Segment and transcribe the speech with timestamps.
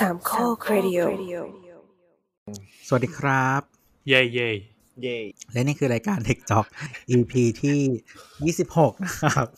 [0.00, 0.98] สามข้อครดิโอ
[2.88, 3.60] สวัสดีครับ
[4.08, 4.48] เย่เย่
[5.02, 5.16] เย่
[5.52, 6.66] และนี่คือรายการ Tech Talk
[7.16, 7.32] EP
[7.62, 9.48] ที่26นะครับ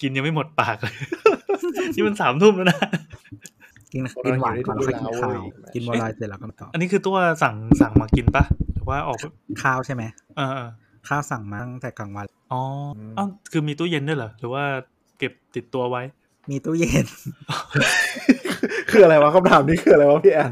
[0.00, 0.94] กินยังไม่หมดปากเลย
[1.94, 2.80] นี่มันสามทุ่มแล้วนะ
[3.92, 5.40] กินกินหวานก่อนแล้วค่อยกินข้าว
[5.74, 8.44] กินบัวลอยเสร็จแล้วก็มาต่อ อันนี้คือตัวสั่งสั่งมากินปะ
[8.74, 9.24] หรือว่าออกไป
[9.62, 10.02] ข้าวใช่ไหม
[10.36, 10.68] เออเออ
[11.08, 12.62] ข้าวสั่งมาตั้งแต่กลางวัน อ๋อ
[13.18, 14.64] อ้าวคือมีตู้เย็นด้วยเหรอ หรือว่า
[15.18, 16.02] เก็บติดตัวไว้
[16.50, 17.06] มีตู้เย็น
[18.92, 20.50] คืออะไรวะคำถามนี้คืออะไรวะพี่แอน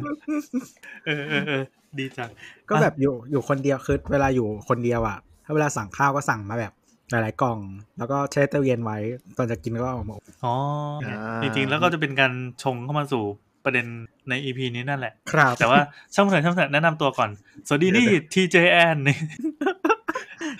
[1.06, 1.62] เออเออเออ
[1.98, 2.30] ดีจัง
[2.68, 6.72] ก็แบบอยู่อยู่คนเดียวคือเวลาอยู่คนเดียวอะ ถ้าเวลาสั่งข้าวก็สั่งมาแบบ
[7.10, 7.58] หลายๆกล่อง
[7.98, 8.98] แล้วก็แช่ตู้เย็นไว้
[9.36, 10.54] ตอนจะกินก็เอามาอบอ๋อ
[11.42, 12.32] จริงๆ แล้วก็จะเป็นการ
[12.62, 13.24] ชงเข้ามาสู่
[13.64, 13.86] ประเด็น
[14.28, 15.80] ในอีพีนี้นั่นแหละ ครับ แต่ว่า
[16.14, 17.30] ช่างเถอะช่างเถอะแนะนำตัวก่อน
[17.68, 19.16] สวัสดีนี่ TJN นี่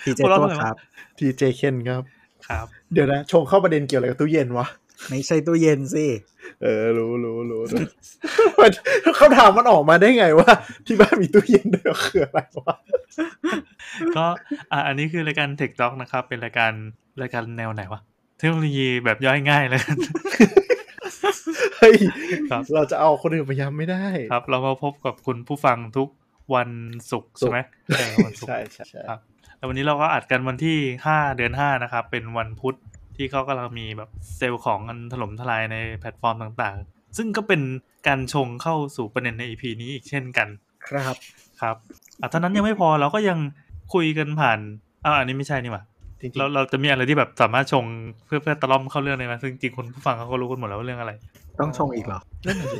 [0.03, 0.77] ทีเจพวกเราตัวทำไมวะครับ
[1.17, 2.01] ทีเจเคนครับ
[2.47, 4.67] ครับ เดี๋ยวนะชงเข้าประเด็นเกี่ยวอะไรกับตู้เย็นวะ
[5.07, 6.07] ไม่ใช่ตู้เย็นสิ
[6.61, 7.81] เออ รู้รู้รู้รู้
[8.59, 8.71] มัน
[9.19, 10.51] คำถามมันออกมาได้ไงว่า
[10.85, 12.75] ที่บ้านมีตู้เย็นด้วยคืออะไรวะ
[14.15, 14.25] ก็
[14.71, 16.71] อะอันนี้คือรายการ Tech Talk นะครับ เป็นรายการ
[17.21, 18.01] รายการแนวไหนวะ
[18.37, 19.81] เทคโนโลยีแบบย่อยง่ายเลย
[21.77, 21.95] เฮ้ย
[22.51, 26.09] ครับเราจะเอาคนอื่นไปย้ำไม่ได้ ครับ เรามาพบกับคุณผู้ฟังทุก
[26.55, 26.69] วัน
[27.11, 29.19] ศุกร์ใช่ไหมเออวันศุกร์ใช่ใช่ใช่ครับ
[29.57, 30.77] แล้ววันนี้เราก็อัดกันวันที่
[31.11, 32.75] 5เดือน5นะครับ เป็นวันพุธ
[33.19, 37.61] ที่เขากำลังมีแบบเซลล์ของกันถล่มทลายในแพลตฟอร์มต่างๆ ซึ่งก็เป็น
[38.07, 40.47] การชงเข้าสู่ประเด็นใน EP นี้อีกเช่นกัน
[40.87, 41.15] ครับ
[41.61, 41.75] ครับ
[42.21, 43.37] อะเท่านั้นยังไม่พอเราก็ยัง
[43.93, 44.59] คุยกันผ่าน
[45.05, 45.83] อ่าอันนี้ไม่ใช่นี่หว่า
[46.21, 47.85] จริงเราเราจะมีอะไรที่แบบสามารถชง
[48.25, 51.11] เพื่อเพื่อตะล่อมเข้าเรื่องได้ไหมซึ่งจริงๆคนผู้ฟังเขาก็รู้กันหมดแล้วว่าเรื่องอะไร
[51.59, 52.79] ต้องชงอีกเหรอๆนั่นน่ะสิ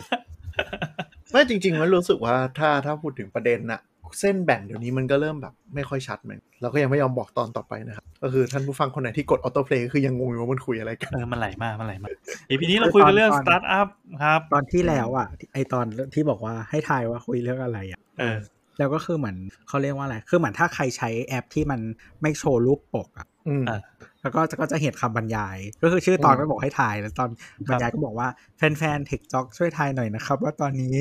[1.32, 3.82] ไม่จริงๆมันรู้สึกว่าถ้าถ้าพูดถึงประเด็นน่ะ
[4.20, 12.12] เส้นแบ่งเดี๋ยวนี้มันก็เริ่มแบบไม่ค่อยชัดเหมือนเราก็ยังไม่ยอมบอกตอนต่อไปนะครับ ก็คือท่านผู้ฟังคนไหนที่กด autoplay คือยังงงอยู่ว่ามันคุยอะไรกันเออมันไหลมากมันไหลมาก
[12.50, 13.88] EP นี้เราคุยกันเรื่องตอนสตาร์ทอัพ
[14.24, 18.38] ครับ ตอนที่แล้วอะไอตอนที่บอกว่าให้ทายว่าคุยเรื่องอะไรอะเออ
[18.80, 21.80] แล้วก็คือเหมือนเขาเรียกว่าอะไร คือเหมือนถ้าใครใช้แอปที่มัน
[22.22, 23.80] ไม่โชว์รูปปกอะอืมอะ
[24.22, 27.30] แล้วก็จะก็จะเห็นคำบรรยาย ก็คือชื่อตอนอืมก็บอกให้ถ่าย แล้วตอน
[27.68, 30.94] บรรยายก็บอกว่าแฟนๆเทคจ็อกช่วยทายหน่อยนะครับ ว่าตอนนี้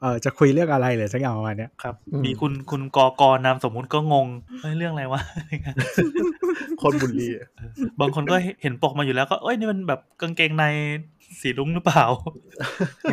[0.00, 4.26] เออจะคุยเรื่องอะไรเลยสักอย่างประมาณเนี้ยครับอืมมีคุณคุณกอกรนามสมมุติก็งง
[4.60, 5.20] เฮ้ยเรื่องอะไรวะ
[6.82, 7.48] คนบุลลี่อะ
[8.00, 10.64] บางคนก็เห็นปกมาอยู่แล้วก็เอ้ยนี่มันแบบกางเกงใน
[11.40, 12.04] สีลุ้งหรือเปล่า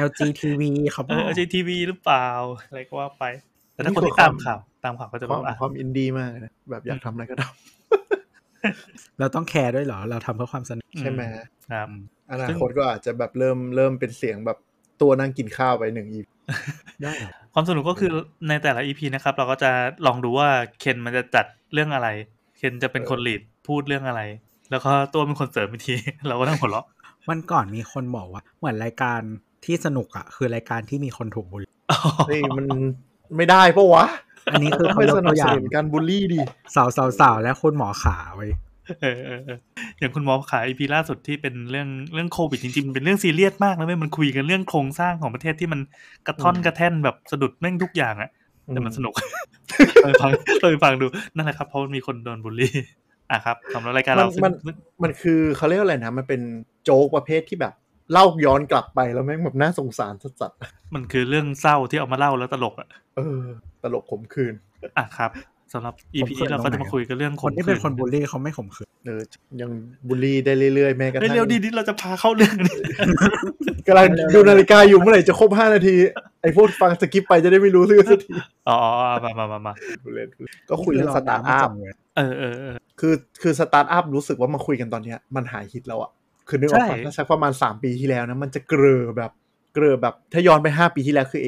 [0.08, 2.28] LGTV เขาบเออกอ JTV หรือเปล่า
[2.68, 3.24] อะไรก็ว่าไป
[3.74, 7.44] แต่ถ้าคนที่ตามข่าวตามข่าวก็จะคแบวามบอะความอินดี้มากนะแบบอยากทำอะไรก็ท
[9.20, 11.22] เราต้องแคร์ด้วยเหรอ เราทำเพื่อความสนุกำใช่ไหม
[11.72, 11.88] ครับ
[12.32, 14.58] อนาคตก็อาจจะแบบเริ่มเริ่มเป็นเสียงแบบ
[15.02, 16.22] ตัวนั่งกินข้าวไปหนึ่งอี
[17.02, 18.14] ได้เหรอความสนุกก็คือ
[18.50, 19.72] ในแต่ละ EP นะครับ เราก็จะ
[20.06, 20.50] ลองดูว่า
[20.80, 22.08] เคนมันจะจัดเรื่องอะไร
[22.58, 24.22] เคนจะเป็นคนลีดพูดเรื่องอะไร
[24.72, 25.96] แล้วก็ตัวเป็นคนเสริมอีกที
[26.28, 26.86] เราก็ต้องหัวเราะ
[27.30, 29.22] วันก่อนมีคนบอกว่า เหมือนรายการ
[29.66, 31.72] ที่สนุกอะ คือรายการที่มีคนถูกบูลลี่
[32.28, 32.68] เฮ้ยมัน
[33.36, 34.06] ไม่ได้ปะวะ
[34.52, 36.40] อันนี้คือต้องเขาไม่ยกสนัตับวอสย่างนุนการบูลลี่ดิ
[36.76, 38.52] สาวสาวสาวและคุณหมอขาไว้ย
[39.02, 39.60] เออเออเออ
[40.00, 45.80] อย่างคุณหมอขาย EP ล่าสุดที่เป็นเรื่องเรื่องโควิดจริงๆมันเป็นเรื่องซีเรียสมากนะเว้ยมันคุยกันเรื่องโครงสร้างของประเทศที่มัน
[46.28, 48.30] กระท่อนกระแท่นแบบสะดุดแม่งทุกอย่างอะ
[48.74, 49.14] แต่มันสนุก
[50.04, 51.06] เออฟังเออฟังดู
[51.36, 52.74] นั่นแหละครับเพราะมันมีคนโดนบูลลี่
[53.32, 54.54] อะครับสำหรับรายการมัเรานซึ่งมัน
[55.04, 56.42] มันคือเขาเรียกว่าอะไรนะมันเป็น
[56.84, 57.74] โจ๊กประเภทที่แบบ
[58.12, 60.52] เล่าย้อนกลับไปแล้วแม่งแบบน่าสงสารสัส
[60.94, 63.44] มันคือเรื่องเศร้าที่เอามาเล่าแล้วตลกอะๆเออ
[63.84, 64.54] ตลกขมขื่น
[64.98, 65.32] อะครับ
[65.74, 69.22] สำหรับ EP นี้เราก็จะมาคุยกันเรื่องคนที่เป็นคนบูลลี่ลี่เขาไม่ข่มขืนเออ
[69.62, 69.72] ยัง
[70.08, 72.78] บูลลี่ได้เรื่อยๆแม้กระทั่งเร็วๆดีนี้เราจะพาเข้าเรื่องนี้
[73.88, 75.96] กำลังดูนาฬิกาอยู่เมื่อไหร่จะครบห้านาที
[76.42, 78.34] ไอ้พวกฟัง skip ไปจะได้ไม่รู้เรื่องสักที
[78.70, 78.78] อ๋อ
[79.24, 79.74] มามามามา
[80.04, 81.70] พูดเล่นพูดเล่นก็คุยเรื่องสตาร์ทอัพ
[82.18, 86.12] เออเออเออคือคือสตาร์ทอัพรู้สึกว่ามาคุยกันตอนเนี้ยมันหายฮิตแล้วอะ
[86.48, 89.32] คือนึกออกใช่ปะถ้าสักประมาณ3ปีที่แล้วนะมันจะเกลอแบบ
[89.74, 91.42] เกลอแบบถ้าย้อนไป5ปีที่แล้วคือ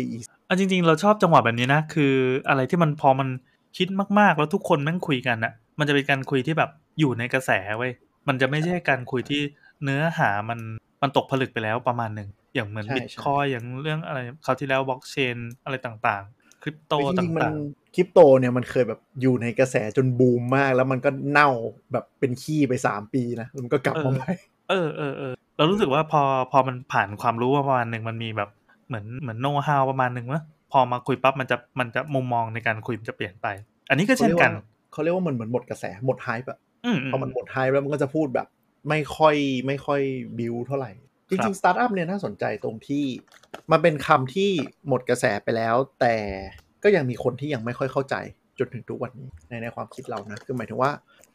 [0.51, 2.13] AE อะจริง ๆ เราชอบจังหวะแบบนี้นะ คือ
[2.49, 3.29] อะไรที่มันพอมัน
[3.77, 3.87] คิด
[4.19, 6.69] มากๆ แล้วทุกคนแม่งคุยกันอะมันจะเป็นการคุยที่แบบ
[6.99, 7.91] อยู่ในกระแสเว้ย
[8.27, 9.41] มันจะไม่ใช่การคุยที่
[9.83, 10.59] เนื้อหามัน
[11.01, 17.55] มันตกผลึกไปแล้วประมาณหนึ่งอย่างเหมือนใช่บิตคอยอย่างเรื่องอะไรคราวที่แล้วบล็อกเชนอะไรต่างๆคริปโตจริงๆมัต่านง
[17.95, 21.49] คริปโตเนี่ยมันเคยแบบอยู่ในกระแสจนบูมมาก แล้วมันก็เน่า
[21.91, 26.21] แบบเป็นขี้ไป3ปีนะแล้วมันก็กลับมาใหม่ๆเออเออเออเรารู้สึกว่าพอ
[26.51, 28.49] พอมันผ่านความรู้มาประมาณหนึ่งมันมีแบบ
[28.91, 30.41] เหมือนเหมือนโน้ตฮาวประมาณหนึ่งวะ
[30.71, 33.47] พอมาคุยปั๊บมันจะมันจะมุมมองในการคุยมันจะเปลี่ยนไป
[33.89, 34.51] อันนี้ก็เช่นกัน
[34.91, 38.47] เขาเรียกว่ามันเหมือนหมดกระแสหมด hype อะอืมพอมันหมด hype แล้วมันก็จะพูดแบบ
[38.89, 39.35] ไม่ค่อย
[39.67, 40.01] ไม่ค่อย
[40.39, 40.91] บิวเท่าไหร่
[41.29, 43.05] จครัริบงๆสตาร์ทอัพเนี่ยน่าสนใจตรงที่
[43.71, 44.49] มันเป็นคำที่
[44.87, 46.15] หมดกระแสไปแล้ว แต่
[46.83, 48.15] ก็ยังมีคนที่ยังไม่ค่อยเข้าใจ
[48.59, 50.91] จนถึงทุกวันนี้ในในความคิดเรานะคือหมายถึงว่า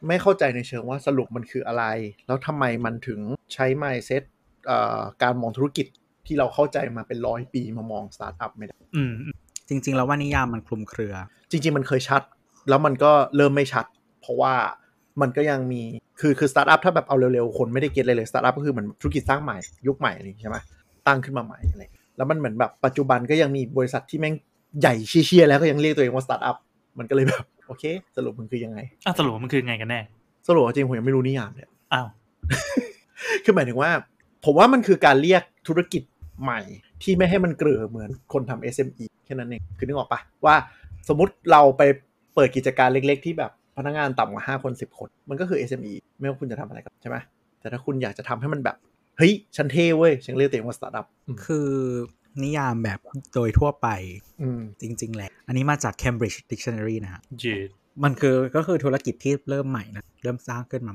[0.07, 1.85] ไม่เข้าใจในเชิงว่าสรุปมันคืออะไร
[2.27, 3.19] แล้วทำไมมันถึง
[3.53, 4.23] ใช้ mindset
[4.67, 5.87] เอ่อการมองธุรกิจ
[6.27, 9.33] ที่เราเข้าใจมาเป็นร้อยปีมามองสตาร์ทอัพไม่ได้อืมอืม
[9.69, 11.13] จริง ๆ แล้วว่านิยามมันคลุมเครือ
[11.51, 12.21] จริง ๆ มันเคยชัด
[12.69, 13.85] แล้วมันก็เริ่มไม่ชัด
[14.21, 14.53] เพราะว่า
[15.21, 15.81] มันก็ยังมี
[16.19, 19.57] คือคือสตาร์ทอัพถ้าแบบเอาเร็วๆ คนไม่ได้ get เลยเลยสตาร์ทอัพก็คือเหมือนธุรกิจสร้างใหม่
[19.87, 20.57] ยุคใหม่อะไรอย่างงี้ใช่ไหม
[21.07, 21.83] ตั้งขึ้นมาใหม่อะไร
[22.17, 24.35] แล้วมันเหมือนแบบปัจจุบันก็ยังมีบริษัทที่แม่ง
[24.79, 26.57] ใหญ่เชี่ยๆแล้วก็ยังเรียกตัวเองว่าสตาร์ทอัพ
[26.99, 27.83] มันก็เลยแบบโอเค
[28.17, 30.01] สรุปมันคือยังไงอะสรุปมันคือไงกันแน่
[30.47, 32.07] สรุปว่าจริงผมยังไม่รู้นิยามเนี่ยอ้าว
[33.43, 33.91] คือหมายถึงว่า
[34.45, 36.01] ผมว่ามันคือการเรียกธุรกิจ
[36.43, 36.59] ใหม่
[37.03, 40.55] ที่ไม่ให้มันเกลือเหมือนคนทำ SME แค่นั้นเองคือนึกออกปะว่า
[41.07, 41.81] สมมติเราไป
[42.35, 47.17] เปิดกิจการเล็ก ๆ ที่แบบพนักงานต่ำกว่า 5 คน 10 คน มันก็คือ SME ไม่ว่าคุณจะทำอะไรก็ใช่ไหม
[47.59, 48.77] แต่ถ้าคุณอยากจะทำให้มันแบบ
[49.17, 51.05] เฮ้ย ฉันเท่เว้ย ฉันเรียกตัวเองว่าสตาร์ทอัพ
[51.45, 51.69] คือ
[52.43, 52.99] นิยามแบบ
[53.33, 53.87] โดยทั่วไป
[54.41, 57.69] อืมจริง ๆ แหละ อันนี้มาจาก Cambridge Dictionary นะฮะเจด
[58.03, 60.93] มันคือก็คือธุรกิจที่เริ่มใหม่นะ เริ่มสร้างขึ้นมา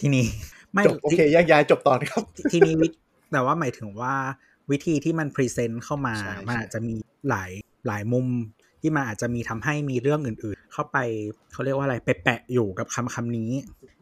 [0.00, 0.24] ทีนี้
[0.72, 2.22] ไม่จบโอเคแยกย้ายจบตอนครับ
[2.52, 2.88] ทีนี้วิ
[3.32, 4.14] แต่ว่าหมายถึงว่า
[4.70, 6.96] วิธีที่มันพรีเซนต์เข้ามาใช่มันใช่อาจจะมี
[7.28, 7.50] หลาย
[7.86, 8.26] หลายมุม
[8.80, 10.98] ที่มันอาจจะมีทำให้มีเรื่องอื่น ๆ เข้าไป
[11.52, 13.50] เขาเรียกว่าอะไรไปแปะอยู่กับคำคำนี้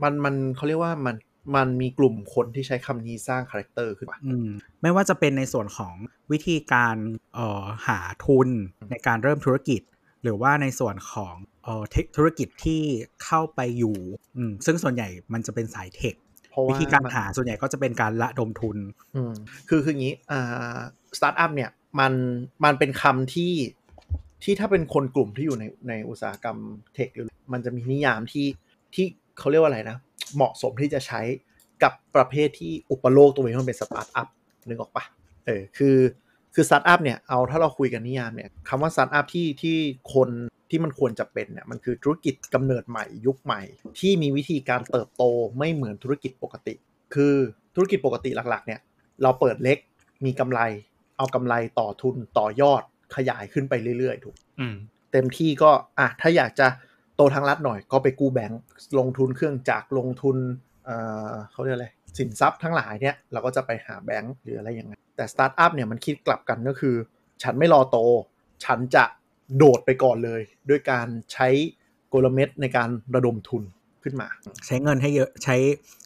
[0.03, 1.17] มันมันเขาเรียกว่ามัน
[1.57, 4.49] มันมีกลุ่มคนที่ใช้คำนี้สร้าง character ขึ้นมาอืม
[4.83, 5.95] ไม่ว่าจะเป็นในส่วนของ
[6.33, 6.97] วิธีการ
[7.35, 8.49] เอ่อหาทุน
[8.91, 9.81] ในการเริ่มธุรกิจ
[10.23, 11.35] หรือว่าในส่วนของ
[11.65, 12.83] เอ่อ tech ธุรกิจที่
[13.25, 13.97] เข้าไปอยู่
[14.37, 16.28] อืมซึ่งส่วนใหญ่มันจะเป็นสาย tech เพ
[16.59, 18.77] ราะว่าวิธีการมันหาส่วนใหญ่ก็จะเป็นการระดมทุน
[19.17, 19.33] อืม
[19.69, 20.79] คือคืออย่างนี้อ่า
[21.19, 21.71] สตาร์ทอัพเนี่ย
[22.01, 22.13] มัน
[22.65, 23.53] มันเป็นคำที่
[24.43, 26.59] ที่ถ้าเป็นคนกลุ่มที่อยู่ในในอุตสาหกรรม
[26.95, 28.47] tech หรือมันจะมีนิยามที่
[28.95, 29.07] ที่
[29.39, 29.97] เขาเรียกว่าอะไรนะ
[30.37, 31.21] เหมาะสมที่จะใช้
[31.83, 34.29] กับประเภทที่อุปโลกน์ตัวเองมันเป็นสตาร์ทอัพ
[34.69, 35.05] นึกออกปะ
[35.47, 35.97] เออคือ
[36.55, 39.77] คือสตาร์ทอัพเนี่ยเอาถ้าเราคุยกันนิยามเนี่ยคำว่าสตาร์ทอัพที่ที่
[40.15, 40.29] คน
[40.71, 43.63] ที่มันควรจะเป็นเนี่ยมันคือธุรกิจกำเนิดใหม่ยุคใหม่
[43.99, 45.25] ที่มีวิธีการเติบโต
[45.59, 46.75] ไม่เหมือนธุรกิจปกติ
[47.15, 47.35] คือ
[47.75, 48.81] ธุรกิจปกติหลักๆเนี่ย
[49.23, 49.79] เราเปิดเล็ก
[50.25, 50.61] มีกำไร
[51.17, 52.83] เอากำไรต่อทุนต่อยอด
[53.17, 54.77] ขยายขึ้นไปเรื่อยๆถูกอืม
[55.13, 56.67] เต็มที่ก็อะถ้าอยากจะ
[57.17, 58.61] โตทางลัดหน่อยก็ไปกู้แบงก์
[58.99, 60.37] ลงทุนเครื่องจักรลงทุน
[60.85, 60.97] เอ่
[61.31, 61.89] อเขาเรียกอะไร
[62.19, 66.95] สินทรัพย์ทั้งหลายเนี่ยเราก็จะไปหาแบงก์หรืออะไรอย่างเงี้ยแต่สตาร์ทอัพเนี่ยมันคิดกลับกันก็คือ
[67.43, 67.99] ฉันไม่รอโต
[68.65, 69.05] ฉันจะ
[69.57, 70.41] โดดไปก่อนเลย
[70.71, 71.49] ด้วยการใช้
[72.13, 73.63] กลเม็ดในการระดมทุน
[74.03, 74.29] ขึ้นมา
[74.67, 75.57] ใช้เงินให้เยอะใช้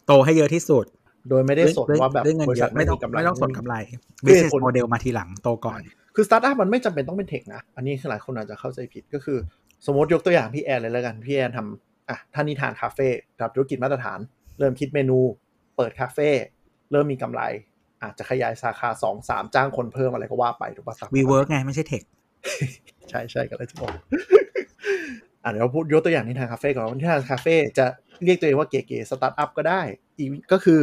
[0.06, 0.84] โตให้เยอะที่สุด
[1.28, 5.80] โดยไม่ได้สนด้วยว่าแบบด้วยเงินบริเยษัทอะไม่ต้องกำไรไม่ต้องสนกำไรคือ business model มาทีหลังโตก่อน
[6.14, 9.38] คือสตาร์ทอัพมันไม่จำเป็นต้องเป็นเทคนะ อันนี้คือหลายคนอาจจะเข้าใจผิดก็คือ
[9.86, 13.08] สมมติยกตัวอย่างพี่แอนเลยแล้วกันพี่แอนทำอะท่านิทานคาเฟ่
[13.40, 14.18] ทำธุรกิจมาตรฐาน
[14.58, 15.18] เริ่มคิดเมนู
[15.76, 16.28] เปิดคาเฟ่
[16.92, 17.42] เริ่มมีกำไร
[18.02, 22.02] อาจจะขยายสาขาสองสามจ้างคนเพิ่มอะไรก็ว่าไปถูกปะ WeWork ไงไม่ใช่เทค
[23.10, 23.92] ใช่ใช่ก็เลยจะบอก
[25.42, 27.86] อะเดี๋ยวเราพูดยกตัวอย่างนิทานคาเฟ่ก่อนว่านิทานคาเฟ่จะ
[28.24, 29.80] เรียกตัวเองว่าเก๋ๆสตาร์ทอัพก็ได้
[30.18, 30.80] อีกก็คือ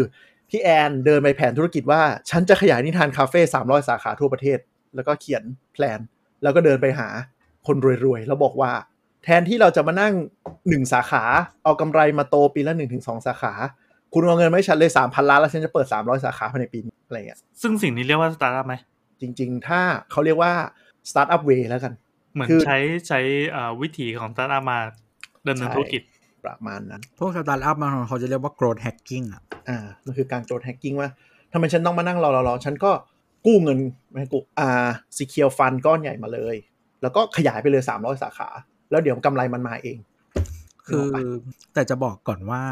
[0.49, 4.59] พี่แอนเดินไปแผนธุรกิจว่า ฉันจะขยายนิทานคาเฟ่สามร้อยสาขาทั่วประเทศ
[4.95, 5.43] แล้วก็เขียน
[5.73, 5.99] plan
[6.43, 7.07] แล้วก็เดินไปหา
[7.67, 8.71] คนรวยๆ แล้วบอกว่า
[9.23, 10.13] แทนที่เราจะมานั่ง
[10.69, 11.23] หนึ่งสาขา
[11.63, 13.53] เอากำไรมาโตปีละหนึ่งถึงสองสาขา
[14.13, 18.75] คุณเอาเงินมาให้ฉันเลยสามพันล้านแล้วฉันจะเปิดสามร้อยสาขาภายในปีนี้อะไรเงี้ยซึ่งสิ่งนี้เรียกว่าสตาร์ทอัพไหม
[19.21, 19.79] จริง ๆ ถ้า
[20.11, 20.51] เขาเรียกว่า
[21.09, 21.93] สตาร์ทอัพ way แล้วกัน
[22.33, 22.77] เหมือนคือใช้
[23.07, 23.19] ใช้
[23.55, 24.79] อ่าวิถีของสตาร์ทอัพมา
[25.47, 26.01] ดำเนินใช่ธุรกิจ
[26.45, 31.09] ประมาณนั้น พวกสตาร์ทอัพมันเขาจะเรียกว่า growth hacking อะอ่ามันคือการ growth hacking ว่า
[31.53, 32.91] ทำไมฉันต้องมานั่งรอรอรอฉันก็
[33.45, 36.55] กู้เงินไม่ให้กู้อ่า secure fund ก้อนใหญ่มาเลย
[37.01, 38.49] แล้วก็ขยายไปเลย300สาขา
[38.91, 39.97] แล้วเดี๋ยวกำไรมันมาเอง
[40.87, 41.21] คือนึกออกปะ
[41.73, 42.63] แต่จะบอกก่อนว่า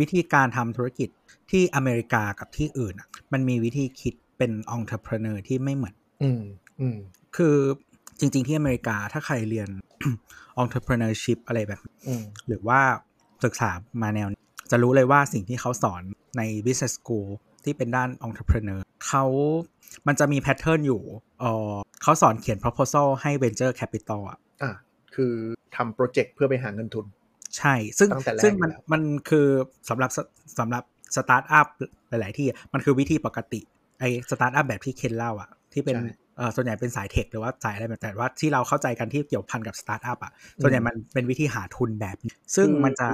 [0.00, 1.08] วิธีการทำธุรกิจ
[1.50, 6.42] ที่อเมริกากับที่อื่นอะมันมีวิธีคิดเป็น entrepreneur ที่ไม่เหมือน อืม
[6.80, 6.96] อืม
[7.36, 7.56] คือ
[8.20, 9.68] จริง ๆ ที่อเมริกาถ้าใครเรียน
[10.62, 12.80] entrepreneurship อะไรแบบอืมหรือว่า
[13.44, 13.70] ศึกษา
[14.02, 16.02] มาแนวนี้จะรู้เลยว่าสิ่งที่เขาสอน
[16.38, 17.28] ใน business school
[17.64, 19.24] ที่เป็นด้าน entrepreneur เขา
[20.06, 21.02] มันจะมี pattern อยู่
[21.40, 24.72] เออเขาสอนเขียน proposal ให้ venture capital อะอะ
[25.14, 25.32] คือ
[25.76, 27.06] ทำโปรเจกต์เพื่อไปหาเงินทุน
[27.56, 29.46] ใช่ ซึ่งตั้งแต่แรกซึ่งมันอยู่แล้วมันคือ
[29.88, 30.18] สำหรับส
[30.58, 30.82] สำหรับ
[31.16, 31.66] สตาร์ทอัพ
[32.08, 33.60] หลาย ๆ ที่ มันคือวิธีปกติ
[34.00, 36.25] ไอ้สตาร์ทอัพแบบที่เคนเล่าอะ ที่เป็นเออ
[36.56, 43.08] ส่วนใหญ่เป็นสายเทคหรือว่าสายอะไรแบบแต่ว่าที่เราเข้าใจกันที่เกี่ยวพันกับสตาร์ทอัพอะส่วนใหญ่มันเป็นวิธีหาทุนแบบนี้ซึ่งมันจะ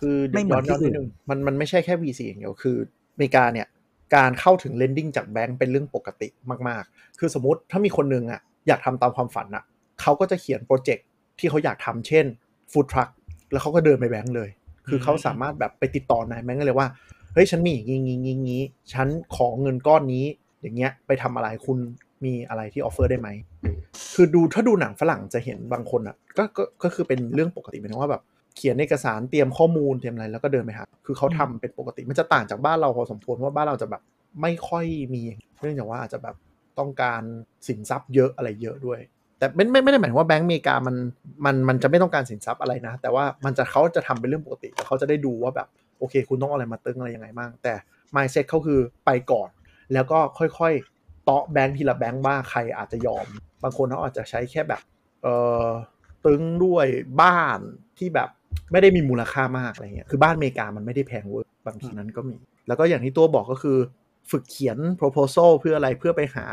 [0.00, 2.76] คือไม่เหมือนที่อื่นนิดนึงมันมันไม่ใช่แค่ VC อย่างเดียวคือ
[3.14, 3.66] อเมริกาเนี่ย
[4.16, 6.28] การเข้าถึง lending จากแบงก์เป็นเรื่องปกติ
[6.68, 9.64] มาก ๆ คือสมมติถ้ามีคนหนึงอะอยากทำตามความฝันอะ
[10.00, 11.06] เขาก็จะเขียนโปรเจกต์
[11.38, 12.24] ที่เขาอยากทำเช่น
[12.72, 13.10] food truck
[13.52, 14.50] แล้วเขาก็เดินไปแบงก์เลย
[14.88, 16.88] คือเขาสามารถแบบไปติดต่อนายแบงก์ได้เลยว่า
[17.34, 20.24] เฮ้ยฉันมีอย่างงี้งี้งี้งี้ฉันขอเงินก้อนนี้
[20.60, 21.78] อย่างเงี้ยไปทำอะไรคุณ
[22.24, 23.28] มีอะไรที่ออฟเฟอร์ได้ไหม
[24.14, 28.22] คือดูถ้าดูหนังฝรั่งจะเห็นบางคนอะก็ก็ก็คือเป็นเรื่องปกติหมายถึงว่าแบบ
[28.56, 34.02] เขียนเอกสารเตรียมข้อมูลเตรียมอะไรแล้วก็เดินไปหาคือเขาทำเป็นปกติมันจะต่างจากบ้านเราพอสมควรว่าบ้านเราจะแบบ
[34.42, 35.22] ไม่ค่อยมี
[35.60, 36.36] เนื่องจากว่าอาจจะแบบ
[36.78, 37.22] ต้องการ
[37.68, 39.00] สินทรัพย์เยอะอะไรเยอะด้วย
[39.38, 40.96] แต่ไม่ไม่ไม่ได้หมายถึงว่าแบงก์อเมริกามัน
[41.44, 45.68] มันมันจะไม่ต้องการสินทรัพย์อะไรนะ แต่ว่ามันจะเขาจะทำเป็นเรื่องปกติแต่เขาจะได้ดูว่าแบบ
[45.98, 47.74] โอเค คุณต้องอาอะไรมาตึงอะไรยังไงบ้างแต่
[48.14, 49.48] mindset เขาคือไปก่อน
[49.92, 50.95] แล้วก็ค่อยๆ
[51.26, 53.26] เตาะแบงค์ทีละแบงค์ว่าใครอาจจะยอม
[53.62, 54.82] บางคนเขาอาจจะใช้แค่แบบ
[55.22, 55.26] เอ
[55.64, 55.66] อ
[56.26, 56.86] ตึงด้วย
[57.22, 57.58] บ้าน
[57.98, 58.28] ที่แบบ
[58.72, 63.78] ไม่ได้มีมูลค่ามากอะไรเงี้ยคือบ้านอเมริกามันไม่ได้แพงเวอร์บางทีนั้นก็มี แล้วก็อย่างที่ตัวบอกก็คือ
[64.30, 66.46] ฝึกเขียน proposal เพื่ออะไรเพื่อไปหา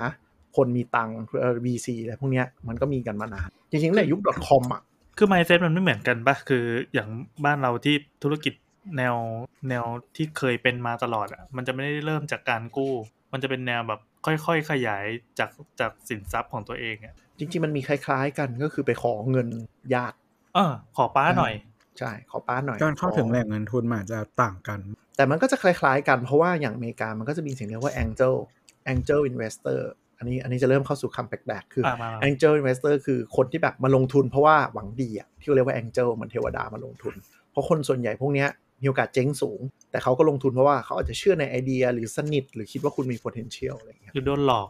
[0.55, 4.81] คนมีตังค์เพื่อ VC อะไรพวกเนี้ยมันก็มีกันมานาน จริงๆในยุค .com อะ
[5.17, 7.09] คือ mindset มันไม่เหมือนกันปะคืออย่าง
[7.45, 8.53] บ้านเราที่ธุรกิจ
[8.97, 9.15] แนว
[9.69, 12.93] แนวที่เคยเป็นมาตลอดอะมันจะไม่ได้เริ่มจากการกู้
[13.33, 15.05] มันจะเป็นแนวแบบค่อยๆ ขยาย
[15.39, 15.49] จาก
[15.79, 19.47] จากสินทรัพย์ของตัวเองอะจริงๆมันมีคล้ายๆกันก็คือไปขอเงิน
[19.93, 20.17] ญาติ
[20.55, 21.53] เออขอป้าหน่อย
[21.99, 24.79] ใช่ขอป้าหน่อยการเข้าถึงขอแหล่งเงินทุนมันอาจจะต่างกัน
[25.17, 28.35] แต่มันก็จะคล้ายๆกันเพราะว่าอย่างอเมริกามันก็จะมีสิ่งเรียกว่า angel
[28.91, 29.79] angel investor
[30.17, 37.13] อันนี้อันนี้จะเริ่มเข้าสู่คำแปลกๆคืออะมามา angel investor คือคนที่แบบมาลงทุนเพราะว่าหวังดีอะที่เขาเรียกว่า angel เหมือนเทวดามาลงทุน
[37.51, 38.49] เพราะคนส่วนใหญ่พวกเนี้ย
[38.83, 39.59] มีโอกาสเจ๊งสูง
[39.91, 44.67] แต่เขาก็ลงทุนเพราะว่าเขาอาจจะเชื่อในไอเดียหรือสนิท หรือคิดว่าคุณมี potential อะไรอย่างเงี้ยหรือโดนหลอก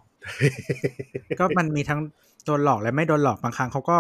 [1.40, 2.00] ก็มันมีทั้ง
[2.46, 3.96] โดนหลอกและไม่โดนหลอกบางครั้งเขาก็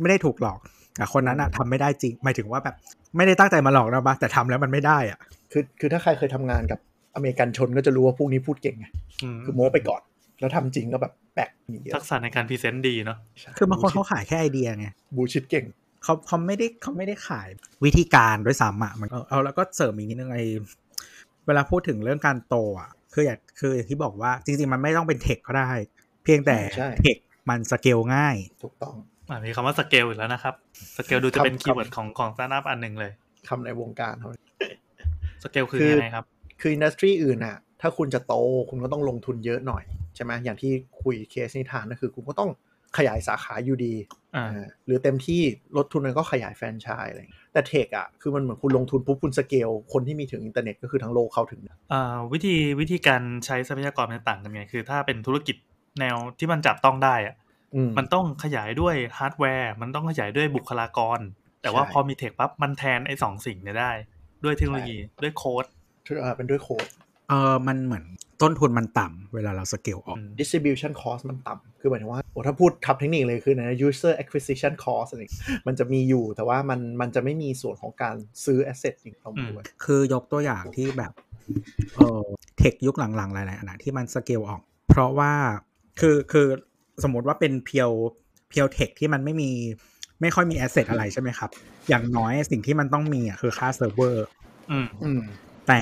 [0.00, 0.58] ไม่ได้ถูกหลอก
[0.96, 2.74] แต่คนนั้นอะทำไม่ได้จริงหมายถึงว่าแบบ
[3.16, 5.18] ไม่ได้ตั้งใจมาหลอกนะบ้าแต่ทำแล้วมันไม่ได้อะ
[5.52, 6.78] คือคือถ้าใครเคยทำงานกับ
[7.14, 8.86] อเมริกันชนก็จะรู้ว่าพวกนี้พูดเก่งไง
[9.22, 10.02] อืมคือโม้ไปก่อน
[10.40, 13.18] แล้วทำจริงก็แบบแปลกมีทักษะในการ present ดีเนาะ
[13.58, 15.64] คือบางคนเขาขายแค่ไอเดียไง bullshit เก่ง
[16.04, 17.48] เขาเขาไม่ได้เขาไม่ได้ขาย
[17.84, 20.40] วิธีการด้วยซ้ำอะมันเออเอาแล้วก็เสริมอีกนิดนึงไอ
[21.46, 25.70] เวลาพูดถึงเรื่องการโตอะคืออยากคืออย่างที่บอกว่าจริงๆ มันไม่ต้องเป็นเทคก็ได้
[26.24, 27.16] เพียงแต่ใช่เทค
[27.48, 28.94] มันสเกลง่าย ถูกต้อง
[29.30, 30.54] อ่ามีคำว่าสเกลอีกแล้วนะครับ
[30.96, 33.12] สเกลดูจะเป็นครับ keyword ของของสตาร์ทอัพอันหนึ่งเลย
[33.48, 34.30] คำในวงการเขา
[35.42, 36.24] สเกลคือคือยังไงครับ
[36.60, 38.34] คือ industry อื่นน่ะ ถ้าคุณจะโต
[38.70, 39.84] คุณก็ต้องลงทุนเยอะหน่อย
[40.14, 42.50] ใช่ไหมอย่างที่คุยเคสนิทานก็คือ คุณก็ต้อง
[42.98, 43.94] ขยายสาขาอยู่ดี
[44.36, 45.40] อ่าอ่าหรือเต็มที่
[45.76, 55.56] ลดทุนมันก็ขยายแฟรนไชส์อะไรอย่างเงี้ยแต่เทคอะคือมันเหมือนคุณลงทุนปุ๊บคุณสเกล คนที่มีถึงอินเทอร์เน็ตก็คือทั้งโลกเข้าถึงได้อ่าวิธีวิธีการใช้ทรัพยากรมันต่างกันไง คือถ้าเป็นธุรกิจ
[56.00, 57.34] แนวที่มันจับต้องได้อะ
[57.74, 61.20] อืมมันต้องขยายด้วยฮาร์ดแวร์มันต้องขยายด้วยบุคลากร
[61.62, 63.92] แต่ว่าใช่พอมีเทคปั๊บมันแทนไอ้สองสิ่งเนี่ยได้
[64.44, 65.64] ด้วยเทคโนโลยีด้วยโค้ด
[66.20, 66.86] เอ่อเป็นด้วยโค้ด
[67.28, 68.04] เออมันเหมือน
[68.42, 81.12] ต้นทุนมันต่ำเวลาเราสเกลออกอืม distribution cost มันต่ำคือหมายถึงว่าโอ้ถ้าพูดศัพท์เทคนิคเลยคือนะ user acquisition cost อะไรอย่างเงี้ยมันจะมีอยู่แต่ว่ามันมันจะไม่มีส่วนของการซื้อ asset จริงเข้ามาด้วยคือยกตัวอย่างที่แบบ
[81.96, 82.22] เออ
[82.58, 85.32] เทคยุคหลังๆ หลายๆอันนะที่มันสเกลออก เพราะว่า
[86.00, 86.46] คือคือ
[87.02, 87.90] สมมติว่าเป็นเพียว
[88.48, 89.50] เพียวเทคที่มันไม่มี
[90.20, 91.50] ไม่ค่อยมี asset อะไรใช่ไหมครับ
[91.88, 94.26] อย่างน้อยสิ่งที่มันต้องมีอะคือค่าเซิร์ฟเวอร์
[94.70, 95.20] อืมอืม
[95.68, 95.80] แต่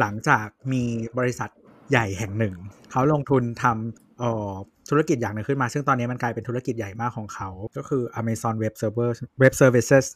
[0.00, 0.82] หลังจากมี
[1.18, 1.50] บริษัท
[1.90, 2.54] ใหญ่แห่งหนึ่ง
[2.90, 4.52] เขาลงทุนทำเอ่อ
[4.90, 9.10] ธุรกิจอย่างหนึ่งขึ้นมา ซึ่งตอนนี้มันกลายเป็นธุรกิจใหญ่มากของเขา ก็คือ Amazon Web Server
[9.42, 10.06] Web Services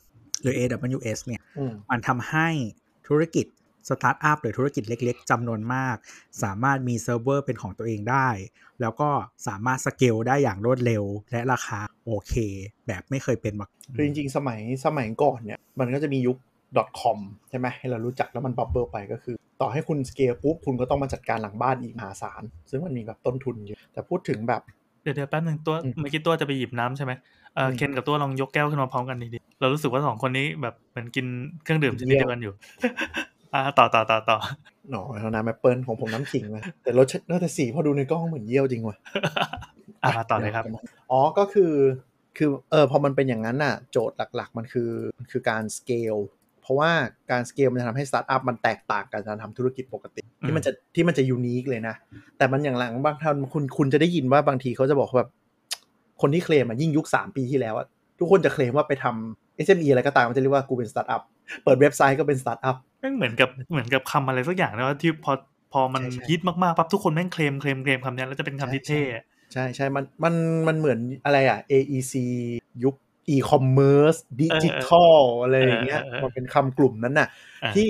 [0.43, 2.49] หรือ AWS เนี่ยอืมมันทำให้
[3.09, 3.47] ธุรกิจ
[3.89, 5.97] สตาร์ทอัพหรือธุรกิจเล็กๆจำนวนมาก
[6.43, 8.29] สามารถมีเซิร์ฟเวอร์เป็นของตัวเองได้
[8.81, 9.11] แล้วก็
[9.47, 12.35] สามารถสเกลได้อย่างรวดเร็ว และราคาโอเค
[12.87, 13.67] แบบไม่เคยเป็นมา
[13.97, 16.37] คือจริงๆ สมัยสมัยก่อนเนี่ย มันก็จะมียุค
[17.01, 17.19] .com
[17.49, 24.63] ใช่ไหมให้เรารู้จักแล้วมัน bubble ไปก็คือ ต่อให้คุณสเกลปุ๊บคุณก็ต้องมาจัดการหลังบ้านอีกมหาศาลซึ่งมันมีแบบต้นทุนเยอะแต่พูดถึงแบบ
[25.03, 27.13] เดี๋ยวเดี๋ยวแป๊บนึงตัวอืมเมื่อกี้ตัวจะไปหยิบน้ำใช่ไหม
[27.55, 31.27] เอออืมเคนกับตัวลองยกแก้วขึ้นมาพร้อมกันดีๆเรารู้สึกว่าสองคนนี้แบบเหมือนกิน
[31.63, 32.53] เครื่องดื่มชนิดเดียวกันอยู่
[33.55, 34.39] อ่าต่อต่อต่อต่อ
[34.91, 38.97] หนอเอาน้ำแอปเปิลของผมน้ำขิงนะแต่รสชาติแต่สีพอดูในกล้องเหมือนเยี่ยวจริงว่ะ
[40.03, 40.65] อ่ามาต่อเลยครับ
[41.11, 41.73] อ๋อก็คือ
[42.37, 46.15] คือเออพอมันเป็นอย่างนั้นน่ะ โจทย์หลัก ๆ มันคือมันคือการสเกล
[46.67, 46.93] เพราะว่า
[47.31, 51.95] การสเกลมันจะทำให้สตาร์ทอัพมันแตกต่างกับการทำธุรกิจปกติ ที่มันจะที่มันจะ unique เลยนะ
[52.39, 55.31] แต่มันอย่างหลังบางท่านคุณคุณจะได้ยินว่าบางทีเขาจะบอกว่าแบบ
[56.21, 57.87] คนที่เคลมอะยิ่งยุค3ปีที่แล้วอะ
[58.19, 61.23] ทุกคนจะเคลมว่าไปทำ SME อะไรก็ตามมันจะเรียกว่ากูเป็นสตาร์ทอัพ
[61.65, 65.33] เปิดเว็บไซต์ก็เป็นสตาร์ทอัพแม่งเหมือนกับเหมือนกับคำอะไรสักอย่างนะว่าที่พอ
[65.73, 69.03] พอมันใช่ใช่ฮิตมากๆปั๊บทุกคนแม่ง claim claim claim คำเนี้ยแล้วจะเป็นคำที่ใช่เท่
[69.53, 70.35] ใช่ใช่มันมัน
[70.69, 72.15] มันเหมือนอะไรอะ AEC
[72.85, 72.95] ยุค
[73.35, 77.29] e-commerce ดิจิทัลอะไรอย่างเงี้ยเออเออเออมันเป็นคำกลุ่มนั้นน่ะ
[77.65, 77.89] อ่าที่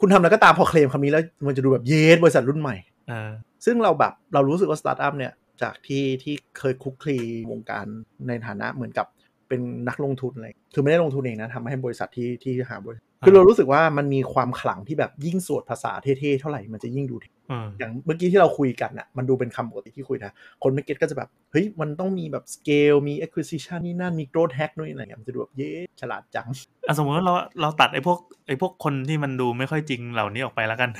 [0.00, 2.76] คุณทำอะไรก็ตามพอเคลมคำนี้แล้วมันจะดูแบบ yes บริษัทรุ่นใหม่
[3.08, 3.30] เออ
[3.64, 7.18] ซึ่งเราแบบเรารู้สึกว่าสตาร์ทอัพเนี่ย จากที่ที่เคยคลุกคลี
[7.50, 7.86] วงการ
[8.28, 9.06] ในฐานะเหมือนกับ
[9.48, 26.48] เป็นนักลงทุนอะไรคือไม่ได้ลงทุนเองนะทำให้บริษัทที่ที่หาบริษัทคือเรารู้สึกว่ามันมีความขลังที่แบบยิ่งสวดภาษาเท่ๆเท่าไหร่มันจะยิ่งดูเท่เอออย่างเมื่อกี้ที่เราคุยกันน่ะมันดูเป็นคำปกติที่คุยนะ คนไม่เก็ตก็จะแบบ เฮ้ย มันต้องมีแบบ scale มี acquisition นี่นั่น มี growth hack นู่นอะไรอย่างเงี้ย มันจะดูแบบเย้ฉลาดจัง
[26.86, 30.90] อะสมมติว่าเราเราตัดไอ้พวกไอ้พวกคนที่มันดูไม่ค่อยจริงเหล่านี้ออกไปแล้วกัน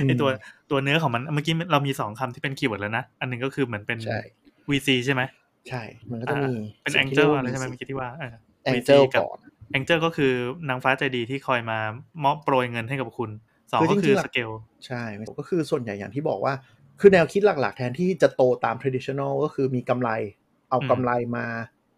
[0.00, 0.28] อืมไอ้ตัว
[0.70, 4.20] ตัวเนื้อของมัน เมื่อกี้เรามีสองคำที่เป็นคีย์เวิร์ดแล้วนะ อันหนึ่งก็คือเหมือนเป็นใช่
[4.70, 5.22] VC ใช่ไหม
[5.68, 8.34] ใช่ มันก็จะมี เป็นสิ่แองงที่เจิลรียกว่าอะไรใช่ไหม VC เมื่อกี้ที่ว่าเออ
[8.74, 9.38] Angel VC กับก่อน
[9.72, 10.32] แองเจิลก็คือ
[10.68, 11.78] นางฟ้าใจดีที่คอยมา
[12.24, 13.30] มอบโปรยเงินให้กับคุณ
[13.72, 14.50] สองคือก็จริงๆคือหลัสกเกล
[14.86, 15.02] ใช่
[15.38, 16.54] ก็คือส่วนใหญ่อย่างที่บอกว่า
[17.00, 20.10] คือแนวคิดหลัก ๆ แทนที่จะโตตาม traditional ก็คือมีกำไร
[20.70, 21.46] เอากำไรมา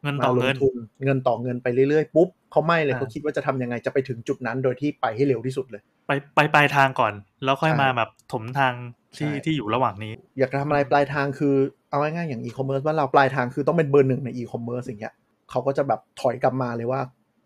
[0.03, 7.13] เงินมาต่อลเงิงนทุนเงินต่อเงินไปเรื่อยๆปุ๊บเขาไม่เลยอ่าเขาคิดว่าจะทำยังไงจะไปถึงจุดนั้นโดยที่ไปให้เร็วที่สุดเลย ไปไปปลายทางก่อน
[7.45, 8.75] แล้วค่อยใช่มาแบบถมทาง
[9.19, 11.55] ที่ใช่ที่อยู่ระหว่างนี้ อยากจะทำอะไรปลายทางคือ
[11.89, 15.15] เอาง่ายๆอย่างอีคอมเมิร์ซว่าเราปลายทางคือต้องเป็นเบอร์หนึ่งในอีคอมเมิร์ซอย่างเงี้ย
[15.51, 17.01] เขาก็จะแบบถอยกลับมาเลยว่า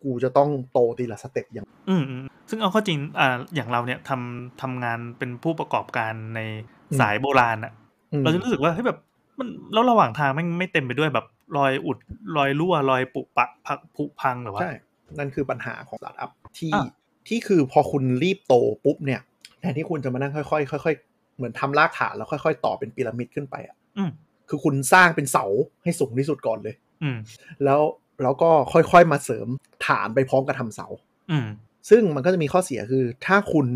[0.06, 6.40] กูจะต้องโตทีละ step อย่าง อืมอืมซึ่งเอาเข้าจริงอ่าอย่างเราเนี่ยทำทำงานเป็นผู้ประกอบการใน
[7.00, 7.72] สายโบราณอะ
[8.12, 8.98] อืมเราจะรู้สึกว่าเฮ้ยแบบ
[9.38, 11.98] มันแล้วระหว่างทางแม่งไม่เต็มไปด้วยแบบรอยอุด
[12.36, 14.72] รอยรั่วรอยปุปะผุผุพังหรือว่าใช่
[15.18, 16.84] นั่นคือปัญหาของสตาร์ทอัพที่อะ
[17.28, 19.20] ที่คือพอคุณรีบโตปุ๊บเนี่ย
[19.60, 24.10] แทนที่คุณจะมานั่งค่อยๆค่อยๆเหมือนทำรากฐานแล้วค่อย ๆ ต่อเป็นพีระมิดขึ้นไปอะอืม
[24.48, 25.44] คือคุณสร้างเป็นเสา
[25.82, 27.16] ให้สูงที่สุดก่อนเลย อืม
[27.64, 27.80] แล้ว
[28.22, 29.48] แล้วก็ค่อยๆมาเสริม
[29.86, 30.86] ฐานไปพร้อมกับทำเสา
[31.30, 31.46] อืม
[31.90, 33.66] ซึ่งมันก็จะมีข้อเสียคือ ถ้าคุณ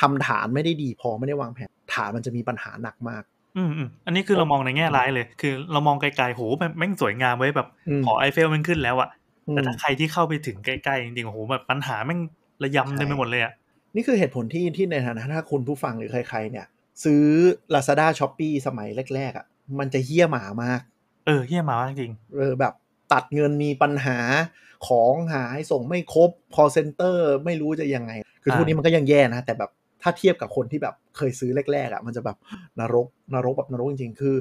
[0.00, 3.22] ทำฐานไม่ได้ดีพอไม่ได้วางแผนฐานมันจะมีปัญหาหนักมาก
[3.56, 9.08] อืมอืมอันนี้คือเรามองในแง่ร้ายเลย คือเรามองไกลๆโหแม่งแม่งสวยงามไว้ยแบบอืมหอไอเฟลมันขึ้นแล้วอะ
[9.48, 12.20] อืมแต่ถ้าใครที่เข้าไปถึงใกล้ๆจริงๆโอ้โหแบบปัญหาแม่ง
[12.62, 13.52] ระยำเต็มไปหมดเลยอะ
[13.94, 16.66] นี่คือเหตุผลที่ที่ในฐานะถ้าคุณผู้ฟังหรือใคร ๆ เนี่ย
[17.04, 17.24] ซื้อ
[17.74, 19.46] Lazada s h o p e e สมัยแรกๆอะ
[19.78, 20.80] มันจะเหี้ยหมามาก
[21.26, 22.72] เออเฮี้ยหมากจริง เออแบบ
[23.12, 24.18] ตัดเงินมีปัญหา
[24.88, 29.70] ของหายส่งไม่ครบ call center ไม่รู้จะยังไง คืออ่าทุกนี้มันก็ยังแย่นะ แต่แบบ
[30.02, 32.36] ถ้าเทียบกับคนที่แบบเคยซื้อแรกๆอะมันจะแบบ
[32.80, 34.34] นรกนรกแบบนรกจริงๆ คือ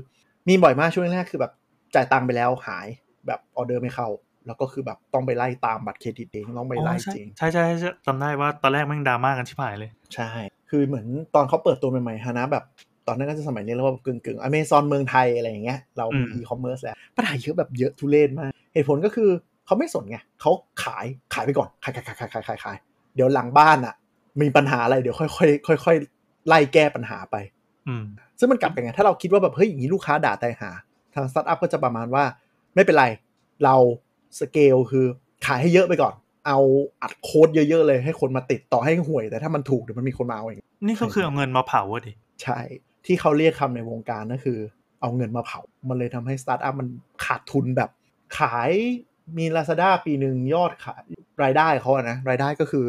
[0.48, 1.54] มีบ่อยมากช่วงแรกๆคือแบบ
[1.96, 2.88] จ่ายตังค์ไปแล้วหาย
[3.28, 4.08] แบบออเดอร์ไม่เข้า
[4.46, 10.30] แล้วก็คือแบบต้องไปไล่ตามบัตรเครดิตเองต้องไปอ๋อไล่ใช่จริงใช่ใช่ใช่จำได้ว่าตอนแรกแม่งดราม่ากันชิบหายเลย ใช่
[10.70, 12.64] คือเหมือนตอนเขาเปิดตัวใหม่ๆฮานะแบบ
[13.08, 19.30] ตอนนั้นก็จะสมัยนี้แล้วว่ากึ่งกึ่งอเมซอนเมืองไทยอะไรอย่างเงี้ยเรามีอืมอีคอมเมิร์ซแล้วปัญหาเยอะแบบเยอะทุเรศมาก เหตุผลก็คือ
[19.66, 20.52] เขาไม่สนไงเขา
[20.84, 22.78] ขายขายไปก่อนขายขายขายขายขายขายขาย
[23.16, 23.96] เดี๋ยวหลังบ้านอะ
[24.42, 25.26] มีปัญหาอะไรเดี๋ยวค่
[25.70, 27.36] ค่อยๆค่อยๆไล่แก้ปัญหาไป
[27.88, 28.04] อืม
[28.40, 30.70] ซึ่งมันกลับกันไงถ้าเราคิดว่าแบบเฮ้ยอย่างนี้ลูกค้าด่าตายหา
[31.14, 32.24] ทางสตาร์ทอัพก็จะประมาณว่า
[32.76, 33.06] ไม่เป็นไร
[33.64, 33.76] เรา
[34.40, 35.06] สเกลคือ
[35.46, 36.14] ขายให้เยอะไปก่อน
[36.48, 36.60] เอา
[37.02, 42.12] อัดโค้ดเยอะๆเลยให้คนมาติดต่อให้ห่วย แต่ถ้ามันถูกเดี๋ยวมันมีคนมาเอาเองนี่ก็คือเอาเงินมาเผาอะดิ
[42.44, 42.60] ใช่
[43.06, 44.60] ที่เขาเรียกคำในวงการก็คือ
[45.02, 46.88] เอาเงินมาเผา มันเลยทำให้สตาร์ทอัพมัน
[47.26, 47.90] ขาดทุนแบบ
[48.40, 48.72] ขาย
[49.38, 51.04] มี Lazada ปีหนึ่งยอดขาย
[51.44, 52.86] รายได้เขาอะนะรายได้ก็คือ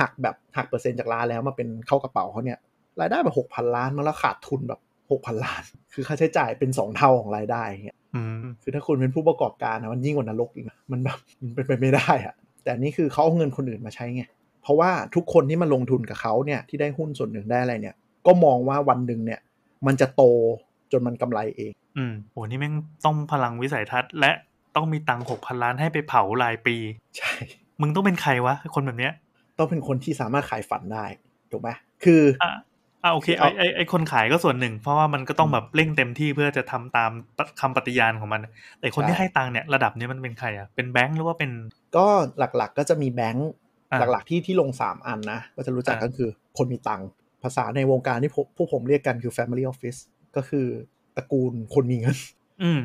[0.00, 2.58] หักแบบหักเปอร์เซ็นต์จากร้านแล้วมาเป็นเข้ากระเป๋าเขาเนี่ย
[3.00, 5.62] รายได้แบบหกพันล้านมาแล้วขาดทุนแบบหกพันล้าน
[5.94, 14.24] คือค่าใช้จ่ายเป็นสองเท่าของรายได้อย่างเงี้ยอืมคือถ้าคุณเป็นผู้ประกอบการนะมันยิ่งกว่านรกอีกนะมันแบบมันเป็นไปไม่ได้อะแต่นี่คือเขาเอาเงินคนอื่นมาใช้ไง
[14.62, 19.40] เพราะว่าทุกคนที่มาลงทุนกับเขาเนี่ยที่ได้หุ้นส่วนหนึ่งได้อะไรเนี่ย ก็มองว่าวันหนึ่งเนี่ย
[19.86, 20.22] มันจะโต
[20.92, 22.74] จนมันกำไรเอง อืมโหนี่แม่ง
[23.04, 24.32] ต้องพลังวิสัยทัศน์และ
[24.76, 26.76] ต้องมีตังค์หกพันล้านให้ไปเผารายปี
[27.18, 27.32] ใช่
[27.80, 29.12] มึงต้องเป็นใครวะ คนแบบเนี้ย
[29.58, 31.04] ต้องเป็นคนที่สามารถขายฝันได้
[31.50, 31.68] ถูกไหม
[32.04, 32.50] คืออะ
[33.04, 37.10] อะโอเคคือไอเอาไอไอคนขายก็ส่วนหนึ่ง เพราะว่ามันก็ต้องแบบเร่งเต็มที่เพื่อจะทำตาม
[37.60, 38.40] คำปฏิญาณของมัน
[38.78, 41.50] แต่คนที่ให้ตังค์เนี่ยระดับนี้มันเป็นใครอะเป็นแบงค์หรือว่าเป็น
[41.96, 42.06] ก็
[42.38, 43.50] หลักๆ ก็จะมีแบงค์
[43.90, 46.28] อ่าหลักๆที่ที่ลง3อันนะก็จะรู้จักอ่าก็คือ
[46.58, 47.08] คนมีตังค์
[47.42, 49.98] ภาษาในวงการที่พวกพวกผมเรียกกันคือ family office
[50.36, 50.66] ก็คือ
[51.16, 52.39] ตระกูลคนมีเงินอืม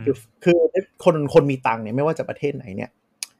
[0.06, 0.58] คือคือ
[1.04, 2.90] คนคนมีตังค์เนี่ยไม่ว่าจะประเทศไหนเนี่ย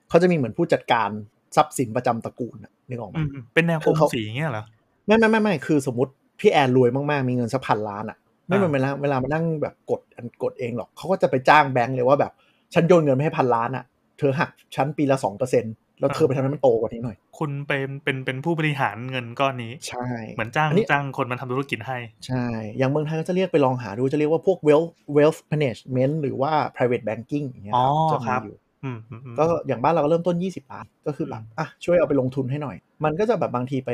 [0.10, 1.10] เขาจะมีเหมือนผู้จัดการ
[1.56, 4.64] ทรัพย์สินประจำตระกูลน่ะนึกออกไหมอืมอืมเป็นแนวคืกลอมเขาสีเงี้ยเหรอ
[5.06, 8.18] ไม่ไม่ไม่ไม่คือสมมติพี่แอนรวยมากๆ มีเงินสักพันล้านอะ
[8.48, 12.32] ไม่เป็นอ่าเวลาเวลามานั่งแบบกดอันกดเองหรอกเขาก็จะไปจ้างแบงค์เลยว่าแบบ
[12.74, 13.84] ฉันโยนเงินไปให้พันล้านอะ
[14.18, 15.66] เธอหักฉันปีละสองเปอร์เซ็น
[16.00, 22.46] แล้วเธอไปทำให้มันโตกว่านี้หน่อย คุณเป็นเป็นเป็นผู้บริหารเงินก้อนนี้ ใช่ เหมือนจ้างอันนี้จ้างคนมาทำธุรกิจให้ ใช่
[22.78, 33.92] อย่างเมืองไทยก็จะเรียกไปลองหาดูจะเรียกว่าพวก wealth wealth management หรือว่า private banking อย่างเงี้ยอ๋อจะครัมีบอยู่อืมอืมอืมก็อย่างบ้านเราก็เริ่มต้น 20 ล้าน ก็คือแบบอะช่วยเอาไปลงทุนให้หน่อย มันก็จะแบบบางทีไป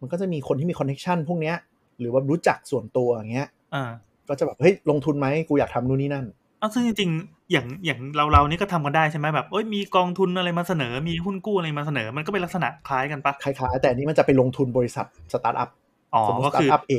[0.00, 1.56] มันก็จะมีคนที่มีคอนเน c t ชันพวกเนี้ย
[2.00, 3.84] หรือว่ารู้จักส่วนตัวอย่างเงี้ยอ่า
[4.28, 6.26] ก็จะแบบเฮ้ยลงทุนไหมกูอยากทำนู่นนี่นั่น
[6.60, 15.70] อ้าวซึ่งจริงๆ อย่าง อย่างเราเรานี่ก็ทำกันได้ใช่ไหมแบบ เอ้ย มีกองทุนอะไรมาเสนอ มีหุ้นกู้อะไรมาเสนอ มันก็เป็นลักษณะคล้ายกันปะคลคล้ายๆ แต่อันนี้มันจะไปลงทุนบริษัทสตาร์ทอัพ
[16.14, 16.94] อ๋อสมมติก็คือสตาร์ทอัพ A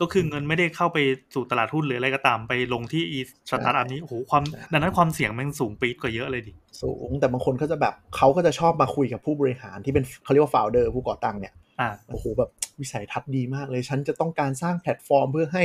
[0.00, 0.98] ก็คือเงินไม่ได้เข้าไป
[1.34, 3.18] สู่ตลาดหุ้นหรืออะไรก็ตามไปลงที่ไอ้
[3.50, 15.64] สตาร์ทอัพนี้โอ้โหความใช่ดังนั้นความเสี่ยงมันสูงปี๊ดกว่าเยอะเลยดิสูงแต่บางคนก็จะแบบเขาก็จะชอบมาคุยกับผู้บริหารที่เป็นเขาเรียกว่า founder ผู้ก่อตั้งเนี่ยอ่าโอ้โหแบบวิสัยทัศน์ดีมากเลย ฉันจะต้องการสร้างแพลตฟอร์มเพื่อให้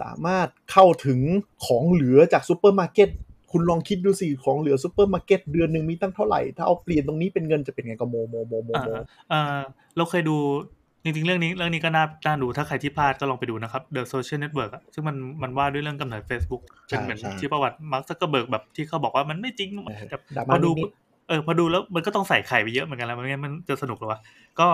[0.00, 1.20] สามารถเข้าถึง
[1.66, 3.08] ของเหลือจากซูเปอร์มาร์เก็ต
[3.56, 8.90] คุณลองคิดดูสิของเหลือซูเปอร์มาร์เก็ตเดือนหนึ่งมีตั้งเท่าไหร่ ถ้าเอาเปลี่ยนตรงนี้เป็นเงินจะเป็นไงก็โมโมโมโมอ่าโม
[9.32, 9.60] อ่า
[9.96, 10.36] เราเคยดู
[11.04, 20.90] จริงๆ เรื่องนี้เรื่องนี้ก็น่าน่าดูถ้าใครที่พลาดก็ลองไปดูนะครับ The Social Network อะซึ่งมันมันว่าด้วยเรื่องกำเนิด Facebook เป็นเหมือนใช่ที่ประวัติมาร์คซักเกอร์เบิร์กแบบที่เขาบอกว่ามันไม่จริงเออแต่ดราพม่าอดูนิด
[21.28, 24.20] เออพอดูแล้วมันก็ต้องใส่ไข่ไปเยอะเหมือนกันแล้วไม่งั้นมันจะสนุกหรอวะ
[24.60, 24.66] ก็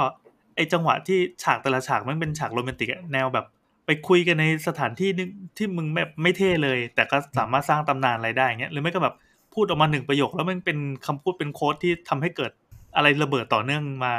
[0.57, 3.47] ไอ้จังหวะที่ฉากแต่ละฉากมันเป็นฉากโรแมนติกอะแนวแบบ
[3.90, 9.14] ไปคุยกันในสถานที่นึงที่มึงแบบไม่เท่เลย แต่ก็สามารถสร้างตำนานอะไรได้เงี้ยหรือไม่ก็แบบ
[9.55, 12.53] พูดออกมาหนึ่งประโยค แล้วมันเป็นคำพูดเป็น quote ที่ทำให้เกิด
[12.96, 14.14] อะไรระเบิดต่อเนื่องมา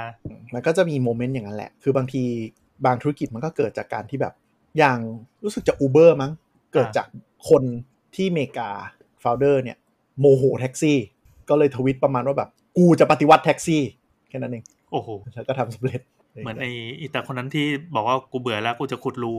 [0.53, 2.23] มันก็จะมี moment อย่างนั้นแหละ คือบางที
[2.85, 4.33] บางธุรกิจมันก็เกิดจากการที่แบบ
[4.77, 4.97] อย่าง
[5.43, 6.31] รู้สึกจะ Uber มั้ง
[6.73, 7.07] เกิดจาก
[7.49, 7.63] คน
[8.15, 8.69] ที่อเมริกา
[9.19, 9.77] founder เนี่ย
[10.19, 10.97] โมโหแท็กซี่
[11.49, 13.81] ก็เลยทวิตประมาณว่าแบบ กูจะปฏิวัติแท็กซี่
[14.29, 16.01] แค่นั้นเอง โอ้โหแล้วก็ทำสำเร็จ
[16.43, 19.33] เหมือนไอ้อีแต่คนนั้นที่บอกว่ากูเบื่อแล้วกูจะขุดรู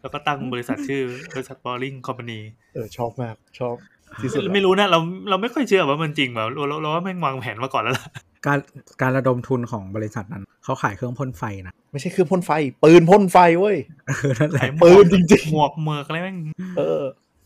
[0.00, 1.02] แล้วก็ตั้งบริษัทชื่อ
[1.34, 2.40] บริษัทบอลลิงคอมพานี
[2.74, 3.76] เออชอบมากชอบ
[4.22, 4.98] ที่สุดไม่รู้นะเรา
[5.30, 8.06] เราไม่ค่อยเชื่อว่ามันจริงแบบเราเราเราว่าแม่งวางแผนมาก่อนแล้วล่ะ
[8.46, 8.58] การ
[9.02, 12.50] การระดมทุนของบริษัทนั้นเขาขายเครื่องพ่นไฟนะไม่ใช่เครื่องพ่นไฟ
[12.84, 13.76] ปืนพ่นไฟเว้ย
[14.08, 17.02] เออนั่นแหละปืนจริงหมวกเมือกอะไรแม่งๆเออ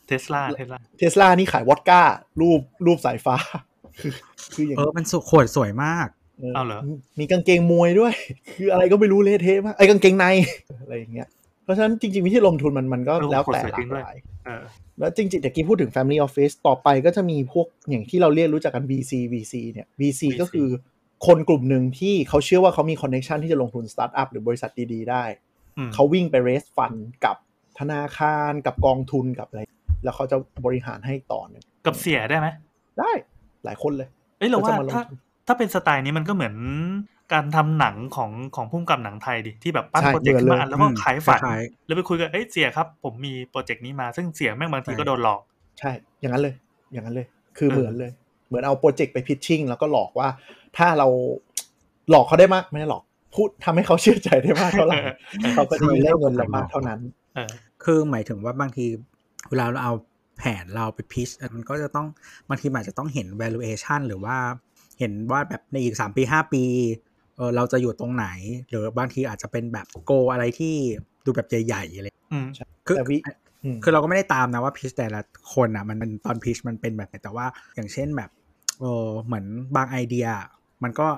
[0.06, 2.02] เทสลาเทสลาเทสลานี่ขายวอดก้า
[2.40, 3.36] รูปรูปสายฟ้า
[4.00, 4.12] คือ
[4.54, 6.08] คืออย่างเออมันสุขวดสวยมาก
[6.54, 6.80] เอาเหรอ
[7.18, 8.14] มีกางเกงมวยด้วย
[8.56, 10.26] คืออะไรก็ไม่รู้เละเทะมากไอ้กางเกงใน
[10.82, 11.39] อะไรอย่างเงี้ยเพ
[11.70, 14.62] ราะฉะนั้นจริงๆวิธีลงทุนมันมันก็เออแล้วคนแต่สวยหจริลางกด้วยหลายเออ
[14.98, 20.68] แล้วจริงๆแต่กี้พูดถึง Family Office ต่อไปก็จะมีพวกอย่างที่เราเรียกรู้จักกัน VC VC เนี่ย VC ก็คือ
[21.26, 25.24] คนกลุ่มหนึ่งที่เขาเชื่อว่าเขามีคอนเน c t ชันที่จะลงทุนสตาร์ทอัพหรือบริษัทดีๆ ได้
[25.78, 27.36] อืมเขาวิ่งไป raise fund กับ
[27.78, 29.60] ธนาคารกับกองทุนกับอะไร
[30.04, 32.48] แล้วเขาจะบริหารให้ต่อหนึ่งกับเสียได้ไหม
[32.98, 33.10] ได้
[33.64, 36.54] หลายคนเลย เอ้ยเราว่าก็จะมาลงถ้าทุนถ้าเป็นสไตล์นี้มันก็เหมือน
[37.32, 45.40] การทำหนังของของพุ่มกับหนังไทยดิที่แบบปั้นใช่โปรเจกต์เหมืขึ้อนนเลยมาอันแล้วก็ขายฝันคล้ายแล้วไปคุยกันเอ้ยเสียครับ ผมมีโปรเจกต์นี้มาซึ่งเสียแม่งบางทีใช่ก็โดนหลอก
[45.78, 45.90] ใช่
[46.20, 46.54] อย่างนั้นเลย
[46.92, 47.26] อย่างนั้นเลย
[47.58, 48.12] คือเออเหมือนเลย
[48.48, 50.28] เหมือนเอาโปรเจกต์ไปพิชชิ่งแล้วก็หลอกว่า
[50.76, 51.06] ถ้าเรา
[52.10, 53.02] หลอกเขาได้มากไม่ได้หลอก
[53.34, 54.98] พูดทำให้เขาเชื่อใจได้มากเท่าไหร่
[55.54, 57.00] เขาก็จะได้เงินเรามากเท่านั้น
[57.34, 57.50] เออ
[57.84, 58.84] คือหมายถึงว่าบางที
[59.48, 59.94] เวลาเราเอา
[60.38, 62.06] แผนเราไปพิชมันก็จะต้อง
[62.48, 64.36] บางทีมันอาจจะต้องเห็น valuation หรือว่า
[64.98, 68.26] เห็นว่าแบบในอีก 3 ปี 5 ปีเออเราจะอยู่ตรงไหน
[68.68, 70.74] หรือบางทีอาจจะเป็นแบบโกอะไรที่
[71.24, 72.46] ดูแบบใหญ่ๆอะไรอืม
[72.86, 73.16] คือแต่วิ
[73.64, 75.20] อืมคือเราก็ไม่ได้ตามนะว่าพิชแต่ละ
[75.54, 78.30] คนอะมันมันตอนพิชมันเป็นแบบไหนแต่ว่าอย่างเช่นแบบ
[78.80, 79.44] เออเหมือน
[79.76, 80.26] บางไอเดีย
[80.84, 81.08] มันก็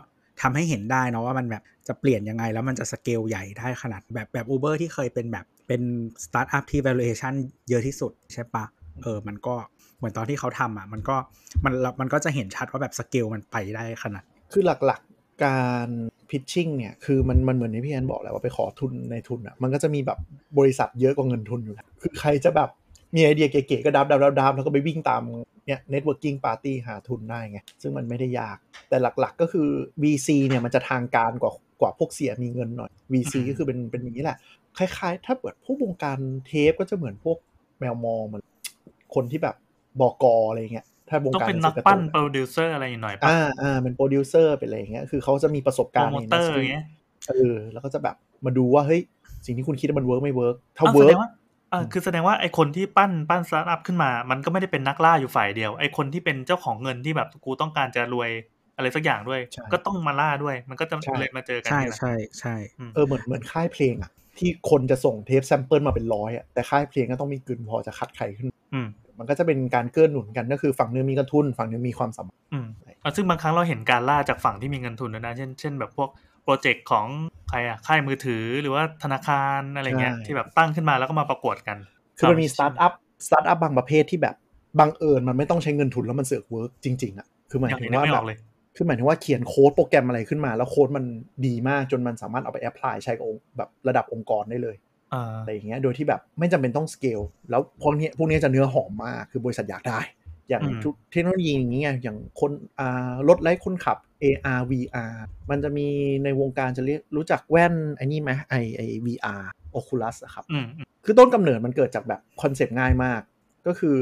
[0.43, 5.83] ทำให้เห็นได้เนาะว่ามันแบบจะเปลี่ยนยังไง แล้วมันจะสเกลใหญ่ได้ขนาดแบบแบบ Uber ที่เคยเป็นแบบเป็น
[6.25, 7.35] สตาร์ทอัพที่ valuation
[7.69, 8.65] เยอะที่สุดใช่ปะ
[9.03, 9.55] เออมันก็
[9.99, 11.17] เหมือนตอนที่เขาทำอะมันก็
[11.65, 15.12] มันมันก็จะเห็นชัดว่าแบบสเกลมันไปได้ขนาด คือหลักๆ
[15.45, 15.89] การ
[16.31, 20.19] พิชชิ่งเนี่ยคือมันมันเหมือนที่พี่แอนบอกแหละว่าไปขอทุนในทุนอะมันก็จะมีแบบ
[20.59, 22.69] บริษัทเยอะกว่าเงินทุนอยู่แล้วคือใครจะแบบ
[23.15, 25.23] มีไอเดียเก๋ๆก็ดับดับดับดับแล้วก็ไปวิ่งตาม
[25.67, 28.57] เนี่ย networking party หาทุนได้ไง ซึ่งมันไม่ได้ยาก
[28.89, 29.69] แต่หลักๆก็คือ
[30.03, 34.39] VC เนี่ยมันจะทางการกว่ากว่าพวกเสียมีเงินหน่อย VC อืมก็คือเป็นเป็นอย่างนี้แหละ
[34.79, 37.39] คล้ายๆ ถ้าเปิดพวกวงการเทปก็จะเหมือนพวก
[37.79, 38.43] แมวมองเหมือน
[39.15, 39.57] คนที่แบบ
[40.01, 46.87] บอกออะไรเงี้ย ถ้าวงต้องการเป็นหนังกสือปั้นร์ตูโปรดิวเซอร์อะไรหน่อยป่ะอ่าอ่าเป็นโปรดิวเซอร์เป็นอะไรอย่างเงี้ยคือเขาจะมีประสบโปการรณ์โมในเตอร์ industry อย่างเงี้ย
[47.29, 49.01] เออแล้วก็จะแบบมาดูว่าเฮ้ย
[49.47, 51.31] สิ่งที่คุณคิดว่ามันเวิร์กไม่เวิร์กถ้าอ้าวเวิแสร์ดกงว่า
[51.73, 58.31] อ่าคือแสดงว่าไอคนที่ปั้นปั้นสตาร์ทอัพขึ้นมา มันก็ไม่ได้เป็นนักล่าอยู่ฝ่ายเดียว ไอคนที่เป็นเจ้าของเงินที่แบบกูต้องการจะรวย
[58.77, 62.55] อะไรสักอย่างด้วยใช่ก็ต้องมาล่าด้วย มันก็จะใช่เลยมาเจอกันใช่นี่แหละใช่ใช่
[62.95, 68.89] เออเหมือนเหมือนค่ายเพลงอะที่คนจะส่งเทป sample มาเป็นร้อยอะแต่ค่ายเพลงก็ต้องมีกึ๋นพอจะคัดใครขึ้น อืม
[69.23, 72.67] มันก็จะเป็นการเกื้อหนุนกันก็คือฝั่งหนึงมีกระทุน ฝั่งหนึ่งมีความสามารถอืม
[73.03, 76.09] อะซึ่งบางครั้งเราเห็นการล่าจากฝั่งที่มีเงินทุนด้วยนะ เช่นเช่นแบบพวก
[76.45, 77.07] project ของ
[77.49, 81.79] ใครอะค่ายมือถือหรือว่าธนาคารอะไรเงี้ยใช่ที่แบบตั้งขึ้นมาแล้วก็มาประกวดกัน
[82.19, 82.93] คือมันมีสตาร์ทอัพ
[83.27, 84.35] สตาร์ทอัพบางประเภทที่แบบ
[84.81, 88.39] บังเอิญมันไม่ต้องใช้เงินทุนแล้วมันเสือก work จริงๆอะคือหมายถึงว่าแบบ ยังถึเห็นไม่แบออกเลย
[88.77, 91.05] คือหมายถึงว่าเขียนโค้ดโปรแกรมอะไรขึ้นมา แล้วโค้ดมัน
[91.47, 94.77] ดีมากจนมันสามารถเอาไป apply ใช้กับองค์แบบระดับองค์กรได้เลย
[95.13, 97.21] อ่าอะไรอย่างเงี้ย โดยที่แบบไม่จำเป็นต้องสเกล
[97.51, 100.01] แล้วพวกเนี้ยพวกเนี้ยจะเนื้อหอมมาก คือบริษัทอยากได้
[100.49, 105.13] อย่างอืมทุกเทคโนโลยีอย่างเงี้ย อย่างคนอ่ารถไร้คนขับ AR VR
[105.51, 105.89] มันจะมี
[106.25, 109.43] ในวงการจะเรียกรู้จักแว่นไอ้นี่ไหมไอไอ VR
[109.79, 113.21] Oculus อะครับอืมอืมคือต้นกำเนิดมันเกิดจากแบบ concept ง่ายมาก
[113.67, 113.97] ก็คือ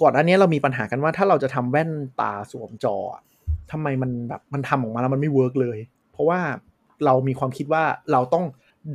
[0.00, 1.90] ก่อนอันนี้เรามีปัญหากันว่าถ้าเราจะทำแว่น
[2.20, 3.22] ตาสวมจออะ
[3.72, 5.78] ทำไมมันแบบมันทำออกมาแล้วมันไม่ work เลย
[6.12, 6.40] เพราะว่า
[7.04, 8.44] เรามีความคิดว่าเราต้อง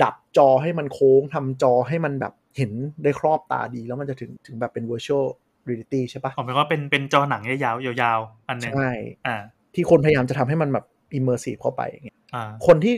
[0.02, 2.72] ดัดจอให้มันโค้งทำจอให้มันแบบเห็น
[3.04, 5.26] ได้ครอบตาดีแล้วมันจะถึงถึงแบบเป็น virtual
[5.68, 8.92] reality ใช่ปะผมเป็นว่าเป็นเป็นจอหนังยาวๆยาวๆอันหนึ่งใช่
[9.28, 9.38] อ่า
[9.76, 10.86] ที่คนพยายามจะทำให้มันแบบ
[11.18, 12.94] immersive เข้าไปอย่างเงี้ยอ่าคนที่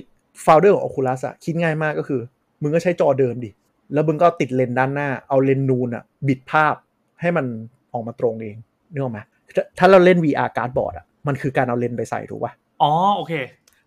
[0.45, 2.21] founder ของ Oculus อะคิดง่ายมากก็คือ
[2.61, 3.51] มึงก็ใช้จอเดิมดิ
[3.93, 6.75] แล้วมึงก็ติดเลนส์ด้านหน้า เอาเลนส์นูนอะบิดภาพ
[7.21, 7.45] ให้มัน
[7.93, 8.55] ออกมาตรงเอง
[8.91, 9.19] นึกออกไหม
[9.55, 13.33] ถ้าถ้าเราเล่น VR cardboard อะมันคือการเอาเลนส์ไปใส่ถูกป่ะอ๋อโอเค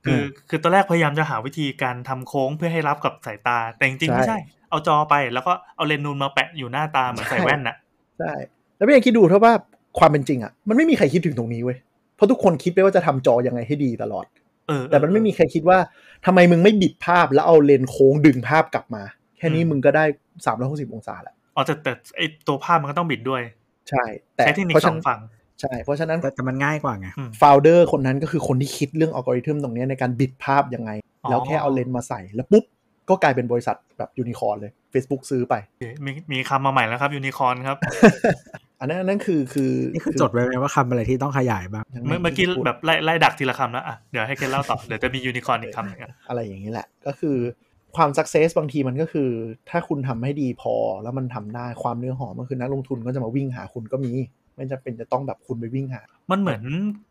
[0.07, 4.39] คือคือตอนแรกพยายามจะหาวิธีการทำโค้งเพื่อให้รับกับสายตา แต่จริงๆใช่ไม่ใช่
[4.71, 7.77] เอาจอไปแล้วก็เอาเลนส์นูนมาแปะอยู่หน้าตาเหมือนใส่แว่นน่ะ
[8.19, 8.33] ใช่
[8.77, 9.53] แล้วไม่ยังคิดดูเท่าว่า
[9.99, 11.79] ความเป็นจริงอะมันไม่มีใครคิดถึงตรงนี้เว้ย
[12.17, 14.27] เพราะทุกคนคิดไปว่าจะทำจอยังไงให้ดีตลอด
[14.69, 15.79] เออแต่มันไม่มีใครคิดว่า
[16.27, 19.03] ทำไมมึงไม่บิดภาพแล้วเอาเลนส์โค้งดึงภาพกลับมา
[19.39, 20.05] แค่นี้มึงก็ได้
[20.47, 23.43] สามร้อยหกสิบองศาแล้วอ๋อแต่แต่ไอตัวภาพมันก็ต้องบิดด้วย
[23.91, 24.05] ใช่
[24.37, 25.21] แต่ใช้เทคนิคเพราะสฉะองนั้นฝั่ง
[25.61, 30.91] ใช่ เพราะฉะนั้นแต่แต่มันง่ายกว่าไงอืม founder คนนั้นก็คือคนที่คิดเรื่องอัลกอริทึมตรงเนี้ยในการบิดภาพยังไง
[31.25, 32.65] อ๋อแล้วแค่เอาเลนส์มาใส่ แล้วปุ๊บ
[33.11, 37.77] ก็กลายเป็นบริษัทแบบยูนิคอร์นเลย Facebook ซื้อไปโอเคมีมีคำมาใหม่แล้วครับยูนิคอร์นครับ
[38.81, 47.37] อันนั้นอันนั้นคือคือนี่คือจดไว้ไหมว่าคำอะไรที่ต้องขยายบ้างยังเมื่อเมื่อกี้แบบไล่ไล่ดักทีละคำแล้วอะเดี๋ยวให้เคนเล่าต่อเดี๋ยวจะมียูนิคอร์นอีกคำหนึงอะอะไรอย่างนี้แหละก็คือ
[47.97, 49.29] ความ success บางทีมันก็คือ
[49.71, 54.13] ถ้าคุณทำให้ดีพอแล้วมันทำได้ความเนื้อหอมมันคือนักลงทุนก็จะมาวิ่งหาคุณก็มี
[54.57, 56.63] ไม่จำเป็นจะต้องแบบคุณไปวิ่งหา มันเหมือน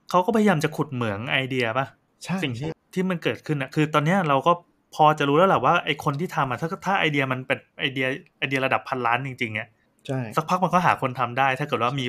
[0.09, 1.85] เขาก็พยายามจะขุดเหมืองไอเดียป่ะ
[2.23, 4.51] ใช่สิ่งที่ใช่ที่มันเกิดขึ้นอะคือตอนเนี้ยเราก็
[4.95, 9.69] พอจะรู้แล้วแหละว่าไอคนที่ทำอะถ้าถ้าไอเดียมันเป็นไอเดียไอเดียระดับพันล้านจริงๆเนี่ย
[10.07, 12.05] ใช่สักพักมันก็หาคนทำได้ ถ้าเกิดว่ามี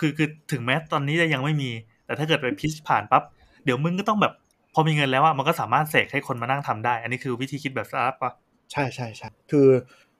[0.00, 1.70] คือคือถึงแม้ตอนนี้จะยังไม่มี
[2.06, 3.22] แต่ถ้าเกิดไปพิชผ่านปั๊บ
[3.64, 4.32] เดี๋ยวมึงก็ต้องแบบ
[4.74, 8.32] พอมีเงินแล้วอะมันก็สามารถเสกให้คนมานั่งทำได้ อันนี้คือวิธีคิดแบบสตาร์ทป่ะ
[8.72, 9.68] ใช่ใช่ใช่คือ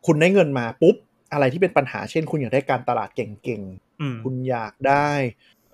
[0.07, 0.97] คุณได้เงินมาปุ๊บ
[1.33, 3.90] อะไรที่เป็นปัญหาเช่น คุณอยากได้การตลาดเก่งอืมๆ
[4.25, 5.11] คุณอยากได้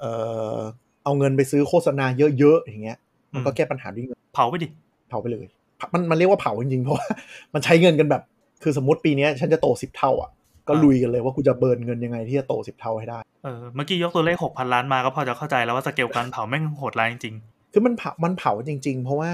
[0.00, 0.12] เอ่
[0.56, 0.58] อ
[1.04, 2.06] เอาเงินไปซื้อโฆษณา
[2.38, 2.98] เยอะๆอย่างเงี้ย
[3.34, 4.68] มันก็อืมแก้ปัญหาด้วยเงินเผาไปดิ
[5.08, 5.46] เผาไปเลย
[5.92, 7.06] มันมันเรียกว่าเผาจริงๆเพราะว่า
[7.54, 8.22] มันใช้เงินกันแบบ
[8.62, 10.30] คือสมมติปีเนี้ยฉันจะโตสิบเท่าอะ
[10.68, 17.34] ก็ลุยกันเลยว่ากูจะ burn เงินยังไงที่จะโตสิบเท่าให้ได้เออเมื่อกี้ยกตัวเลขหกพันล้านมาก็พอจะเข้าใจแล้วว่าสเกลการเผาแม่งโหดร้ายจริง
[17.72, 19.32] คือมันเผามันเผาจริง ๆ เพราะว่า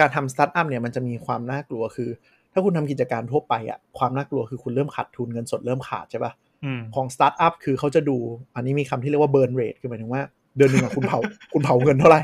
[0.00, 2.10] การทำสตาร์ทอัพเนี่ยมันจะมีความน่ากลัวคือ
[2.52, 6.45] ถ้าคุณทำกิจการทั่วไปอะความน่ากลัวคือคุณเริ่มขาดทุนเงินสดเริ่มขาดใช่ปะๆอืม
[6.94, 8.16] ของสตาร์ทอัพคือเขาจะดู
[8.54, 10.22] อันนี้มีคำที่เรียกว่า burn rate คือหมายถึงว่า
[10.56, 11.18] เดือนหนึ่งอะคุณเผา
[11.52, 12.22] คุณเผาเงินเท่าไหร่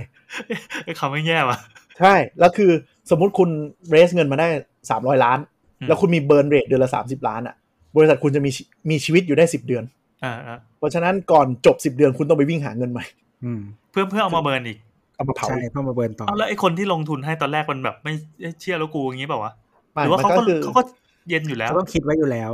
[0.85, 1.59] ไอ้คำไม่แย่ว่ะ
[1.99, 2.71] ใช่ แล้วคือ
[3.11, 3.51] สมมุติคุณ
[3.91, 4.49] raise เงินมาได้
[4.87, 5.39] 300ล้าน
[5.81, 7.55] อืมแล้วคุณมี burn rate เดือนละ30ล้านอะ
[7.97, 9.85] บริษัทคุณจะมีชีมีชีวิตอยู่ได้10เดือน
[10.25, 13.05] อ่าอ่าเพราะฉะนั้นก่อนจบ10เดือนคุณต้องไปวิ่งหาเงินใหม่
[13.45, 14.79] อืมเพื่อเพื่อเอามา burn อีก
[15.17, 19.53] เอามาเผาใช่เพื่อมา burn ต่อเอาแล้วไอ้คนที่ลงทุนให้ตอนแรกมันแบบไม่เอ้ยเชื่อแล้วกูอย่างงี้เปล่าวะ
[19.93, 20.83] ไม่หรือว่ามันเขาก็ก็คือเขาก็
[21.29, 22.53] เย็นอยู่แล้วเขาต้องคิดไว้อยู่แล้ว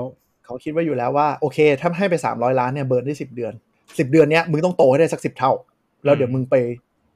[0.49, 5.53] เขาคิดไว้อยู่แล้วว่าโอเคถ้าให้ไป 300 ล้านเนี่ย burn ได้ 10 เดือน 10 เดือนเนี้ยมึงต้องโตให้ได้สัก 10 เท่า
[6.05, 6.55] แล้วเดี๋ยวมึงไป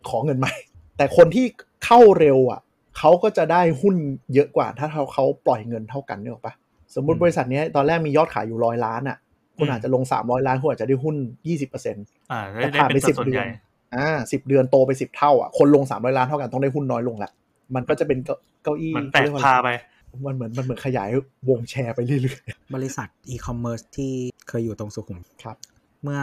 [0.08, 0.52] ขอเงินใหม่
[0.96, 1.46] แต่คนที่
[1.84, 2.60] เข้าเร็วอะ
[2.98, 3.94] เขาก็จะได้หุ้น
[4.34, 6.54] เยอะกว่า ถ้าเขาเขาปล่อยเงินเท่ากันเนี่ยหรอกปะ
[6.94, 9.16] สมมติอืมบริษัทเนี้ยตอนแรกมียอดขายอยู่ร้อยล้านอะ
[9.58, 11.16] คุณอืมอาจจะลง 300 ล้านคุณอาจจะได้หุ้น
[11.74, 13.48] 20%อ่าได้แต่ได้ผ่านเป็ไปนสัด10ส่วนเดืใหอนญ่
[13.94, 17.30] อ่า10เดือนโตไป10เท่าอะคนลง 300 ล้านเท่ากันต้องได้หุ้นน้อยลงละ
[17.74, 19.70] มันก็จะเป็นเก้าเก้าอี้เหมือนแตเขากเรียกว่าพาอะไรไป
[20.26, 21.10] มันเหมือนมันเหมือนขยาย
[21.48, 22.40] วงแชร์ไปเรื่อย
[22.74, 24.12] บริษัทอีคอมเมิร์ซที่
[24.48, 25.56] เคยอยู่ตรงสุขุมวิทๆครับ
[26.02, 26.20] เมื่อ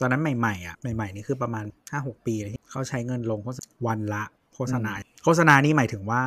[0.00, 4.92] ตอนนั้นใหม่ๆอะใหม่ๆนี่คือประมาณ 5-6 ปีเลยที่เขาใช้เงินลงโฆษณาวันละโฆษณา
[5.24, 6.22] โฆษณานี่หมายถึงว่า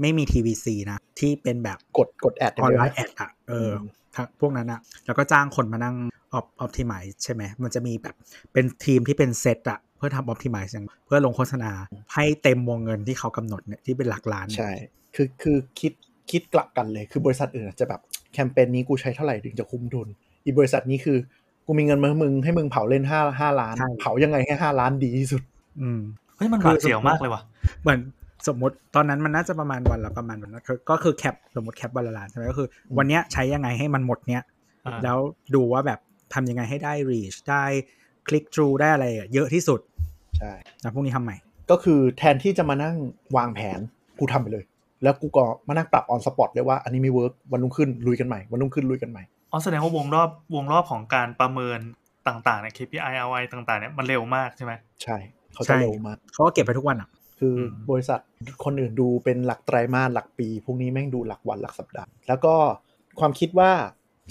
[0.00, 3.70] ไม่มี TVC นะ ที่เป็นแบบกดกด ad online เดียว ad อะเออ
[4.14, 5.96] ทั้งพวกนั้นอะ แล้วก็จ้างคนมานั่ง
[6.32, 8.14] ออ p optimize ใช่ไหมมันจะมีแบบ
[8.52, 11.72] เป็นทีมที่เป็นเซตอะ เพื่อทำออ t i ิ i z e อย่างเพื่อลงโฆษณา
[12.14, 14.72] ให้เต็มวงเงินที่เขากำหนดเนี่ยที่เป็นหลักล้านเนี่ยใช่
[15.14, 15.92] คือคือคิด
[16.30, 18.00] คิดกลับกันเลยคือบริษัทอื่นอาจจะแบบ
[18.32, 20.08] แคมเปญนี้กูใช้เท่าไหร่ถึงจะคุ้มทุน
[20.44, 21.18] อีบริษัทนี้คือ
[21.66, 25.42] กูมีเงินมาให้มึงให้มึงเผาเล่นห้าห้าล้านใช่เผายังไงให้ห้าล้านดีที่สุด
[25.80, 26.00] อืม
[26.36, 27.42] เฮ้ยมันหคือวาดเสียวมากเลยว่ะ
[27.82, 27.98] เหมือน
[28.48, 34.42] สมมติตอนนั้นมันน่าจะประมาณวันละประมาณวันละคือก็คือแคปสมมติแคปวันละล้านใช่ไหมก็คือ วันเนี้ยใช้ยังไงให้มันหมดเนี้ย
[34.86, 35.18] อ่าแล้ว
[35.54, 35.98] ดูว่าแบบ
[36.34, 37.64] ทำยังไงให้ได้ reach ได้
[38.28, 39.80] คลิก through ได้อะไรอะเยอะที่สุด
[40.38, 41.36] ใช่แล้วพวกนี้ทำใหม่
[41.70, 42.96] ก็คือแทนที่จะมานั่ง
[43.36, 43.80] วางแผน
[44.18, 44.64] กูทำไปเลย
[45.02, 51.78] แล้วกูก็มานั่งปรับ on spot เลยว่าอันนี้ไม่ work วันรุ่งขึ้นลุยกันใหม่วันรุ่งขึ้นลุยกันใหม่อ๋อแสดงว่าวงรอบวงรอบของการประเมิน
[52.28, 55.16] ต่างๆเนี่ย KPI ROI ต่างๆเนี่ยมันเร็วมากใช่ไหมใช่
[55.54, 57.08] เขาใช่จะเร็วมากเขาก็เก็บไปทุกวันอะ
[57.38, 58.20] คืออมบริษัท
[58.64, 62.54] คนอื่นดูเป็นหลักไตรมาสหลักปี พวกนี้แม่งดูหลักวันหลักสัปดาห์ แล้วก็
[63.20, 63.70] ความคิดว่า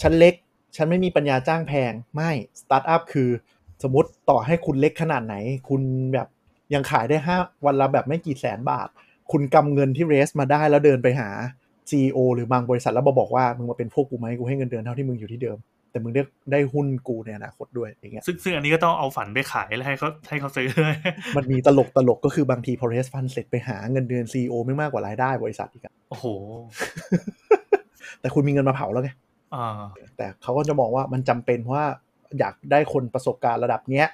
[0.01, 0.33] ฉันเล็ก
[0.75, 2.29] ฉันไม่มีปัญญาจ้างแพงไม่
[2.61, 3.29] สตาร์ทอัพคือ
[3.83, 5.35] สมมติต่อให้คุณเล็กขนาดไหน
[5.69, 5.81] คุณ
[6.13, 6.27] แบบ
[6.73, 8.87] ยังขายได้ห้าวันละแบบไม่กี่แสนบาท
[9.31, 11.29] คุณกำเงินที่เรสมาได้แล้วเดินไปหา
[11.89, 15.57] CEO หรือบางบริษัทแล้วมาบอกว่ามึงมาเป็นพวกกูไหมกูให้เงินเดือนเท่าที่มึงอยู่ที่เดิม
[15.91, 20.95] แต่มึงได้ได้หุ้นกูในอนาคตด้วยอย่างเงี้ยซึ่งซึ่งอันนี้ก็ต้องเอาฝันไปขายแล้วให้เขาให้เขาซื้อด้วย
[21.37, 26.25] มันมีตลกตลกก็คือบางทีพอเรสฟันเสร็จไปหาเงินเดือน CEO ไม่มากกว่ารายได้บริษัทอีกอะโอ้โห
[28.21, 29.09] แต่คุณมีเงินมาเผาแล้วไง
[29.55, 29.67] อ่า
[30.17, 31.87] แต่เขาก็จะมองว่ามันจำเป็นเพราะว่า
[32.39, 34.07] อยากได้คนประสบการณ์ระดับเนี้ย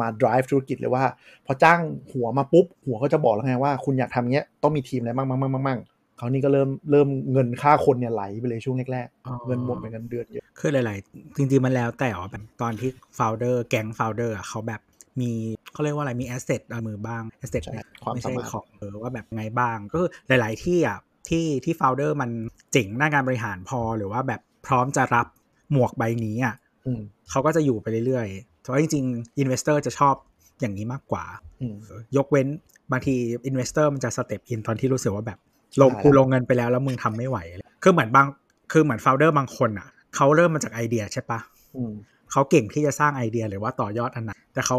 [0.00, 1.04] มา drive ธุรกิจเลยว่า
[1.46, 1.80] พอจ้าง
[2.12, 5.80] หัวมาปุ๊บ หัวก็จะบอกแล้วไงว่า คุณอยากทำเงี้ยต้องมีทีมอะไรมั่งมั่งมั่งมั่งมั่ง
[6.18, 14.80] เขานี่ก็เริ่มเริ่มเงินค่าคนเนี่ยไหลไปเลยช่วงแรกอ๋อๆเงินหมดไปเงินเดือนเยอะคือหลาย ๆ จริงๆมันแล้วแต่ว่าแบบตอนที่ founder แก๊ง founder อะเขาแบบ
[15.20, 15.30] มี
[15.72, 22.30] เขาเรียกว่าอะไรมี asset ในมือบ้าง asset ใช่ความไม่สาใช่มารถของเออว่าแบบไงบ้าง ก็คือหลาย ๆ ที่อะที่ที่ founder มัน
[22.72, 25.26] เจ๋งด้านการบริหารพอหรือว่าแบบพร้อมจะรับ
[25.72, 26.54] หมวกใบนี้อะ
[26.86, 27.00] อืม
[27.30, 30.14] เขาก็จะอยู่ไปเรื่อยๆ เพราะจริงๆ investor จะชอบ
[30.60, 31.24] อย่างนี้มากกว่า
[31.60, 31.74] อืม
[32.16, 32.46] ยกเว้น
[32.92, 33.14] บางที
[33.46, 35.38] investor มันจะ step in ตอนที่รู้สึกว่าแบบ
[35.82, 37.38] ลงใช่กูลงเงินไปแล้วแล้วมึงทำไม่ไหว
[37.82, 38.26] คือเหมือนบาง
[38.72, 41.40] คือเหมือน founder บางคนอะเขาเริ่มมาจากไอเดียใช่ปะ
[41.76, 41.92] อืม
[42.32, 44.78] เขาเก่งที่จะสร้างไอเดียหรือว่าต่อยอดอันนั้นแต่เขา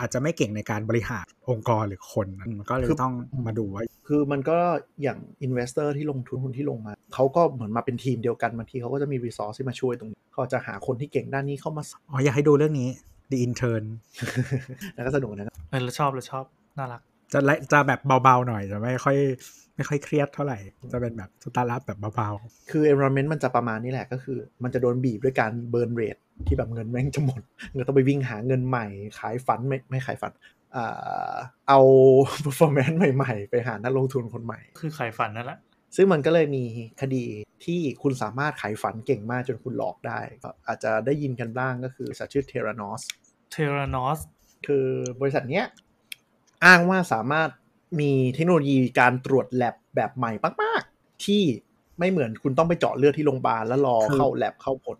[0.00, 2.26] อาจจะไม่เก่งในการบริหารองค์กรหรือคน
[2.58, 3.14] มันก็เลยต้อง
[3.46, 4.58] มาดูว่า คือมันก็
[5.02, 12.88] อย่าง investor ที่ลงทุนหุ้นที่ลงมาเขาก็เหมือนมาเป็นทีมเดียวกันบางทีเขาก็จะมี resource ที่มาช่วยตรงนี้เขาจะหาคนที่เก่งด้านนี้เข้ามาอ๋ออยากให้ดูเรื่องนี้
[13.32, 13.84] The Intern
[14.94, 16.44] แล้วก็สนุกนะครับเออเราชอบเราชอบ
[16.78, 19.16] น่ารัก จะไลจะแบบเบาๆหน่อยจะไม่ค่อย
[19.76, 20.58] ไม่ค่อยเครียดเท่าไหร่
[20.92, 22.28] จะเป็นแบบสตาร์ทอัพแบบเบา
[22.70, 26.16] คือ environment มันจะประมาณนี้แหละก็คือ มันจะโดนบีบด้วยการ burn rate
[26.46, 27.42] ที่แบบเงินแม่งจะหมด
[27.72, 28.86] เงินต้องไปวิ่งหาเงินใหม่
[29.18, 30.32] ขายฝันไม่ไม่ขายฝัน
[30.76, 31.34] อ่า
[31.68, 31.80] เอา
[32.44, 35.58] performance ใหม่ๆ ไปหานักลงทุนคนใหม่ คือไข่ฝันนั่นแหละ
[35.96, 36.64] ซึ่งมันก็เลยมี
[37.00, 37.24] คดี
[37.64, 43.02] ที่คุณสามารถขายฝันเก่งมากจนคุณหลอกได้ก็อาจจะได้ยินกันบ้างก็คือบริษัทชื่อ Terranos
[43.52, 44.18] เทรานอส
[44.66, 44.86] คือ
[45.20, 45.66] บริษัทเนี้ย
[46.64, 47.48] อ้างว่าสามารถ
[48.00, 51.42] มีเทคโนโลยีการตรวจแลบแบบใหม่มาก ๆ ที่
[51.98, 54.98] ไม่เหมือนคุณต้องไปเจาะเลือดที่โรงพยาบาลแล้วรอเข้าแลบเข้าผล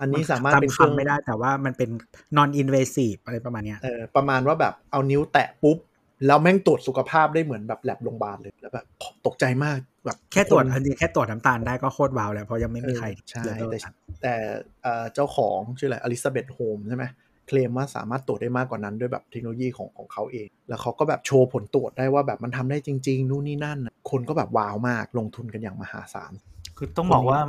[0.00, 1.90] อันๆนี้สามารถจำเป็นเครื่องคำไม่ได้แต่ว่ามันเป็น
[2.36, 5.78] non invasive อะไรประมาณเนี้ยเออประมาณว่าแบบเอานิ้วแตะปุ๊บ
[6.26, 8.86] แล้วแม่งตรวจสุขภาพได้เหมือนแบบแลบโรงพยาบาลเลยแล้วแบบ
[9.26, 14.34] ตกใจมากแบบแค่ตรวจคนอันนี้แค่ตรวจน้ำตาลได้ก็โคตรว้าวแล้วเพราะยังไม่มีใครเออใช่เลเวลแต่นั้นแต่
[14.82, 17.04] เอ่อเจ้าของชื่ออะไรอลิซาเบธโฮมใช่ไหม
[17.46, 26.32] เคลมว่าสามารถตรวจได้มากกว่านั้นด้วยแบบเทคโนโลยีของของเขาเอง แล้วเขาก็แบบโชว์ผลตรวจได้ว่าแบบมันทำได้จริง ๆ นู่นนี่นั่นน่ะคนก็แบบว้าวมากลงทุนกันอย่างมหาศาล
[26.76, 27.40] คือต้องบอกว่า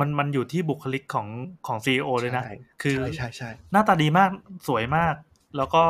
[0.00, 1.28] มันมันอยู่ที่บุคลิกของ
[1.66, 4.30] ของซีอเลยนะใช่คือใช่ใช่ใช่หน้าตาดีมาก
[4.68, 5.14] สวยมาก
[5.56, 5.82] แล้วก็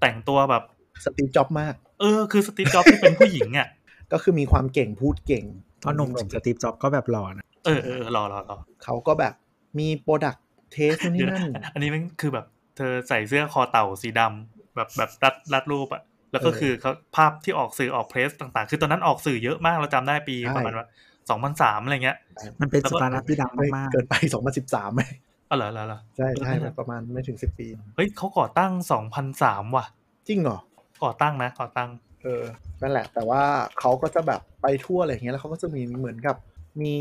[0.00, 0.62] แต่งตัวแบบ
[1.04, 3.68] สตีฟจ็อบมาก เออ คือสตีฟจ็อบที่เป็นผู้หญิงอะ
[4.12, 5.44] ก็คือมีความเก่งพูดเก่ง
[5.82, 9.34] ตอนหนุ่มๆสตีฟจ็อบก็แบบหล่อนะเออเออเออรอรอรอเขาก็แบบ
[9.78, 10.36] มีโปรดัก
[10.72, 12.44] เทสนู่นเดี๋นี่ยวนั่น อันนี้มันคือแบบ
[12.76, 20.86] เธอใส่เสื้อคอเต่าสีดำแบบแบบรัดรัดรูปอะแล้วก็เออคือเขาภาพที่ออกสื่อออกเพรสต่างๆ คือตอนนั้นออกสื่อเยอะมากเราจำได้ปีใช่ประมาณว่า
[21.30, 22.16] สองพันสามอะไรเงี้ย
[22.60, 24.14] มันเป็นแล้วก็สตาร์ทอัพที่ดังไม่มากเกินไป
[24.54, 25.02] 2013ไหม
[25.50, 29.86] อ๋อเหรอเหรอเหรอใช่ใช่เออประมาณไม่ถึง10ปี เฮ้ยเขาก่อตั้งสองพันสามว่ะ
[30.28, 30.58] จริงเหรอ
[31.04, 31.90] ก่อตั้งนะ ก่อตั้ง
[32.22, 32.44] เออ
[32.82, 33.42] นั่นแหละ แต่ว่า
[33.80, 36.36] เขาก็จะแบบไปทั่วอะไรอย่างเงี้ย แล้วเขาก็จะมีเหมือนกับ
[36.82, 36.96] มี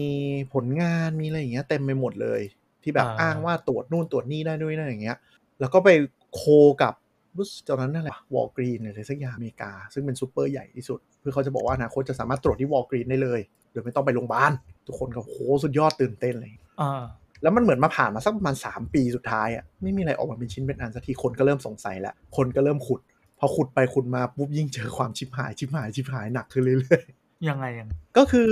[0.54, 2.42] ผลงาน มีอะไรอย่างเงี้ยเต็มไปหมดเลย
[2.84, 5.18] ที่แบบอ่าอ้างว่าตรวจนู่นตรวจนี่ได้ด้วยนั่นอย่างเงี้ย
[5.64, 5.90] แล้วก็ไป
[6.36, 6.44] co
[6.82, 6.94] กับ
[7.38, 13.40] รู้สึกตอนนั้นนั่นแหละ Walgreens อะไรสักอย่างอเมริกา ซึ่งเป็นซูเปอร์ใหญ่ที่สุดเพื่อเขาจะบอกว่าอนาคตจะสามารถตรวจที่ Walgreens ได้เลย
[13.72, 14.52] โดยไม่ต้องไปโรงพยาบาล
[14.88, 16.50] ทุกคนก็โหสุดยอดตื่นเต้นเลย
[16.82, 17.04] อ่า
[17.42, 23.00] แล้วมันเหมือนมาผ่านมาสักประมาณ 3 ปีสุดท้ายอะ่ะไม่มีอะไรออกมาเป็นชิ้นเป็นอันสักทีคนก็เริ่มสงสัยแล้วคนก็เริ่มขุด
[23.40, 27.04] พอขุดไปขุดมาปุ๊บยิ่งเจอความชิบหายชิบหายชิบหายหนักขึ้นเรื่อย
[27.50, 28.52] ยังไงยังๆก็คือ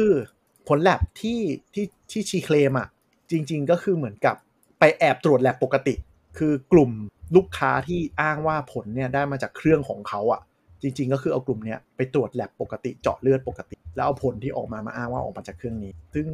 [0.68, 1.40] ผลแลบที่
[1.74, 2.88] ที่ที่ชีเคลมอะ่ะ
[3.32, 4.36] จริง ๆ ก็คือเหมือนกับ
[4.80, 5.96] ไปแอบตรวจแลบปกติ
[6.38, 6.92] คือกลุ่ม
[7.36, 10.42] ลูกค้าที่อ้างว่าผลเนี่ยได้มาจากเครื่องของเขาอะ่ะ
[10.82, 16.26] จริง ๆ ก็คือเอากลุ่มเนี้ยไปตรวจแลบปกติเจาะเลือดปกติ แล้วเอาผลที่ออกมามาอ้างว่าออกมาจากเครื่องนี้ ซึ่ง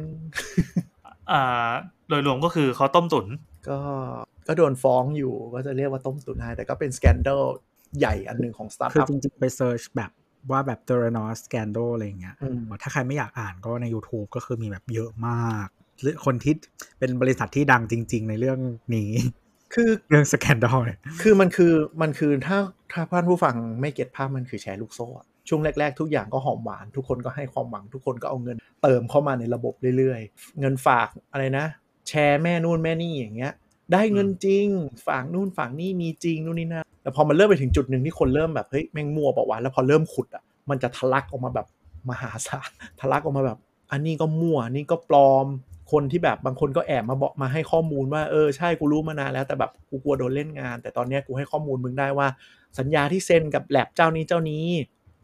[1.30, 1.70] อ่า
[2.08, 3.26] โดยรวมก็คือเขาต้มตุ๋น
[3.68, 3.78] ก็
[4.48, 7.40] ก็โดนฟ้องอยู่ก็จะเรียกว่าต้มตุ๋นให้แต่ก็เป็นสแกนเดล
[7.98, 10.10] ใหญ่อันหนึ่งของสตาร์ทคืออัพจริง ๆ ไปเซิร์ชแบบ
[10.50, 15.68] ว่าแบบ t h e r a n o s Scandal อะไรอย่างเงี้ยอืมถ้าใครไม่อยากอ่านก็ใน YouTube ก็คือมีแบบเยอะมาก
[16.00, 16.54] หรือคนที่
[16.98, 18.58] เป็นบริษัทที่ดังจริง ๆ ในเรื่อง
[18.96, 19.10] นี้
[19.74, 22.58] คือเรื่อง Scandal เนี่ยคือมันคือมันคือถ้า
[22.92, 31.66] ถ้าท่านผู้ฟังไม่เก็ตภาพมันคือแชร์ลูกโซ่อะช่วงแรก ๆ ทุกอย่างก็หอมหวาน ทุกคนก็ให้ความหวังทุกคนก็เอาเงินเติมเข้ามาในระบบเรื่อยๆ เงินฝากอะไรนะ
[32.08, 33.52] แชร์แม่นู่นแม่นี่อย่างเงี้ย
[33.92, 34.66] ได้เงินจริง
[35.06, 41.66] ฝากนู่นฝากนี่มีจริงนู่นนี่นั่นแต่พอมันเริ่มไปถึงจุดหนึ่งที่คนเริ่มแบบเฮ้ยแม่งมั่วเปล่าวะแล้วพอเริ่มขุดอะมันจะทะลักออกมาแบบ
[42.10, 43.58] มหาศาลทะลักออกมาแบบ
[43.92, 45.46] อันนี้ก็มั่วอันนี้ก็ปลอม
[45.92, 52.28] คนที่แบบบางคนก็แอบมาบอกมาให้ข้อมูลว่าเออใช่กูรู้มานานแล้วแต่แบบกูกลัวโดนเล่นงาน แต่ตอนเนี้ยกูให้ข้อมูลมึงได้ว่า
[52.78, 54.64] สัญญาที่เซ็นกับแล็บเจ้านี้เจ้านี้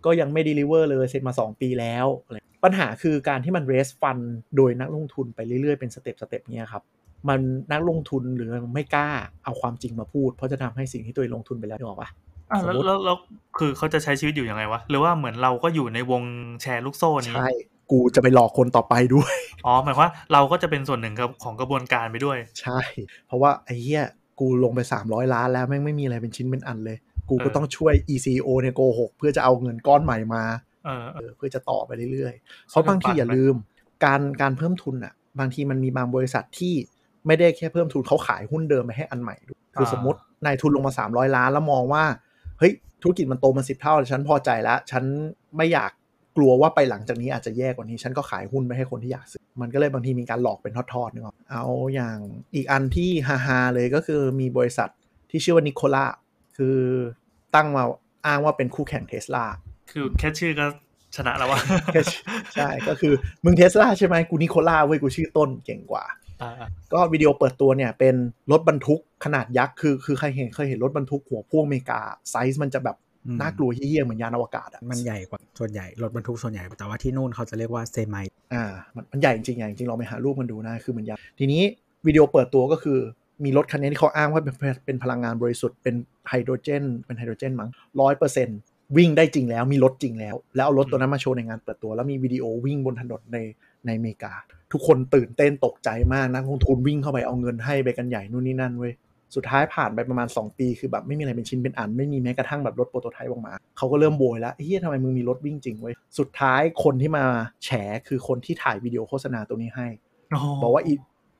[0.04, 4.24] ก็ยังไม่ deliver เลยเซ็นมา 2 ปีแล้วอะไรปัญหาคือการที่มัน raise fund
[4.56, 6.82] โดยนักลงทุนไปเรื่อยๆเป็น step step เนี้ยครับ
[7.28, 7.40] มัน
[7.72, 9.08] นักลงทุนหรือไม่กล้า
[9.44, 12.10] เอาความจริงมาพูด เพราะจะทำให้สิ่งที่ตัวเองลงทุนไปแล้วนึกออกปะ
[12.50, 13.16] อะแล้วสมมุติแล้วแล้ว
[13.58, 16.22] คือเขาจะใช้ชีวิตอยู่ยังไงวะหรือว่าเหมือนเราก็อยู่ในวง
[16.62, 17.50] แชร์ลูกโซ่นี้ใช่
[17.90, 19.34] กูจะไปหลอกคนต่อไปด้วย
[19.66, 22.80] อ๋อหมายความว่าเราก็จะเป็นส่วนหนึ่งกับของกระบวนการไปด้วย ใช่
[23.26, 24.04] เพราะว่าไอ้เหี้ย
[24.40, 26.96] กูลงไป 300 ล้านแล้วแม่งไม่มีอะไรเป็นชิ้นเป็นอันเลย
[27.28, 30.42] กูก็เออต้องช่วย ECO เนี่ยโกหกเพื่อจะเอาเงินก้อนใหม่มา
[30.84, 33.54] เออเอเอออเพื่อจะต่อไปเรื่อยๆ เพราะบางทีอย่าลืม
[34.04, 36.74] การการเพิ่มทุนอะ บางทีมันมีบางบริษัทที่
[37.26, 42.04] ไม่ได้แค่เพิ่มทุนเขาขายหุ้นเดิมไปให้อันใหม่ด้วยคือสมมตินายทุนลงมา 300 ล้านแล้วมองว่า
[42.58, 42.72] เฮ้ย
[43.02, 45.04] ธุรกิจมันโตมาสิบเท่า ฉันพอใจแล้ว ฉัน
[45.56, 45.90] ไม่อยาก
[46.36, 51.64] กลัวว่าไปหลังจากนี้อาจจะแย่กว่านี้ ฉันก็ขายหุ้นไปให้คนที่อยากซื้อ มันก็เลยบางทีมีการหลอกเป็นทอดๆนึกออกเอา
[51.94, 52.16] อย่าง
[52.54, 53.10] อีกอันที่
[53.46, 54.88] ฮาๆเลยก็คือมีบริษัท
[55.30, 56.04] ที่ชื่อว่านิโคล่า
[56.56, 56.76] คือ
[57.54, 57.84] ตั้งมา
[58.26, 59.44] อ้างว่าเป็นคู่แข่งเทสลา
[59.90, 60.66] คือแค่ชื่อก็
[61.16, 61.60] ชนะแล้ววะ
[62.54, 63.12] ใช่ก็คือ
[63.44, 66.04] มึงเทสลาใช่ไหมกูนิโคล่าเว้ยกูชื่อต้นเก่งกว่า
[66.42, 66.52] อ่า
[66.92, 68.14] ก็วิดีโอเปิดตัวเนี่ยเป็น
[68.52, 73.03] รถบรรทุกขนาดยักษ์คือคือใครเห็นเคยเห็นรถบรรทุกหัวพ่วงอเมริกาไซส์มันจะแบบอืม
[73.40, 78.64] น่ากลัวเยี่ยๆเหมือนยานอวกาศอะมันใหญ่กว่าส่วนใหญ่รถบรรทุกส่วนใหญ่ แต่ว่าที่นู่นเขาจะเรียกว่าเซมิอ่า
[78.94, 81.62] มันมันใหญ่จริงๆใหญ่จริงๆลองไปหารูปมันดูนะคือมันยักษ์ทีนี้
[82.06, 82.98] วิดีโอเปิดตัวก็คือ
[83.44, 84.54] มีรถคันนี้ที่เขาอ้างว่าเป็น
[84.84, 85.94] เป็นพลังงานบริสุทธิ์เป็น
[86.28, 87.70] ไฮโดรเจน เป็นไฮโดรเจนมั้ง
[88.00, 88.58] ร้อยเปอร์เซ็นต์
[88.96, 93.38] วิ่งได้จริงแล้วมีรถจริงแล้ว แล้วเอารถตัวนั้นมาโชว์ในงานเปิดตัว แล้วมีวิดีโอวิ่งบนถนนใน
[93.86, 94.32] ในอเมริกา
[94.72, 98.92] ทุกคนตื่นเต้นตกใจมากนักลงทุนวิ่งเข้าไปเอาเงินให้ไปกันใหญ่นู่นนี่นั่นเว้ย
[99.34, 107.24] สุดท้ายผ่านไปประมาณ 2 ปีคือแบบไม่มีอะไรเป็นชิ้นเป็นอัน ไม่มีแม้กระทั่งแบบรถโปรโตไทป์ออกมา เขาก็เริ่มโวยแล้วเฮ้ยทำไมมึงมีรถวิ่งจริงเว้ยสุดท้ายคนที่มา
[107.64, 107.68] แฉ
[108.08, 109.86] คือคนที่ถ่ายวิดีโอโฆษณาตัวนี้ให้
[110.62, 110.92] บอกว่าอี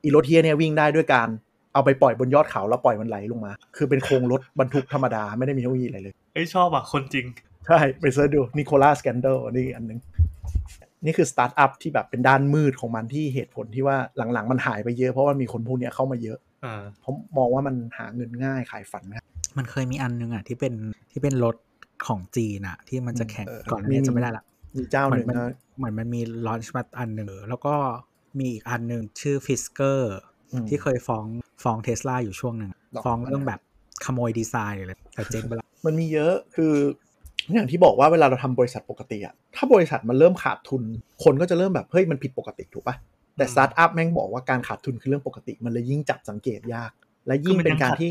[0.03, 1.27] อีรถเฮียเนี่ยวิ่งได้ด้วยการ
[1.73, 7.25] เอาไปปล่อยบนยอดเขาแล้วปล่อยมันไหลลงมา คือเป็นโครงรถบรรทุกธรรมดาไม่ได้มีเทคโนโลยีอะไรเลยเอ้ยชอบอะคนจริง
[7.67, 9.99] ใช่ ไป search ดู Nikola scandal นี่อันหนึง
[11.05, 16.54] นี่คือสตาร์ทอัพที่แบบเป็นด้านมืดของมันที่เหตุผลที่ว่าหลังๆ มันหายไปเยอะเพราะว่ามีคนพวกเนี้ยเข้ามาเยอะอ่า
[17.03, 19.23] ผมมองว่ามันหาเงินง่ายขายฝันนะ
[19.57, 20.73] มันเคยมีอันนึงอะที่เป็น
[21.11, 21.55] ที่เป็นรถ
[22.07, 24.43] ของจีนอะ ที่มันจะแข่งเออก่อนอันนี้มีจะไม่ได้ละ
[24.77, 27.75] มีเจ้าเหมืหอนึ่นงมันนะเหมือนมันมี launch มาอันหนึ่งแล้วก็
[28.39, 30.15] มีอีกอันหนึ่งชื่อ Fisker
[30.51, 31.25] อืมที่เคยฟ้อง
[31.63, 33.59] ฟ้องเทสลาอยู่ช่วงหนึ่งหรอฟ้องเรื่องแบบ
[34.05, 36.73] ขโมยดีไซน์เลยแต่เจ๊งไปแล้วมันมีเยอะคือ
[37.53, 40.83] อย่างที่บอกว่าเวลาเราทำบริษัทปกติอะถ้าบริษัทมันเริ่มขาดทุน
[41.23, 42.95] คนก็จะเริ่มแบบเฮ้ยมันผิดปกติถูกปะ
[43.37, 46.91] แต่สตาร์ทอัพแม่งบอกว่าการขาดทุนคือเรื่องปกติ มันเลยยิ่งจับสังเกตยาก
[47.27, 48.09] และยิ่งเป็นการที่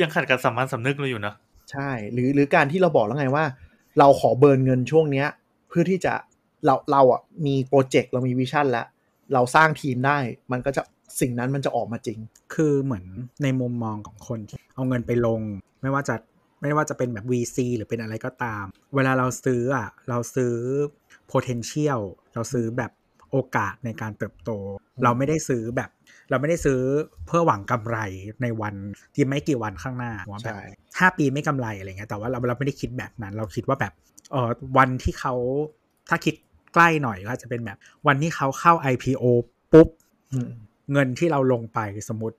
[0.00, 1.34] ยังขัดกับสัมพันธ์สำนึกเราอยู่นะ
[1.70, 3.44] ใช่ หรือหรือการที่เราบอกแล้วไงว่า
[3.98, 5.28] เราขอ burn เงินช่วงเนี้ย
[5.68, 6.14] เพื่อที่จะ
[6.66, 8.86] เราเราอะมีโปรเจกต์เรามี vision แล้ว
[9.32, 10.18] เราสร้างทีมได้
[10.52, 10.82] มันก็จะ
[11.20, 12.18] สิ่งนั้นมันจะออกมาจริง
[12.54, 13.04] คือเหมือน
[13.42, 15.40] ในมุมมองของคนที่เอาเงินไปลง
[15.82, 16.14] ไม่ว่าจะ
[16.62, 18.64] ไม่ว่าจะเป็นแบบ VC หรือเป็นอะไรก็ตาม
[18.94, 20.54] เวลาเราซื้ออะเราซื้อ
[21.32, 22.00] potential
[22.34, 22.90] เราซื้อแบบ
[23.36, 24.50] โอกาสในการเติบโต
[25.04, 25.90] เราไม่ได้ซื้อแบบ
[26.30, 26.80] เราไม่ได้ซื้อ
[27.26, 27.98] เพื่อหวังกำไร
[28.42, 28.74] ในวัน
[29.14, 30.60] ที่ไม่กี่วันข้างหน้าว่าแบบใช่
[30.98, 33.92] ห้าปีไม่กำไรอะไรเงี้ยแต่ว่าเราเราไม่ได้คิดแบบนั้น เราคิดว่าแบบ
[34.32, 35.34] เออวันที่เขา
[36.08, 36.34] ถ้าคิด
[36.74, 39.24] ใกล้หน่อยก็อาจจะเป็นแบบ วันที่เขาเข้า IPO
[39.72, 39.88] ปุ๊บ
[40.32, 40.50] อืม
[40.92, 42.36] เงินที่เราลงไปสมมติ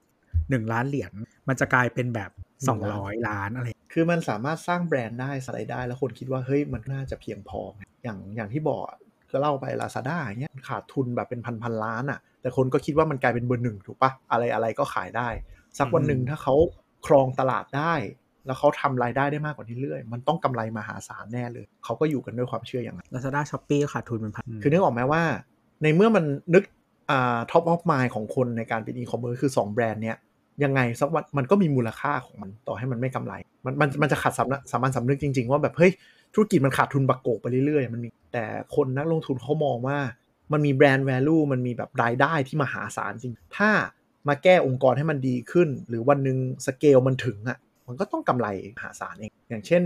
[0.49, 1.11] หนึ่งล้านเหรียญ
[1.47, 2.31] มันจะกลายเป็นแบบ
[2.63, 7.61] หนึ่สองงล้านสองร้อยล้านอะไร คือมันสามารถสร้างแบรนด์ได้อะไรได้ แล้วคนคิดว่าเฮ้ยมันน่าจะเพียงพอ
[8.03, 8.97] อย่างอย่างที่บอกอะ
[9.31, 15.27] ก็เล่าไป Lazada อย่างเงี้ยขาดทุนแบบเป็นพันพันล้านอะ แต่คนก็คิดว่ามันกลายเป็นเบอร์หนึ่งถูกปะอะไรอะไรก็ขายได้
[15.77, 16.55] สักวันหนึ่งถ้าเขา
[17.05, 17.93] ครองตลาดได้
[18.45, 25.23] แล้วเขาทำรายได้ได้มากกว่านี้เรื่อย มันต้องกำไรมหาศาลแน่เลย เขาก็อยู่กันด้วยความเชื่ออย่างนั้น Lazada Shopee ขาดทุนเป็นพันคือนึกออกไหมว่า
[25.83, 26.63] ในเมื่อมันนึก
[27.11, 30.17] อ่า top of mind ของคนในการเป็นอีคอมเมิร์ซคือ 2 แบรนด์เนี้ย
[30.63, 33.33] ยังไงสักวันมันก็มีมูลค่าของมันต่อให้มันไม่กำไร
[33.65, 35.91] มันมันมันจะขาดสำนักสามัญสำนึกจริง ๆ ว่าแบบเฮ้ย
[36.33, 39.97] ธุรกิจมันขาดทุนบักโกรกไปเรื่อยๆ มันมีแต่คนนักลงทุนเขามองว่า
[40.51, 43.69] มันมี brand value มันมีแบบรายได้ที่มหาศาลจริง ถ้า
[44.27, 47.57] มาแก้องค์กรให้มันดีขึ้น หรือวันหนึ่งสเกลมันถึงอะ
[47.87, 49.83] มันก็ต้องกำไรมหาศาลเอง อย่างเช่น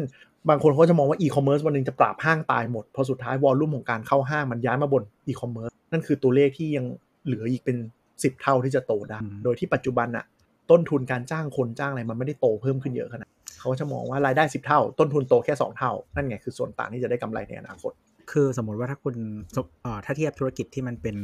[0.50, 6.86] บางคนเขาจะมองว่าอีคอมเมิร์ซวันหนึ่งจะปราบห้างตายหมดเพราะสุดท้าย volume ของการเข้าห้างมันย้ายมาบนอีคอมเมิร์ซนั่นคือตัวเลขที่ยัง
[7.26, 7.78] เหลืออีกเป็น
[8.10, 10.26] 10 เท่าที่จะโตได้ โดยที่ปัจจุบันอะ
[10.72, 17.92] ต้นทุนการจ้างคนจ้างอะไรมันไม่ได้โตเพิ่มขึ้นเยอะขนาดนั้น เขาจะมองว่ารายได้ 10 เท่า ต้นทุนโตแค่ 2 เท่า นั่นไงคือส่วนต่างที่จะได้กำไรในอนาคต
[18.32, 19.16] คือสมมติว่าถ้าคุณ
[19.56, 21.16] สมเอ่อถ้าเทียบธุรกิจที่มันเป็น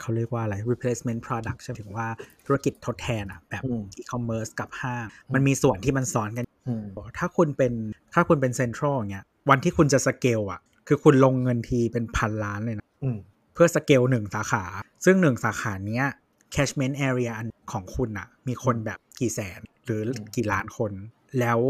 [0.00, 2.06] เขาเรียกว่าอะไร replacement product ใช่ไหมถึงว่า
[2.46, 5.04] ธุรกิจทดแทนอะแบบอืม e-commerce กับห้าง
[5.34, 6.84] มันมีส่วนที่มันซ้อนกันอืม
[7.18, 7.72] ถ้าคุณเป็น
[8.14, 13.18] ถ้าคุณเป็นเซ็นทรัลอย่างเงี้ยวันที่คุณจะสเกลอะคือคุณลงเงินทีเป็นพันล้านเลยนะอืม
[13.54, 14.64] เพื่อสเกลหนึ่งสาขา
[15.04, 16.06] ซึ่งหนึ่งสาขาเนี้ย
[16.54, 20.00] catchment area อันของคุณอะมีคนแบบกี่แสนหรือ
[20.34, 20.92] กี่ล้านคน
[21.40, 21.60] แล้ว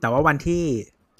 [0.00, 0.62] แต่ว่าวันที่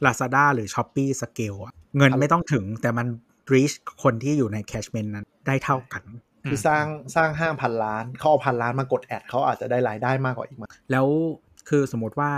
[0.05, 3.07] Lazada หรือ s h อ p e e สเกลอะเงินไม่ต้องถึงแต่มัน
[3.53, 6.03] reach คนที่อยู่ใน catchment นั้นได้เท่ากัน
[6.51, 6.85] คือสร้าง
[7.17, 11.07] สร้างห้างพันล้านเขาเอาพันล้านมากดแอดเขาอาจจะได้รายได้มากกว่าอีกมั้งแล้ว
[11.69, 12.31] คือสมมติว่า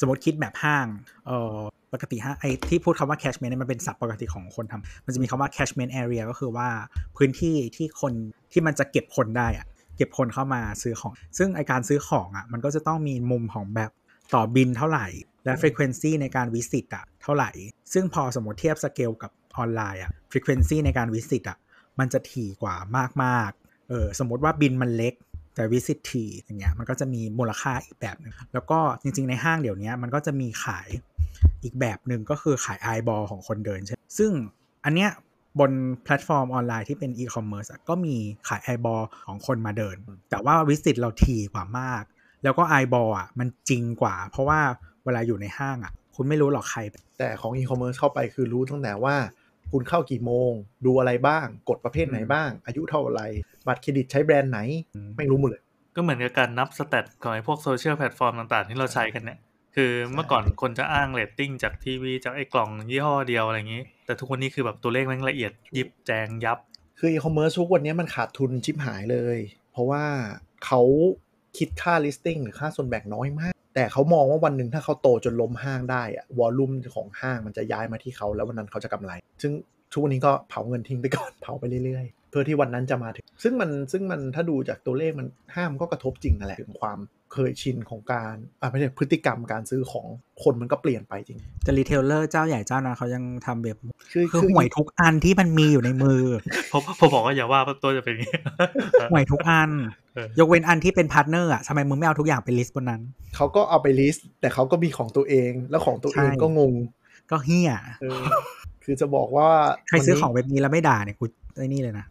[0.00, 0.86] สมมติคิดแบบห้าง
[1.26, 1.58] เอ่อ
[1.92, 6.68] ปกติห้างไอ้ที่พูดคำว่า catchment เนี่ยมันเป็นศัพท์ปกติของคนทำมันจะมีคำว่า catchment area ก็คือว่า
[7.16, 8.12] พื้นที่ที่คน
[8.52, 9.66] ที่มันจะเก็บคนได้อะ
[9.96, 13.90] เก็บคนเข้ามาซื้อของ ซึ่งไอการซื้อของอะมันก็จะต้องมีมุมของแบบ
[14.34, 15.06] ต่อบินเท่าไหร่
[15.44, 17.50] และ frequency ในการวิสิตอะเท่าไหร่
[17.92, 21.58] ซึ่งพอสมมติเทียบสเกลกับออนไลน์อะ frequency ในการวิสิตอะ
[21.98, 22.74] มันจะถี่กว่า
[23.24, 25.14] มากๆเออสมมติว่าบินมันเล็ก
[25.54, 30.88] แต่ visit ถี่อย่างเงี้ยมันก็จะมีมูลค่าอีกแบบหนึงแล้วก็จริงๆ ในห้างเดี๋ยวนี้มันก็จะมีขาย
[31.62, 34.30] อีกแบบหนึ่งก็คือขาย eyeball ของคนเดินใช่ซึ่ง
[34.84, 35.10] อันเนี้ย
[35.60, 35.72] บน
[36.04, 38.16] แพลตฟอร์มออนไลน์ที่เป็นอีคอมเมิร์ซก็มี
[38.48, 39.96] ขาย eyeball ของคนมาเดิน
[40.30, 42.02] แต่ว่า visit เราถี่กว่ามาก
[42.44, 44.60] แล้วก็ eyeball อะมันจริงกว่า เพราะว่า
[45.04, 46.80] เวลาอยู่ในห้างอะ คุณไม่รู้หรอกใคร
[47.18, 49.16] แต่ของอีคอมเมิร์ซเข้าไปคือรู้ตั้งแต่ว่า
[49.72, 50.52] คุณเข้ากี่โมง
[50.86, 53.22] ดูอะไรบ้าง กดประเภทไหนบ้าง อายุเท่าไหร่
[53.66, 54.58] บัตรเครดิตใช้แบรนด์ไหน
[55.16, 55.62] ไม่รู้หมดเลย
[55.94, 59.38] ก็เหมือนกับการนับ stat ของไอ้พวกโซเชียลแพลตฟอร์มต่างๆ ที่เราใช้กันเนี่ย
[59.76, 66.58] คือเมื่อก่อนคนจะอ้างเรตติ้งจากทีวีจากไอ้กล่องยี่ห้อเดียวอะไรอย่างนี้ แต่ทุกวันนี้คือแบบตัวเลขแม่งละเอียดยิบแจงยับ
[66.98, 69.38] คืออีคอมเมิร์ซทุกวันนี้มันขาดทุนชิบหายเลย
[69.72, 70.04] เพราะว่า
[70.64, 70.80] เขา
[71.58, 79.52] คิดค่า listing หรือค่าส่วนแบ่งน้อยมาก แต่เขามองว่าวันหนึ่งถ้าเขาโตจนล้มห้างได้อะ volume ของห้างมันจะย้ายมาที่เขาแล้ววันนั้นเขาจะกำไร ซึ่ง
[79.92, 85.26] ทุกวันนี้ก็เผาเงินทิ้งไปก่อนเผาไปเรื่อยๆ เพื่อที่วันนั้นจะมาถึง ซึ่งมันซึ่งมันถ้าดูจากตัวเลขมัน
[85.56, 86.98] ห้างก็กระทบจริงนั่นแหละถึงความ
[87.32, 90.06] เคยชินของการอ่าไม่ใช่พฤติกรรมการซื้อของ
[90.42, 93.76] คนมันก็เปลี่ยนไปจริงแต่ retailer เจ้าใหญ่เจ้านั้นเขายังทำแบบ
[94.12, 96.22] คือคือห่วยทุกอันที่มันมีอยู่ในมือ
[96.72, 98.34] ผมผมบอกว่าอย่าว่าตัวจะเป็นอย่างนี้
[99.12, 100.03] ห่วยทุกอันเออ
[100.38, 103.02] ยกเว้นอันที่เป็น partner อะทำไมมึงไม่เอาทุกอย่างไป list บนนั้น
[103.36, 106.74] เขาก็เอาไป list แต่เขาก็มีของตัวเอง แล้วของตัวเองใช่ก็งง
[107.30, 108.20] ก็เฮียเออ
[108.84, 109.48] คือจะบอกว่า
[109.88, 111.24] ใครซื้อวันนี้ของเว็บนี้แล้วไม่ด่าเนี่ยกู
[111.56, 112.06] ไอ้นี่เลยนะ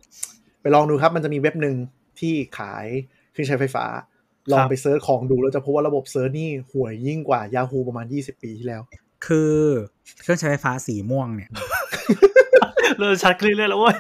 [0.62, 1.76] ไปลองดูครับ มันจะมีเว็บหนึ่ง
[2.20, 2.86] ที่ขาย
[3.32, 3.86] เครื่องใช้ไฟฟ้า
[4.52, 8.82] ลองไป search ของดูแล้วจะพบว่าระบบ search นี่ห่วยยิ่งกว่า Yahoo ประมาณ 20 ปีที่แล้ว
[9.26, 9.56] คือ
[10.22, 11.50] เครื่องใช้ไฟฟ้าสีม่วงเนี่ย
[13.00, 13.98] เริ่มชัดขึ้นเรื่อยๆแล้วเว้ย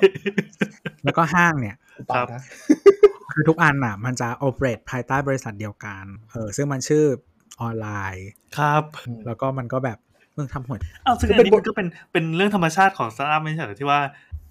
[1.03, 1.75] แล้วก็ห้างเนี่ย
[2.09, 2.41] ปาครับนะ
[3.33, 7.03] คือทุกอันอะ มันจะ operate ภายใต้บริษัทเดียวกัน เออ ซึ่งมันชื่อ
[7.61, 8.27] ออนไลน์
[8.57, 8.83] ครับ
[9.25, 9.97] แล้วก็มันก็แบบ
[10.37, 13.99] มึงทำห่วยอ้าวซึ่งอันนี้มันก็เป็นเป็นเรื่องธรรมชาติของสตาร์ทอัพไม่ใช่เหรอที่ว่า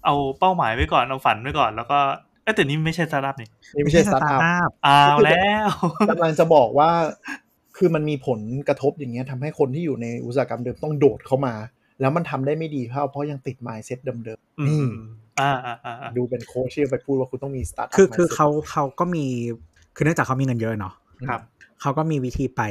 [0.05, 1.99] เอาเป้าหมายไว้ก่อนเอาฝันไว้ก่อนแล้วก็
[2.43, 5.71] เอ้ยแต่นี่ไม่ใช่สตาร์ทอัพนี่นี่ไม่ใช่สตาร์ทอัพอ้าวแล้ว
[6.11, 6.91] กำลังจะบอกว่า
[7.77, 11.55] คือมันมีผลกระทบอย่างเงี้ยทำให้คนที่อยู่ในอุตสาหกรรมเดิมต้องโดดเข้ามา
[12.03, 14.89] แล้วมันทำได้ไม่ดีเพราะเพราะยังติด mindset เดิมอืนี่ม
[15.41, 19.27] อ่าอ่าอ่าอ่าๆดูเป็นโค้ชที่ไปพูดว่าคุณต้องมีสตาร์ทอัพคือคือเขาเขาก็มี
[19.97, 20.95] คือเนื่องจากเขามีเงินเยอะเนาะ
[21.29, 21.41] ครับ
[21.81, 22.63] เขาก็มีวิธีไป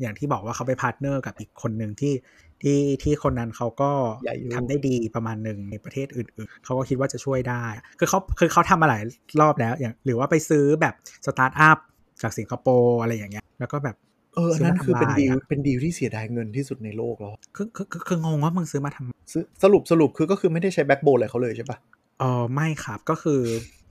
[0.00, 2.14] อย่างที่บอกว่าเขาไป partner กับอีกคนหนึ่งที่
[2.62, 3.90] ที่ที่คนนั้นเขาก็
[4.24, 7.64] ใหญ่อยู่ทำได้ดีประมาณหนึ่งในประเทศอื่นๆ เขาก็คิดว่าจะช่วยได้
[7.98, 9.02] คือเขาคือเขาทำมาหลาย
[9.40, 10.94] รอบแล้วอย่างหรือว่าไปซื้อแบบ
[11.26, 11.78] สตาร์ทอัพ
[12.22, 13.96] จากสิงคโปร์อะไรอย่างเงี้ย แล้วก็แบบ
[14.34, 21.78] เอออันนั้นคือเป็นซื้อดีมาลทำลายอะเป็นดีลที่เสียดายเงินที่สุดในโลกแล้วคือคือคือคืองงว่ามึงซื้อมาทำซื้อสรุปสรุปคือก็คือไม่ได้ใช้ backbone อะไรเขาเลยใช่ปะ
[22.22, 23.40] อ๋อไม่ครับก็คือ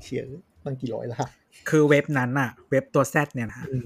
[0.03, 0.25] เชียร์
[0.65, 1.17] ตั้งกี่ร้อยล้าน
[1.69, 3.85] คือเว็บนั้นอะเว็บตัว Z เนี่ยนะอืม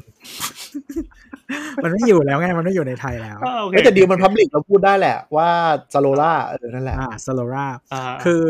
[1.84, 5.50] มันไม่อยู่แล้วไง มันไม่อยู่ในไทยแล้วอ่าโอเคเฮ้ยแต่ดีลมัน public เราพูดได้แหละว่า
[5.94, 8.44] Zalora เออนั่นแหละอ่า Zalora อ่าคือ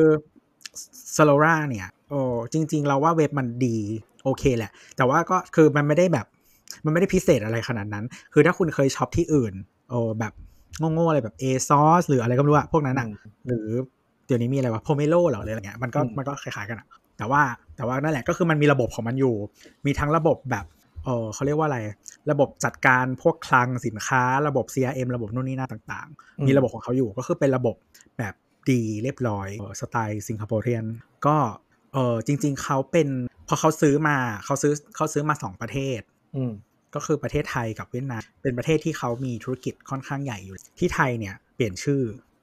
[1.18, 2.22] Zalora เนี่ยโอ้
[2.54, 3.78] จริง ๆ เราว่าเว็บมันดี
[4.24, 6.26] โอเคแหละ แต่ว่าก็คือมันไม่ได้แบบ
[6.86, 9.54] มันไม่ได้พิเศษอะไรขนาดนั้น คือถ้าคุณเคยช็อปที่อื่น
[9.90, 10.34] โอ้แบบ
[10.94, 13.16] โง่ๆอะไรแบบ ASOS หรืออะไรก็ไม่รู้อะพวกนั้นอะอืม
[13.48, 13.68] หรือ
[14.28, 17.42] เดี๋ยวนี้มีอะไรวะโพเมโลหรอหรืออะไรเงี้ยมันก็อืมมันก็คล้ายๆกันอะแต่ว่า
[17.76, 19.36] แต่ว่านั่นแหละก็คือมันมีระบบของมันอยู่
[19.86, 20.66] มีทั้งระบบแบบ
[21.04, 21.80] เออเขาเรียกว่าอะไร
[22.32, 27.76] ระบบจัดการพวกคลังสินค้า ระบบ CRM ระบบนู่นนี่นั่นต่างๆ มีระบบของเขาอยู่ก็คือเป็นระบบ
[28.18, 28.34] แบบ
[28.70, 30.86] ดีเรียบร้อยเอ่อสไตล์สิงคโปร์เรียน
[31.26, 31.38] ก็
[31.94, 33.08] เออจริง ๆเขาเป็น
[33.48, 36.00] พอเขาซื้อมาเขาซื้อเขาซื้อมาสองประเทศ
[36.36, 36.54] อืม
[36.96, 42.02] ก็คือประเทศไทยกับเวียดนามเป็นประเทศที่เขามีธุรกิจค่อนข้างใหญ่อยู่ ที่ไทยเนี่ยเปลี่ยนชื่อ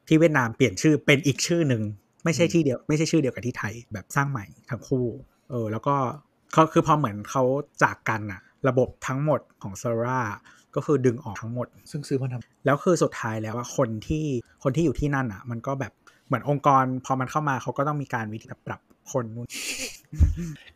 [0.09, 1.83] ที่เวียดนามเปลี่ยนชื่อเป็นอีกชื่อหนึ่ง
[2.25, 5.07] ไม่ใช่ที่เดียวไม่ใช่ชื่อเดียวกับที่ไทยแบบสร้างใหม่ทั้งคู่
[5.51, 5.95] เออแล้วก็
[6.53, 7.43] เขาคือพอเหมือนเขา
[7.83, 10.21] จากกันอะระบบทั้งหมดของซาร่า
[10.75, 14.25] ก็คือดึงออกทั้งหมด ซึ่งซื้อมาทำแล้วคือสุดท้ายแล้วว่าคนที่
[14.63, 15.93] คนที่อยู่ที่นั่นอะมันก็แบบ
[16.27, 18.81] เหมือนองค์กร พอมันเข้ามาเขาก็ต้องมีการวิธีปรับ
[19.13, 19.47] คนนู่น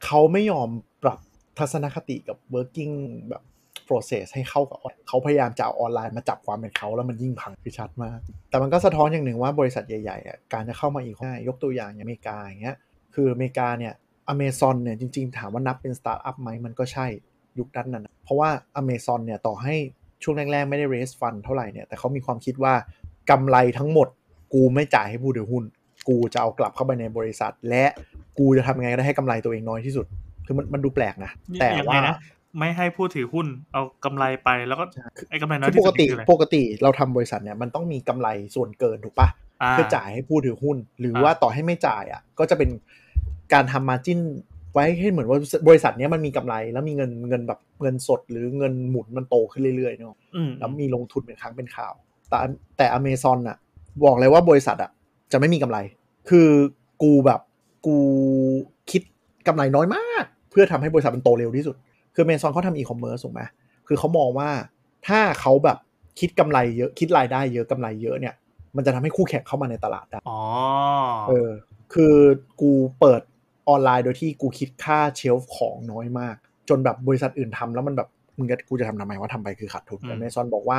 [0.04, 0.68] เขาไม่ยอม
[1.02, 1.18] ปรับ
[1.58, 2.94] ทัศนคติกับ working
[3.28, 3.42] แบบ
[3.88, 4.78] process ให้เข้ากับ
[5.08, 8.18] เขาพยายามจะเอาออนไลน์มาจับความเป็นเขาแล้วมันยิ่งพังคือชัดมาก
[8.50, 12.76] แต่มันก็สะท้อนอย่างหนึ่งว่าบริษัทใหญ่ๆอะการจะเข้ามาอีกง่ายยกตัวอย่างอย่างอเมริกาอย่างเงี้ย
[13.14, 13.92] คืออเมริกาเนี่ย
[14.28, 17.06] อเมซอนเนี่ยจริงๆ ถามว่านับเป็นสตาร์ทอัพไหมมันก็ใช่
[17.58, 19.74] ยุคนั้นน่ะเพราะว่าอเมซอนเนี่ยต่อให้
[20.22, 22.74] ช่วงแรกๆ ไม่ได้ raise fund เท่าไหร่เนี่ยแต่เขามีความคิดว่า
[23.30, 24.08] กำไรทั้งหมด
[24.54, 25.64] กูไม่จ่ายให้ผู้ถือหุ้น
[26.08, 27.84] กูจะเอากลับเข้าไปในบริษัท และ
[28.38, 30.06] กูจะทำยังไงก็ได้ให้กำไรตัวเองน้อยที่สุด
[30.46, 31.30] คือมันมันดูแปลกนะ
[31.60, 32.16] แต่ยังไงว่านะ
[32.58, 39.28] ไม่ให้ผู้ถือหุ้นเอากำไรไปแล้วก็ใช่ไอ้กำไรน้อยคือที่ปสุกดตินี่คืออะไรปกติเราทำบริษัทเนี่ยมันต้องมีกำไรส่วนเกินถูกปะ
[39.62, 42.70] อ่าเพื่อจ่ายให้ผู้ถือหุ้น หรือว่าต่อให้ไม่จ่ายอะ ก็จะเป็น
[43.52, 44.20] การทำมาจิ้น
[44.72, 45.38] ไว้ให้เหมือนว่า
[45.68, 51.94] บริษัทเนี้ยมันมีกำไร แล้วมีเงินเงินแบบเงินสด หรือเงินหมุนมันโตขึ้นเรื่อยๆเนาะอืมแล้วมีลงทุนเป็นครั้งเป็นข่าว
[52.28, 52.38] แต่
[52.76, 53.56] แต่อเมซอนอะ
[54.04, 54.90] บอกเลยว่าบริษัทอะ
[55.32, 55.78] จะไม่มีกำไร
[56.28, 56.48] คือ
[57.02, 57.40] กูแบบ
[57.86, 57.96] กู
[58.90, 59.02] คิด
[59.46, 61.76] กำไรน้อยมากเพื่อทำให้บริษัทมันโตเร็วที่สุด
[62.14, 63.42] คืออเมซอนเขาทำอีคอมเมิร์ซถูกไหม
[63.86, 64.48] คือเขามองว่า
[65.08, 65.78] ถ้าเขาแบบ
[66.20, 68.34] คิดกำไรเยอะคิดรายได้เยอะกำไรเยอะเนี่ย
[68.76, 70.40] มันจะทำให้คู่แข่งเข้ามาในตลาดได้อ๋อ
[71.28, 71.50] เออ
[71.94, 72.14] คือ
[72.60, 73.22] กูเปิด
[73.68, 76.36] ออนไลน์โดยที่กูคิดค่า shelf ของน้อยมาก
[76.68, 80.78] จนแบบบริษัทอื่นทำแล้วมันแบบมึงจะกูจะทำทำไมว่าทำไปคือขาดทุนอืมแต่อเมซอนบอกว่า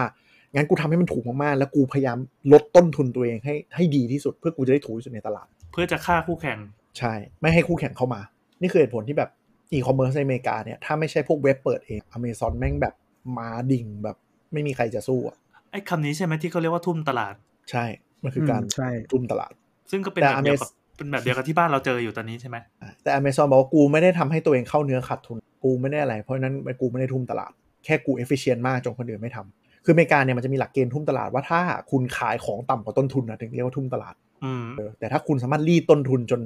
[0.53, 2.17] งั้นกูทำให้มันถูกมากๆ แล้วกูพยายาม
[2.53, 6.57] ลดต้นทุนตัวเองให้ให้ดีที่สุด เพื่อกูจะได้ถูกที่สุดในตลาด เพื่อจะฆ่าคู่แข่ง
[6.97, 8.19] ใช่ ไม่ให้คู่แข่งเข้ามา
[8.61, 9.29] นี่คือเหตุผลที่แบบ
[9.71, 12.93] อีคอมเมิร์ซในอเมริกาเนี่ย ถ้าไม่ใช่พวกเว็บเปิดเองอเมซอนแม่งแบบ
[13.37, 14.17] มาดิ่งแบบ
[14.53, 15.37] ไม่มีใครจะสู้อะ
[15.71, 17.35] ไอ้คำนี้ใช่ไหมที่เขาเรียกว่าทุ่มตลาด
[17.71, 17.85] ใช่
[18.23, 19.51] มันคือการอืมใช่ทุ่มตลาด
[19.91, 27.51] ซึ่งก็เป็นแต่แบบเดียว Amaz กับเป็นแบบเดียวกับที่บ้านเราเจออยู่ตอนนี้ใช่ไหมอะแต่ Amazon บอกว่ากูไม่ได้ทำให้ตัวเองเข้าเนื้อขาดทุน กูไม่ได้อะไร เพราะฉะนั้นกูไม่ได้ทุ่มตลาด
[27.85, 31.59] แค่กู efficient มากจนคนอื่นไม่ทำคืออเมริกาเนี่ยมันจะมีหลักเกณฑ์ทุ่มตลาดว่าถ้า
[31.91, 34.15] คุณขายของต่ำกว่าต้นทุนนะถึงเรียกว่าทุ่มตลาด
[34.45, 36.41] อืมเออแต่ถ้าคุณสามารถรีดต้นทุนจน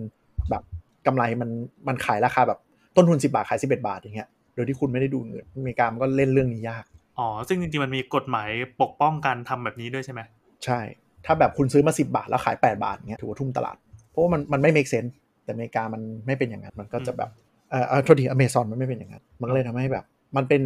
[0.50, 0.64] แบบ
[1.08, 1.50] กำไรมัน
[1.88, 2.60] มันขายราคาแบบ
[2.96, 6.84] ต้นทุน 10 บาทขาย 11 บาทอย่างเงี้ยโดยที่คุณไม่ได้ดูเงินอเมริกามันก็เล่นเรื่องนี้ยาก
[7.20, 8.50] อ๋อซึ่งจริงๆมันมีกฎหมาย
[8.82, 10.22] ปกป้องการทำแบบนี้ด้วยใช่ไหม
[10.66, 10.80] ใช่
[11.26, 13.78] ถ้าแบบคุณซื้อมา 10 บาทแล้วขาย 8 บาทเงี้ยถือว่าทุ่มตลาด
[14.10, 15.12] เพราะว่ามันมันไม่ make sense
[15.44, 17.30] แต่อเมริกามันไม่เป็นอย่างนั้นมันก็จะแบบ
[17.72, 20.64] เออเออโทษทีอเมซอนมันไม่เป็นอย่างนั้นมันก็เลยทำให้แบบ มันเป็น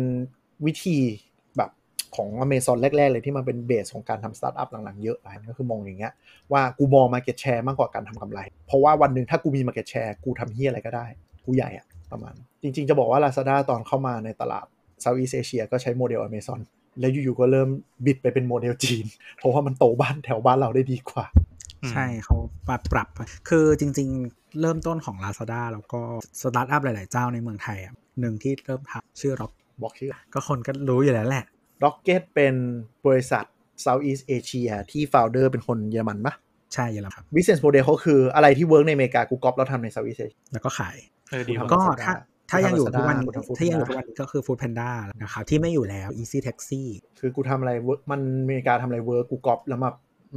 [0.66, 0.98] วิธี
[1.58, 1.70] แบบ
[2.16, 6.14] ของอเมซอนแรก ๆ เลยที่มันเป็น base ของการทำสตาร์ทอัพหลังๆเยอะหลายก็คือมองอย่างเงี้ย
[6.52, 11.06] ว่ากูมอง market share มากกว่าการทำกำไร เพราะว่าวันหนึ่งถ้ากูมี market share กูทำเหี้ยอะไรก็ได้
[11.46, 11.86] กูใหญ่อะ
[12.16, 14.66] ประมาณ จริง ๆ จะบอกว่า Lazada ตอนเข้ามาในตลาด
[15.04, 16.60] Southeast Asia ก็ใช้โมเดล Amazon
[17.00, 17.70] แล้วอยู่ๆก็เริ่ม
[18.06, 19.06] บิดไปเป็นโมเดลจีน
[19.38, 21.26] เพราะว่ามันโตบ้านแถวบ้านเราได้ดีกว่า
[21.84, 22.36] อืมใช่เขา
[22.70, 23.08] มาปรับ
[23.50, 26.02] คือจริง ๆ เริ่มต้นของ Lazada แล้วก็
[26.42, 31.46] สตาร์ทอัพหลาย ๆ เจ้าในเมืองไทยอะหนึ่งที่เริ่มทำชื่อ Rock บอกชื่อ ก็คนก็รู้อยู่แล้วแหละ
[31.84, 32.56] Rocket เป็น
[33.06, 33.44] บริษัท
[33.86, 36.34] Southeast Asia ที่ founder เป็นคนเยอรมันปะ
[36.74, 41.15] ใช่เยอรมันครับ business model เขาคืออะไรที่ work ในอเมริกากูก๊อปแล้วทำใน Southeast Asia แล้วก็ขายเออดีทำว่ะ
[41.74, 42.14] ก็ Lazada ถ้า
[42.50, 44.90] ถ้ายังอยู่ทุกวันนี้กูทำ Food ถ้ายังอยู่ Panda ทุกวันนี้ก็คือ Food Panda
[45.22, 46.84] นะครับที่ไม่อยู่แล้ว Easy Taxi
[47.20, 49.90] คือกูทำอะไร work มันอเมริกาทำอะไร work กูก๊อปแล้วมา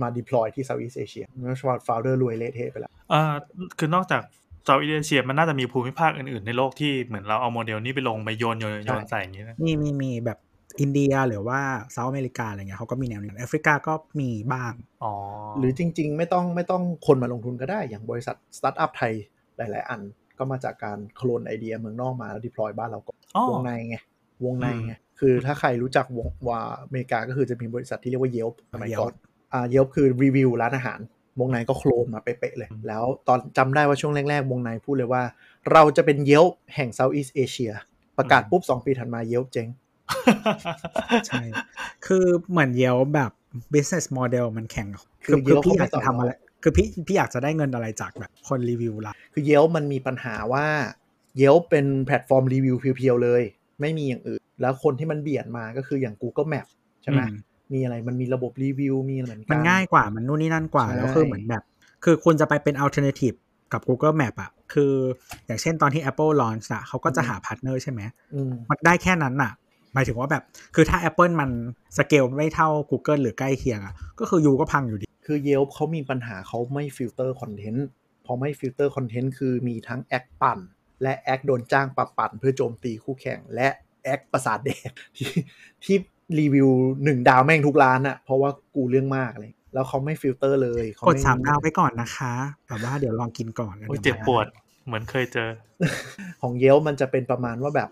[0.03, 3.35] มา deploy ที่ Southeast Asia แล้วชว founder รวยเละเทะไปแล้วอ่า
[3.79, 4.23] คือนอกจาก
[4.65, 10.39] Southeast Asia มันน่าจะมีภูมิภาคอื่นๆ ในโลกที่เหมือนเราเอาโมเดลนี้ไปลงไปโยนโยนโยนใส่อย่างนี้นะมีมีมีแบบ
[10.81, 11.61] อินเดียหรือว่า
[11.93, 14.73] เซ South America อะไรเงี้ยเขาก็มีแนวนี้แอฟริกาก็มีบ้าง
[15.05, 15.15] อ๋อ
[15.59, 19.13] หรือจริง ๆ ไม่ต้องไม่ต้องคนมาลงทุนก็ได้อย่างบริษัทสตาร์ทอัพไทย
[19.57, 20.01] หลาย ๆ อัน
[20.39, 23.97] ก็มาจากการโคลนไอเดียเมืองนอกมาแล้ว deploy บ้านเราก็อ๋อวงในไง
[24.45, 29.13] วงในไงคือถ้าใครรู้จักวงว่าอเมริกาก็คือจะมีบริษัทที่เรียกว่า Yelp สมัยก่อน
[29.53, 31.01] อ่า Yelp คือรีวิวร้านอาหาร
[31.41, 35.23] วงในก็โคลนมาเป๊ะๆเลย แล้วตอนจำได้ว่าช่วงแรกๆ วงในพูดเลยว่า
[35.73, 37.73] เราจะเป็น Yelp แห่ง Southeast Asia
[38.19, 39.69] ประกาศปุ๊บ2ปีถัดมา Yelp เจ๊ง
[41.27, 41.43] ใช่
[42.07, 43.31] คือเหมือนเยลแบบ
[43.75, 44.89] business model มันแข่ง
[45.25, 46.33] คืคืออคือ Yelp พี่อเขาไม่ยากจะทำอะไร
[46.63, 50.67] คือพี่พี่อยากจะได้เงินอะไรจากแบบคนรีวิวละคือ Yelp มันมีปัญหาว่า
[51.41, 53.43] Yelp เป็นแพลตฟอร์มรีวิว pure ๆเลย
[53.81, 56.67] ไม่มีอย่างอื่น แล้วคนที่มันเบียดมาก็คืออย่าง Google Map
[57.03, 57.37] ใช่ไหมอืม
[57.75, 61.63] มีอะไรมันมีระบบรีวิวมีอะไรเหมือนกัมันง่ายกว่ามันนู่นนี่นั่นกว่าใช่แล้วคือเหมือนแบบ
[62.05, 63.37] คือคุณจะไปเป็น alternative
[63.73, 64.93] กับ Google Map อะคือ
[65.47, 68.01] อย่างเช่นตอนที่ Apple launch อะเขาก็จะหาพาร์ทเนอร์ใช่ไหม
[68.35, 69.53] อืมมันได้แค่นั้นน่ะ
[69.95, 70.43] หมายถึงว่าแบบ
[70.75, 71.51] คือถ้า Apple มัน
[71.99, 77.87] สเกลไม่เท่า Google หรือใกล้เคียงอะก็คือยูก็พังอยู่ดี คือ Yelp เขามีปัญหาเขาไม่ฟิลเตอร์คอนเทนต์
[78.27, 80.59] พอไม่ฟิลเตอร์คอนเทนต์คือมีทั้งแอคปั่น
[81.03, 83.69] และแอคโดนจ้างปะปั่น เพื่อโจมตีคู่แข่ง และ
[84.05, 85.31] แอคประสาทแดกที่
[85.85, 85.97] ที่
[86.39, 86.69] รีวิว
[87.05, 92.33] หนึ่งดาวแม่งทุกร้านอะเพราะว่ากูเรื่องมากเลยแล้วเขาไม่ฟิลเตอร์เลยเขกดไสามดาวไปก่อนนะคะ
[92.67, 94.47] แบบว่าเดี๋ยวลองกินก่อนแล้วโอ้ยดี๋เจ็ยบมาปวด
[94.87, 95.51] เหมือนเคยเจอ
[96.43, 97.89] ของเยลมันจะเป็นประมาณว่าแบบ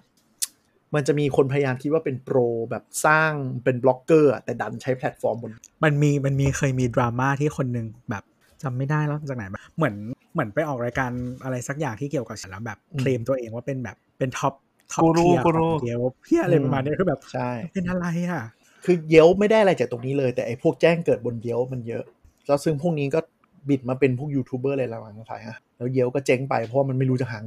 [0.95, 2.39] มันจะมีคนพยายามคิดว่าเป็นโปร
[2.71, 3.33] แบบสร้าง
[3.65, 5.53] เป็นบล็อกเกอร์อะแต่ดันใช้แพลตฟอร์มบน
[5.85, 8.25] มันมีมันมีเคยมีดราม่าที่คนหนึ่งแบบ
[8.63, 9.95] จำไม่ได้แล้วจากไหนแบบเหมือน
[10.33, 11.11] เหมือนไปออกรายการ
[11.45, 14.55] อะไรสักอย่างที่เกี่ยวกับฉันแล้วแบบอืมเคลมตัวเองว่าเป็นแบบเป็นท็อป
[14.93, 18.43] ท็อปกูรู้เทียร์กูขรู้องเยลเพี้ยอะไรประมาณเนี้ยคือแบบใช่เป็นอะไรอะ
[18.85, 22.05] คือเยลไม่ได้อะไรจากตรงนี้เลย แต่ไอ้พวกแจ้งเกิดบนเยลมันเยอะ
[22.47, 23.21] แล้วซึ่งพวกนี้ก็
[23.69, 27.43] บิดมาเป็นพวกยูทูบเบอร์อะไรหลังๆขายฮะแล้วเยลก็เจ๊งไปเพราะว่ามันไม่รู้จะหาง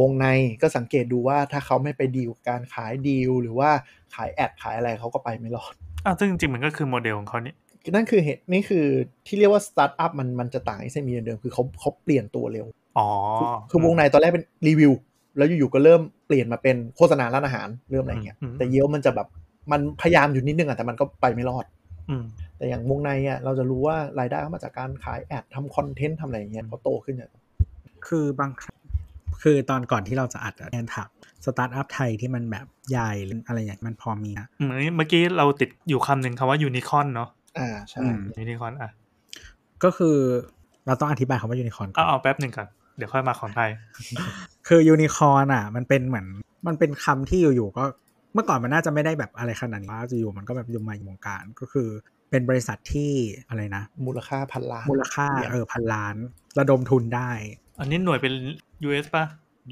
[0.00, 0.26] วงใน
[0.62, 3.70] ก็สังเกตดูว่าถ้าเขาไม่ไปดีลการขายดีลหรือว่า
[4.14, 5.74] ขาย ad ขายอะไรเขาก็ไปไม่รอด
[6.04, 7.54] อะซึ่งจริงๆมันก็คือโมเดลของเขานี่
[7.90, 8.86] นั่นคือเหตุนี่คือ
[9.26, 12.66] ที่เรียกว่าสตาร์ทอัพมันมันจะต่างไอ้เซมีเดิมคือเขาเขาเปลี่ยนตัวเร็ว
[12.98, 14.92] อ๋อคือคือวงในตอนแรกเป็นรีวิว
[15.36, 19.28] แล้วอยู่ๆก็เริ่มเปลี่ยนมาเป็นโฆษณาร้านอาหารเริ่มอะไรเงี้ยอืมแต่ Yelp มันจะแบบ
[19.72, 21.64] มันพยายามอยู่นิดนึงอะแต่มันก็ไปไม่รอด
[22.10, 22.24] อืม
[22.56, 27.30] แต่อย่างวงในอะเราจะรู้ว่ารายได้เขามาจากการขาย ad ทำคอนเทนต์ทำอะไรอย่างเงี้ยเขาโตขึ้นเนี่ย
[28.06, 28.78] คือบางครั้ง
[29.42, 31.08] คือตอนก่อนที่เราจะอัดอะแอนถาม
[31.44, 37.28] สตาร์ทอัพไทยที่มันแบบใหญ่หรืออะไรอย่างมันพอมีนะอืมเมื่อกี้เราติดอยู่คำหนึ่งคำว่ายูนิคอร์นเนาะ
[37.58, 38.90] อ่าใช่อืมยูนิคอร์นอะ
[39.84, 40.16] ก็คือ
[40.86, 43.70] เราต้องอธิบายคำว่ายูนิคอร์นเอาเอาแป๊บหนึ่งก่อนเดี๋ยวค่อยมาของไทย
[44.68, 46.26] คือยูนิคอร์นอะ มันเป็นเหมือน
[46.66, 47.84] มันเป็นคำที่อยู่ๆก็
[48.34, 51.88] เมื่อก่อนมันน่าจะไม่ได้แบบอะไรขนาดนี้ว่าอยู่ๆมันก็แบบอยู่มาอยู่วงการก็คือ
[52.30, 53.12] เป็นบริษัทที่
[53.48, 56.16] อะไรนะ มูลค่าพันล้าน มูลค่าเหรียญเออพันล้าน
[56.58, 57.30] ระดมทุนได้
[57.80, 58.34] อันนี้หน่วยเป็น
[58.86, 59.24] US ป่ะ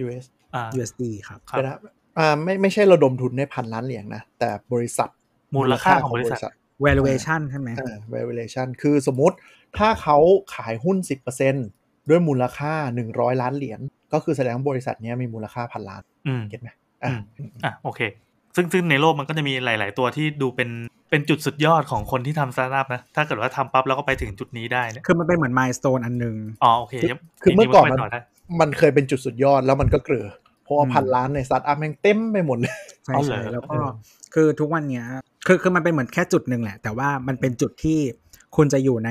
[0.05, 0.25] US
[0.55, 1.79] อ่า USD ครับครับนะ
[2.19, 5.09] อ่าไม่ไม่ใช่ระดมทุนได้พันล้านเหรียญนะ แต่บริษัท
[5.57, 6.53] มูลค่าของบริษัท
[6.85, 9.37] valuation ใช่ไหมอ่า valuation คือสมมติ
[9.79, 10.19] ถ้าเขา
[10.55, 10.97] ขายหุ้น
[11.53, 12.73] 10%ด้วยมูลค่า
[13.09, 13.81] 100 ล้านเหรียญ
[14.13, 16.69] ก็คือแสดงว่าบริษัทเนี้ยมีมูลค่าพันล้านอืม get ไหม
[17.05, 17.13] อ่า
[17.65, 18.01] อะโอเค
[18.57, 20.71] ซึ่งซึ่งในโลกมันก็จะมีหลาย ๆ ตัวที่ดูเป็น
[21.11, 27.11] เป็นจุดสุดยอดของคนที่ทำสตาร์ทอัพนะ ถ้าเกิดว่าทำปั๊บแล้วก็ไปถึงจุดนี้ได้เนี่ยคือมันเป็นเหมือน milestone อันหนึ่งอ๋อโอเคคือ
[27.43, 28.21] คือเมื่อก่อนจริงๆมันไปต่อได้
[28.61, 30.27] มันเคยเป็นจุดสุดยอดแล้วมันก็เกลือ
[30.65, 32.75] เพราะว่าอืมพันล้านในสตาร์ทอัพแม่งเต็มไปหมดเลย
[33.05, 33.89] ใช่อ๋อเหรอใช่แล้วก็เออ
[34.35, 35.05] คือทุกวันเนี้ย
[35.47, 37.99] คือคือมันเป็นเหมือนแค่จุดหนึ่งแหละ แต่ว่ามันเป็นจุดที่
[38.57, 39.11] คุณจะอยู่ใน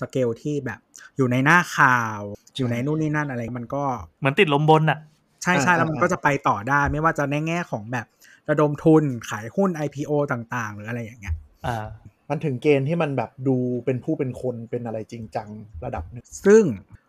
[0.00, 0.80] สเกลที่แบบ
[1.16, 2.20] อยู่ในหน้าข่าว
[2.56, 3.82] อยู่ในนู่นนี่นั่นอะไรมันก็
[4.20, 4.98] เหมือนติดลมบนอะ
[5.42, 8.06] ใช่ใช่อ่าแล้วมันอ่าก็จะไปต่อได้ ไม่ว่าจะในแง่ของแบบ
[8.50, 11.34] ระดมทุนขายหุ้น IPO ต่างๆ หรืออะไรอย่างเงี้ย
[11.66, 11.86] อ่า
[12.30, 15.48] มันถึงเกณฑ์ที่มันแบบดูเป็นผู้เป็นคนเป็นอะไรจริงจัง
[15.84, 16.64] ระดับหนึ่งซึ่ง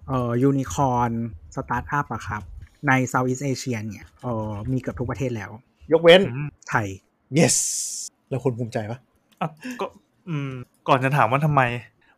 [0.08, 1.12] เอ่อยูนิคอน
[1.56, 2.42] สตาร์ทอัพอะครับ
[2.88, 5.52] ใน Southeast Asia เนี่ยเอ่อมีเกือบทุกประเทศแล้ว
[5.92, 6.88] ยกเว้นอืมไทย
[7.40, 7.56] yes
[8.30, 9.00] แล้วคนภูมิใจปะ
[9.42, 9.86] อะก็
[10.30, 10.52] อืม
[10.88, 11.62] ก่อนจะถามว่าทำไม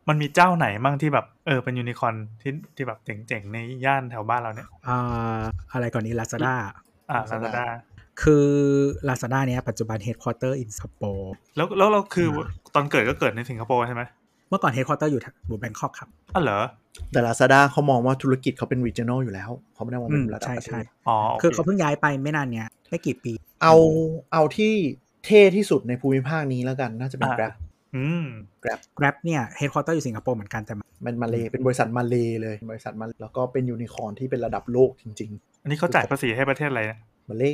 [0.08, 5.42] มันมีเจ้าไหนมั่งที่แบบเออเป็นยูนิคอร์นที่ที่แบบเจ๋งๆ ในย่านแถวบ้านเราเนี่ยอ่า
[5.74, 6.56] อะไรก่อนนี้ Lazada
[7.10, 7.66] อ่าลาซาด้า
[8.22, 8.46] คือ
[9.08, 14.04] Lazada เนี่ยปัจจุบัน Headquarter in Singapore แล้วแล้วเราคืออ่าตอนเกิดก็เกิดในสิงคโปร์ใช่ไหม
[14.50, 16.60] เมื่อก่อน Headquarter อยู่อยู่แบงคอกครับอ๋อเหรอ
[17.12, 23.76] แต่ Lazada เขามองว่าธุรกิจเขาเป็น regional อยู่แล้ว เขาไม่ได้มองเป็นระดับใช่ประเทใช่ศอ๋อโอคือเคเขาเพิ่งย้ายไปไม่นานเนี้ยไม่กี่ปี เอา
[24.34, 24.74] เอาที่
[25.26, 27.54] เท่ที่สุดในภูมิภาคนี้แล้วกันน่าจะเป็น Grab
[27.96, 28.26] อืม
[28.64, 35.32] Grab Grab เนี่ย Headquarter อยู่สิงคโปร์เหมือนกันแต่มันมันมาเลเป็นบริษัทมาเลเลยบริษัทมาแล้วก็เป็นยูนิคอร์นที่เป็นระดับโลกจริง
[35.64, 37.46] อันนี้เขาจ่ายภาษีให้ประเทศอะไรนะๆมาเล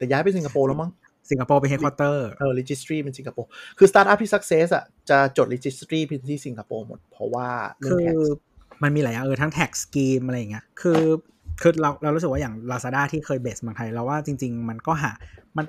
[0.00, 0.90] แต่ย้ายไปสิงคโปร์แล้วมั้ง
[1.30, 3.48] สิงคโปร์เป็น Headquarter เออ registry เป็นสิงคโปร์
[3.78, 8.16] คือสตาร์ทอัพที่ success อะจะจด registry เป็นที่สิงคโปร์หมด เพราะว่าคือเรื่อง tax
[8.82, 11.02] มันมีหลายอย่างเออทั้ง tax scheme อะไรอย่างเงี้ยคือ
[11.60, 15.10] คือเราเรารู้สึกว่าอย่าง Lazada ที่เคย base เมืองไทยเราว่าจริง ๆ มันก็หา
[15.56, 15.66] มัน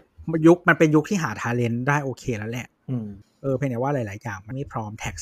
[0.47, 3.07] ยุคมันเป็นยุคที่หา talent ได้โอเคแล้วแหละอืม
[3.41, 5.15] เออเพียงแต่ว่าหลาย ๆ อย่างมันไม่พร้อม tax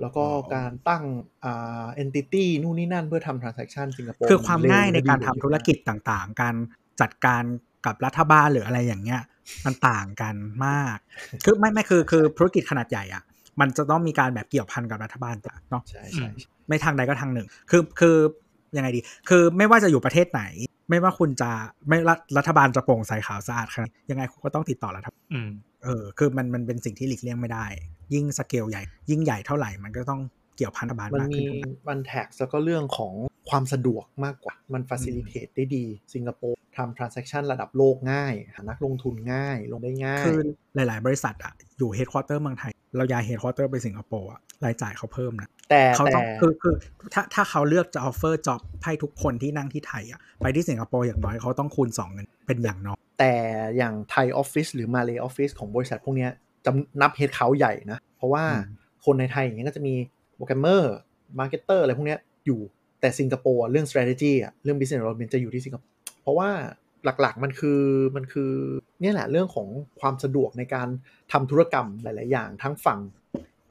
[0.00, 0.24] แล้วก็
[0.54, 1.02] การตั้ง
[1.44, 6.54] อ่า entity นู่นนี่นั่นเพื่อทำ transaction สิงคโปร์คือความง่ายในการเวทำธุรกิจต่าง ๆ การ
[7.00, 7.44] จัดการ
[7.86, 9.22] กับรัฐบาลหรืออะไรอย่างเงี้ย
[9.64, 10.34] มันต่างกัน
[10.66, 10.96] มาก
[11.44, 13.22] คือไม่ไม่คือคือธุรกิจขนาดใหญ่อะ
[13.60, 15.34] มันจะต้องมีการแบบเกี่ยวพันกับรัฐบาล
[15.70, 18.16] เนาะใช่ใช่ใช่ไม่ทางใดก็ทางหนึ่ง คือคือ
[18.76, 20.42] ยังไงดี คือไม่ว่าจะอยู่ประเทศไหน
[20.90, 21.50] ไม่ว่าคุณจะ
[21.88, 25.50] ไม่รัฐรัฐบาลจะโปร่งใสขาวสะอาดขนาดยังไงคุณก็ต้องติดต่อรัฐบาลอืม
[25.84, 27.66] เออคือมันมันเป็นสิ่งที่หลีกเลี่ยงไม่ได้
[28.14, 30.20] ยิ่งสเกลใหญ่ ยิ่งใหญ่เท่าไหร่มันก็ต้อง
[30.56, 33.14] เกี่ยวพันรัฐบาลมันมากมีขึ้นทุกมัน tax แล้วก็เรื่องของ
[33.50, 35.84] ความสะดวกมากกว่า มัน facilitate ได้ดี
[36.14, 40.40] สิงคโปร์ทำ transaction ระดับโลกง่าย หานักลงทุนง่าย ลงได้ง่าย คือ
[40.74, 46.74] หลาย ๆ บริษัทอะอยู่เฮดค q u เตอร์เมืองไทย เราย้ายเฮดค q u เตอร์ไปสิงคโปร์อะรายจ่ายเขาเพิ่มนะ แต่เขาแต่ต้องคือคือ
[47.14, 53.32] ถ้าถ้าเขาเลือกจะ offer job ให้ทุกคนที่นั่งที่ไทยอะไปที่สิงคโปร์อย่างน้อยเขาต้องคูณ2เงินเป็นอย่างน้อย แต่
[53.76, 56.30] อย่างไทยออฟฟิศหรือมาเลออฟฟิศของบริษัทพวกเนี้ย
[56.66, 58.74] จำนวน head เขาใหญ่นะ เพราะว่าอืม
[59.04, 59.94] คนในไทยอย่างเงี้ยก็จะมี
[60.34, 60.92] โปรแกรมเมอร์
[61.38, 62.60] marketer อะไรพวกเนี้ยอยู่
[63.04, 66.50] แต่สิงคโปร์เรื่อง strategy อะเรื่อง business development จะอยู่ที่สิงคโปร์เพราะว่า
[67.20, 67.80] หลักๆมันคือ
[68.16, 68.52] มันคือ
[69.00, 69.68] เนี่ยแหละเรื่องของ
[70.00, 70.88] ความสะดวกในการ
[71.32, 73.00] ทำธุรกรรมหลาย ๆ อย่าง ทั้งฝั่ง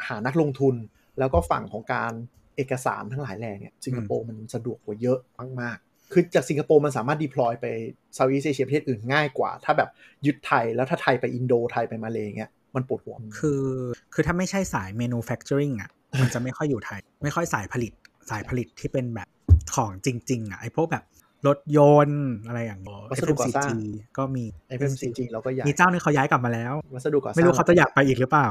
[0.08, 0.76] หานักลงทุน
[1.20, 2.14] แล้วก็ฝั่งของการ
[2.56, 5.20] เอกสารทั้งหลายแหล่เนี่ยสิงคโปร์มันสะดวกกว่าเยอะ
[5.62, 7.66] มากๆคือจากสิงคโปร์มันสามารถ deploy ไป
[8.18, 9.90] Southeast Asia ประเทศอื่นง่ายกว่า ถ้าแบบ
[10.26, 13.64] ยึดไทยแล้วถ้าไทยไปอินโดไทยไปมาเลเงี้ยมันปวดหัวคือ
[14.14, 15.90] คือถ้าไม่ใช่สาย manufacturing อะ
[16.22, 17.94] มันจะไม่ค่อยอยู่ไทย ไม่ค่อยสายผลิต
[18.30, 19.28] สายผลิตที่เป็นแบบ
[19.76, 21.04] ของจริง ๆ อะ ไอพวกแบบ
[21.48, 23.74] รถยนต์อะไรอย่างเงี้ยวัสดุก่อสร้าง
[24.18, 24.44] ก็มี
[24.78, 28.48] FMCG เราก็ใหญ่มีเจ้านึงเขาย้ายกลับมาแล้ว วัสดุก่อสร้าง ไม่รู้เขาจะอยากไปอีกหรือเปล่า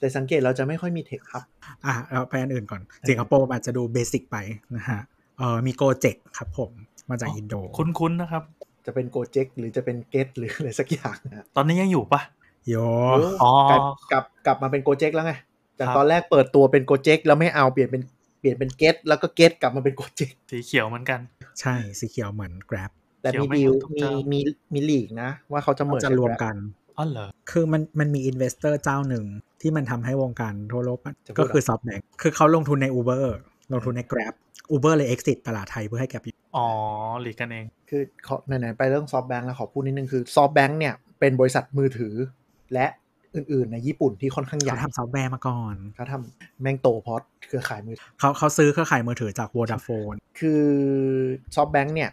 [0.00, 1.44] แต่สังเกตเราจะไม่ค่อยมีเทคครับ
[1.86, 4.36] อะเราไปอันอื่นก่อน สิงคโปร์อาจจะดูเบสิกไป
[4.76, 5.00] นะฮะ
[5.38, 6.70] เออมีโกเจกครับผม
[7.10, 8.42] มาจากอินโด คุ้นๆนะครับ
[8.86, 12.20] จะเป็นโกเจ็กหรือจะเป็นเกตหรืออะไรสักอย่างนะตอนนี้ยังอยู่ปะ
[12.68, 12.74] โย
[13.42, 15.34] อ๋อกลับกลับกลับมาเป็นโกเจ็กแล้วไง
[15.78, 18.15] จากครับตอนแรกเปิดตัวเป็นโกเจ็กแล้วไม่เอาเปลี่ยนเป็นเป
[18.46, 21.20] ลี่ยนเป็นเกตแล้วก็เกตกลับมาเป็นโกเจ็กสีเขียวเหมือนกัน
[21.60, 22.90] ใช่สีเขียวเหมือน Grab
[23.22, 24.38] แต่เขียวมีไม่ดีลทุกมีเจ้ามี
[24.74, 26.54] มีลีกนะ ว่าเขาจะเหมืเขาอนจะรวมกัน
[26.98, 29.24] อ๋อเหรอคือมันมันมี investor เจ้าหนึ่ง
[29.60, 33.24] ที่มันทำให้วงการทั่วโลกมันจะพูดก็คือ SoftBank คือเขาลงทุนใน Uber
[33.72, 34.34] ลงทุนใน Grab
[34.74, 36.66] Uber เลย exit ตลาดไทยเพื่อให้ Grab อยู่อ๋อ
[37.20, 42.14] หลีกกันเอง คือขอไหนๆไปเรื่อง SoftBank แล้วขอพูดนิดนึงคือ SoftBank เนี่ยเป็นบริษัทมือถือ
[42.74, 42.86] และ
[43.36, 47.18] อื่นๆ ในญี่ปุ่นที่ค่อนข้างใหญ่เขาทำซอฟต์แวร์มาก่อนเขาทำแม่งโตเพราะ
[47.48, 50.64] เครือข่ายมือถือเขาเขาซื้อเครือข่ายมือถือจาก Vodafone คือ
[51.54, 52.10] SoftBank เนี่ย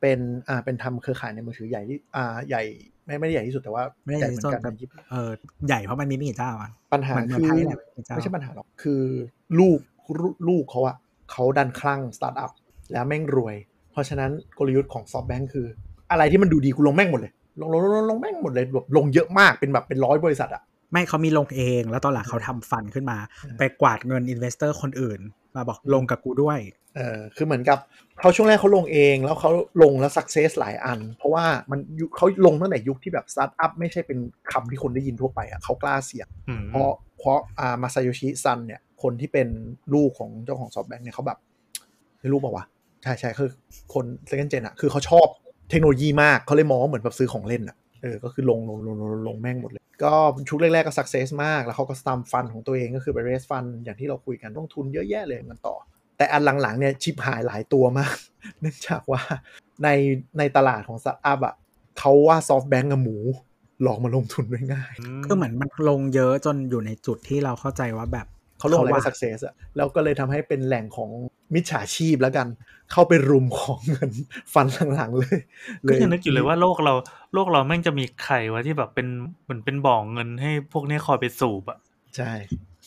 [0.00, 2.62] เป็นอ่าเป็นทำเครือข่ายในมือถือใหญ่ที่อ่าใหญ่
[3.06, 5.30] ไม่ไม่ได้ใหญ่ที่สุดแต่ว่าไม่ได้ใหญ่ที่สุดเหมือนแต่กันในญี่ปุ่นเออ
[5.68, 9.02] ใหญ่เพราะมันมีไม่กี่เจ้าอะปัญหาเหมือนเหมือนคือไทยแหละไม่กี่เจ้าไม่ใช่ปัญหาหรอกคือ
[9.58, 9.78] ลูก
[10.20, 10.96] ลูกลูกเขาอะ
[11.30, 12.52] เขาดันคลั่งสตาร์ทอัพ
[12.92, 13.56] แล้วแม่งรวย
[13.92, 15.66] เพราะฉะนั้นกลยุทธ์ของ SoftBank คือ
[16.10, 23.18] อะไรที่มันดูดีกูลงแม่งหมดเลย ลงลงลงลงลงแม่งหมดเลยแบบลงเยอะมากเป็นแบบเป็นร้อยบริษัทอะไม่เขามีลงเอง แล้วตอนหลังเขาทำ fund ขึ้นมา
[23.58, 25.20] ไปกวาดเงิน investor คนอื่น
[25.56, 26.58] มาบอกลงกับกูด้วย
[26.96, 27.78] เออคือเหมือนกับ
[28.20, 29.50] เขาช่วงแรกเขาลงเองแล้วเขา
[29.82, 31.80] ลงแล้ว success หลายอัน เพราะว่ามัน
[32.16, 34.18] เขาลงตั้งแต่ยุคที่แบบสตาร์ทอัพไม่ใช่เป็น
[34.52, 36.28] คำที่คนได้ยินทั่วไปอะเขากล้าเสี่ยง
[36.68, 39.48] เพราะเพราะอามาซาโยชิซันเนี่ยคนที่เป็น
[39.94, 41.38] ลูกของเจ้าของ SoftBank เนี่ยเขาแบบ
[42.20, 42.64] ไม่รู้เปล่าวะ
[43.02, 43.50] ใช่ใช่คือ
[43.94, 45.26] คนเซ c นเจนอะคือเขาชอบ
[45.70, 50.14] เทคโนโลยีมากเขาเลยมองว่าเหมือนแบบซื้อของเล่นอะเออ ก็คือลงลงลงลงลงแม่งหมดเลย ก็
[50.48, 55.76] ชุดแรก ๆ ก็ success มาก แล้วเขาก็ start fund ของตัวเองก็คือไป raise fund อย่างที่เราคุยกันต้องทุนเยอะแยะเลยมันต่อ
[56.16, 58.16] แต่อันหลัง ๆ เนี่ยชิบหายหลายตัวมาก
[58.60, 59.20] เนื่องจากว่า
[59.84, 59.88] ใน
[60.38, 61.54] ในตลาดของสตาร์ทอัพอะ
[61.98, 63.16] เขาว่า SoftBank กับหมู
[63.82, 64.92] หลอกมาลงทุนได้ง่าย
[65.24, 68.26] คือเหมือนมันลงเยอะจนอยู่ในจุดที่เราเข้าใจว่าแบบ
[68.58, 71.10] เขาลงอะไรว่าก็ success อะแล้วก็เลยทำให้เป็นแหล่งของ
[71.54, 72.46] มิจฉาชีพแล้วกัน
[72.92, 74.10] เข้าไปรุมของเงิน
[74.54, 75.38] fund หลังๆเลย
[75.88, 76.94] ก็ยังนึกอยู่เลยว่าโลกเรา
[77.34, 79.06] โลกเราแม่งจะมีใครวะที่แบบเป็น
[79.44, 81.78] เหมือนเป็นบ่อเงินให้พวกเนี้ยคอยไปสูบอะ
[82.16, 82.32] ใช่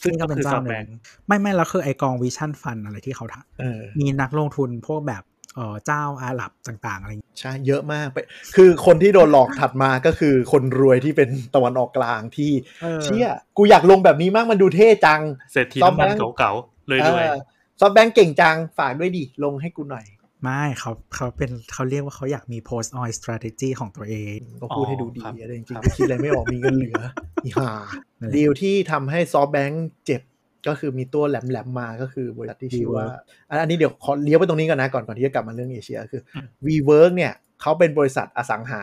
[0.02, 0.88] ซึ่งนี่ก็ก็เป็นคือเจ้าซอฟหแบนึ่งง
[1.28, 5.24] ไม่ไม่แล้วคือไอกองวิชั่นฟันอะไรที่เขาทเออำมีนักลงทุนพวกแบบ
[5.56, 8.18] เออเจ้าอาหรับต่าง ๆ อะไรอย่างเงี้ยใช่เยอะมากไป
[8.56, 12.52] คือคนที่โดนหลอกถัดมาก็คือคนรวยที่เป็นตะวันออกกลางที่
[12.84, 17.53] เออเชี่ยกูอยากลงแบบนี้มากมันดูเท่จังเศรษฐีซอฟน้ำมันแบงค์เก่าๆเลยด้วยซ
[17.84, 20.06] อฟแบงก์เก่งจัง ฝากด้วยดิ ลงให้กูหน่อย
[20.44, 27.02] ไม่เขาเขาเป็นเขาเรียกว่าเขาอยากมี post oil strategy ของตัวเองก็พูดให้ดูดีครับอะไรจริงๆกูคิดอะไรไม่ออกมีเงินเหลือ
[27.44, 27.72] อีห่า
[28.20, 30.22] นั่นแหละดีลที่ทำให้ SoftBank เจ็บ
[30.68, 33.06] ก็คือมีตัวแหลมๆมาก็คือบริษัทที่ชื่อว่า
[33.50, 38.82] อันอันนี้เดี๋ยวขอเลี้ยวไปตรงนี้ก่อนนะ ก่อนก่อนที่จะกลับมาเรื่องเอเชียคืออม WeWork เนี่ยเขาเป็นบริษัทอสังหา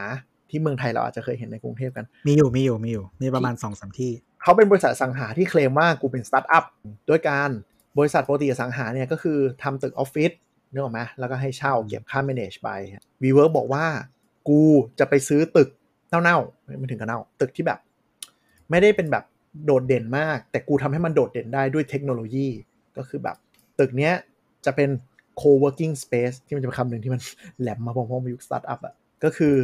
[0.51, 6.64] ที่เมืองไทยเราอาจจะเคยเห็นในกรุงเทพกัน มีอยู่มีอยู่มีอยู่ มีประมาณสองสามที่ เขาเป็นบริษัทอสังหาที่เคลมว่ากูเป็นสตาร์ทอัพ
[7.09, 7.51] ด้วยการ
[7.99, 10.32] บริษัทปกติอสังหาเนี่ยก็คือทำตึกออฟฟิศ
[10.72, 12.68] นึกออกไหมแล้วก็ให้เช่าเก็บค่า manage ไป
[13.22, 13.84] WeWork บอกว่า
[14.49, 14.61] กู
[14.99, 15.68] จะไปซื้อตึก
[16.09, 17.78] เน่าๆไม่ถึงกับเน่าตึกที่แบบ
[18.70, 19.24] ไม่ได้เป็นแบบ
[19.64, 22.49] โดดเด่นมาก แต่กูทำให้มันโดดเด่นได้ด้วยเทคโนโลยี
[22.97, 23.36] ก็คือแบบ
[23.78, 24.14] ตึกเนี้ย
[24.64, 24.88] จะเป็น
[25.41, 27.20] co-working space ที่มันจะเป็นคำหนึ่งที่มัน
[27.61, 29.55] แหลมมาพร้อมๆยุคสตาร์ทอัพอะก็คือ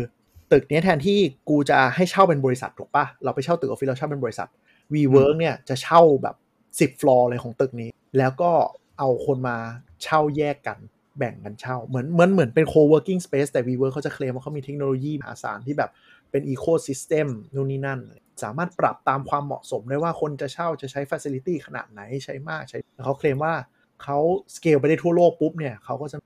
[0.53, 1.19] ตึกเนี้ยแทนที่
[1.49, 4.49] กูจะให้เช่าเป็นบริษัทถูกปะเราไปเช่าตึกออฟฟิศเราเช่าเป็นบริษัท
[4.95, 6.37] WeWork เนี่ยจะเช่าแบบ
[6.71, 8.51] 10 ฟลอร์เลยของตึกนี้ แล้วก็
[8.99, 9.57] เอาคนมา
[10.03, 10.79] เช่าแยกกัน
[11.19, 15.91] แบ่งกันเช่า เหมือนเหมือนเหมือนเป็น co-working space แต่ WeWork เขาจะเคลมว่าเขามีเทคโนโลยีมหาศาลที่แบบ
[16.31, 18.01] เป็น ecosystem นู่นนี่นั่น
[18.43, 23.55] สามารถปรับตามความเหมาะสมได้ว่าคนจะเช่าจะใช้ facility ขนาดไหนใช้มากใช้แล้วเขาเคลมว่า
[24.03, 24.19] เขา
[24.55, 26.19] สเกลไปได้ทั่วโลกปุ๊บเนี่ยเขาก็จะ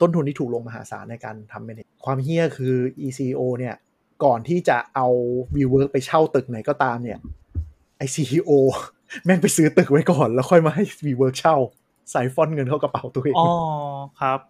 [0.00, 2.74] ต้นทุนที่ถูกลงมหาศาลในการทำ manage ความเฮี้ยคือ
[3.06, 3.74] ECO เนี่ย
[4.24, 5.06] ก่อนที่จะเอา
[5.56, 7.18] WeWork ไปเช่าตึกไหนก็ตามเนี่ย
[7.96, 8.50] ไอ CEO
[9.24, 11.56] แม่งไปซื้อตึกไว้ก่อน แล้วค่อยมาให้ WeWork เช่า
[12.10, 13.48] ใส่ฟอนต์เงินเข้ากระเป๋าตัวเองอ๋อ
[14.20, 14.40] ครับ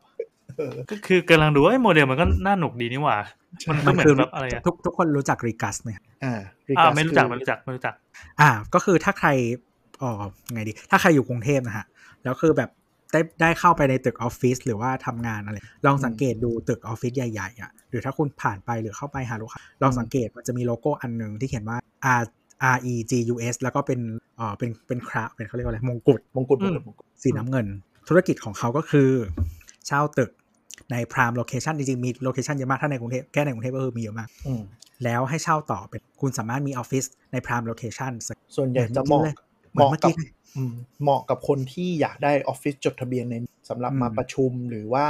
[0.57, 3.19] เออก็คือกำลังดูว่าไอ้โมเดลมันก็น่าหนุกดีนี่หว่า
[3.69, 5.91] มันก็เหมือนแบบอะไรอะทุกทุกคนรู้จัก Regus ไหม
[6.25, 6.41] อ่า
[6.79, 7.95] อ่า Regus ไม่รู้จักคือไม่รู้จักไม่รู้จัก
[8.41, 9.29] อ่า ก็คือถ้าใคร
[10.03, 11.87] อ๋อไงดี ถ้าใครอยู่กรุงเทพนะฮะ
[12.25, 12.71] แล้วคือแบบ
[13.13, 21.79] ได้ได้เข้าไปในตึกออฟฟิศหรือว่าทำงานอะไร ลองสังเกตดูตึกออฟฟิศใหญ่ๆอะหรือถ้าคุณผ่านไปหรือเข้าไปหาลูกค้าลองสังเกตมันจะมีโลโก้อันหนึ่งที่เขียนว่า
[22.21, 22.23] R
[22.75, 24.01] R E G U S แล้วก็เป็น
[24.37, 27.67] เอ่อเป็นเป็น crown เป็นเขาเรียกว่าอะไรมงกุฎมงกุฎอืมงมกุฎมงกุฎสีน้ำเงิน
[28.09, 29.11] ธุรกิจของเขาก็คือ
[29.87, 30.31] เช่าตึก
[30.93, 34.63] ใน prime location จริงๆ มี location เยอะมาก ถ้าในกรุงเทพแค่ในกรุงเทพก็คือมีเยอะมากอืม
[35.05, 38.13] แล้วให้เช่าต่อเป็นคุณสามารถมีออฟฟิศใน prime location
[38.57, 39.23] ส่วนใหญ่จะเหมาะ
[39.73, 43.35] เหมือนเมื่อกี้เหมาะกับเลยอืมเหมาะกับคนที่อยากได้ออฟฟิศจดทะเบียนใน
[43.69, 45.07] สำหรับอืมมาประชุมหรือว่า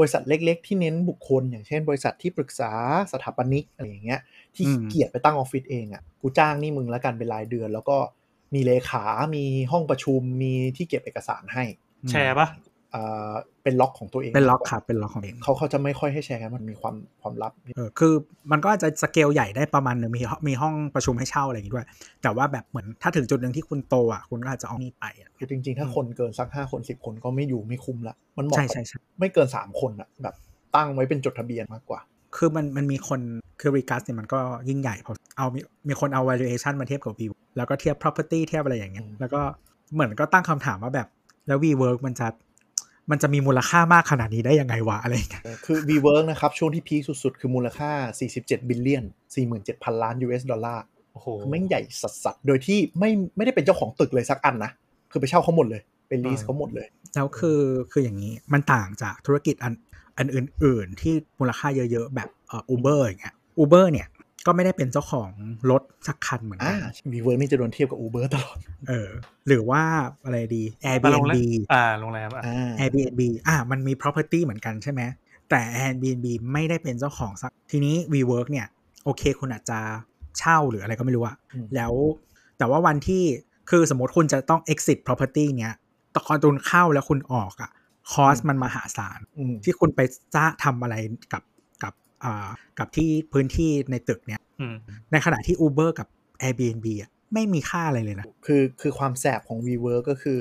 [0.00, 2.72] บริษัทเล็ก ๆ ที่เน้นบุคคล อย่างเช่น บริษัทที่ปรึกษา
[3.12, 4.20] สถาปนิกอะไรอย่างเงี้ย
[4.54, 7.96] ที่ขี้เกียจไปตั้งออฟฟิศเองอะกูจ้างนี่มึงแล้วกันเป็นรายเดือน แล้วก็
[8.54, 9.04] มีเลขา
[9.36, 11.64] มีห้องประชุมมีที่เก็บเอกสารให้
[12.10, 12.69] แชร์ปะอ่า
[13.62, 18.12] เป็นล็อกของตัวเอง เป็นล็อกครับเป็นล็อกของเองเขาเขาจะไม่ค่อยให้แชร์กันมันมีความความลับเออคือ
[18.52, 21.86] มันก็อาจจะสเกลใหญ่ได้ประมาณหนึ่งมีห้องมีห้องประชุมให้เช่าอะไรอย่างงี้ด้วย
[22.22, 30.34] แต่ว่าแบบเหมือนถ้าถึงจุดหนึ่งที่คุณโตอะคุณก็อาจจะเอานี่ไปอะคือจริง ๆ ถ้าคนเกินสักห้าคนสิบคนก็ไม่อยู่ไม่คุ้มละมันเหมาะใช่กับใช่ใช่ไม่เกินสามคนอะแบบ
[30.76, 32.00] ตั้งไว้เป็นจดทะเบียนมากกว่า
[32.36, 33.20] คือมันมันมีคน
[33.60, 37.20] คือ Regus เนี่ยมันก็ยิ่งใหญ่พอเอามีมีคนเอา valuation มาเทียบกับ v
[37.56, 39.40] แล้วก็เทียบ property เทียบอะไรอย่างเงี้ยอืมแล้วก็
[39.94, 41.08] เหมือนก็ตั้งคำถามว่าแบบ
[41.46, 42.26] แล้ว WeWork มันจะ
[43.10, 47.90] มันจะมีมูลค่ามากขนาดนี้ได้ยังไงวะอะไรอย่างเงี้ยเออคือ WeWork นะครับ ช่วงที่ peak สุดๆ คือมูลค่า
[48.30, 49.04] 47 billion
[49.52, 54.70] 47,000 ล้าน US ดอลลาร์โอ้โหคือแม่งใหญ่สัสๆโดยที่ไม่ไม่ได้เป็นเจ้าของตึกเลยสักอันนะ
[55.10, 57.60] คือไปเช่าเขาหมดเลย เป็น lease อ่าเขาหมดเลย แล้วคือ
[57.92, 59.74] คืออย่างนี้มันต่างจากธุรกิจอัน
[60.18, 64.08] อันอื่น ๆ ที่มูลค่าเยอะ ๆ แบบเอ่อ Uber อย่างเงี้ย Uber เนี่ย
[64.46, 65.30] ก็ไม่ได้เป็นเจ้าของ
[65.70, 68.56] รถสักคันเหมือนอ่ากัน WeWork นี่จะโดนเทียบกับ Uber ตลอด
[68.88, 69.08] เออ
[69.48, 69.82] หรือว่า
[70.24, 70.62] อะไรดี
[71.04, 75.02] มาโรงแร Airbnb มอ่าโรงแรมอะอ่า Airbnb อะมันมี property เหมือนกันใช่ไหม
[75.50, 78.66] แต่ Airbnb ไม่ได้เป็นเจ้าของสัก ทีนี้ WeWork เนี่ย
[79.04, 79.78] โอเคคุณอาจจะ
[80.38, 81.92] เช่าหรืออะไรก็ไม่รู้อะอืมแล้ว
[82.58, 83.22] แต่ว่าวันที่
[83.70, 85.74] คือสมมติคุณจะต้อง exit property เนี้ย
[86.14, 87.70] ตอนคุณเข้าแล้วคุณออกอะ
[88.12, 90.00] คอสมันมหาศาลอืมที่คุณไป
[90.34, 90.94] จ้าทำอะไร
[91.32, 91.42] กับ
[92.24, 92.48] กับอ่า
[92.78, 94.74] กับที่พื้นที่ในตึกเนี่ยอืม
[95.12, 96.08] ในขณะที่ Uber กับ
[96.42, 100.40] Airbnb อะไม่มีค่าอะไรเลยนะ คือคือความแสบของ WeWork ก็คือ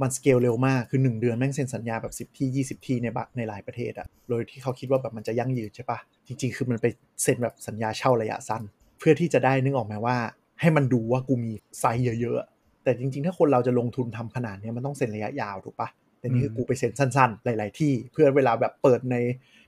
[0.00, 6.86] มันสเกลเร็วมาก คือ 1 เดือนแม่งเซ็นสัญญาแบบ 10 ที่ 20 ที่ในบะในหลายประเทศอะโดยที่เขาคิดว่าแบบมันจะยั่งยืนใช่ปะจริง ๆ คือมันไป
[7.22, 8.62] เซ็นแบบสัญญาเช่าระยะสั้น
[8.98, 10.16] เพื่อที่จะได้นึกออกไหมว่า
[10.60, 12.48] ให้มันดูว่ากูมีไซส์เยอะๆอะ
[12.84, 19.16] แต่จริง ๆ ถ้าคนเราจะลงทุนทำขนาดเนี้ยมันต้องเซ็นระยะยาวถูกปะแต่นี่คือกูไปเซ็นสั้น ๆ หลาย ๆ ที่ เพื่อเวลาแบบเปิดใน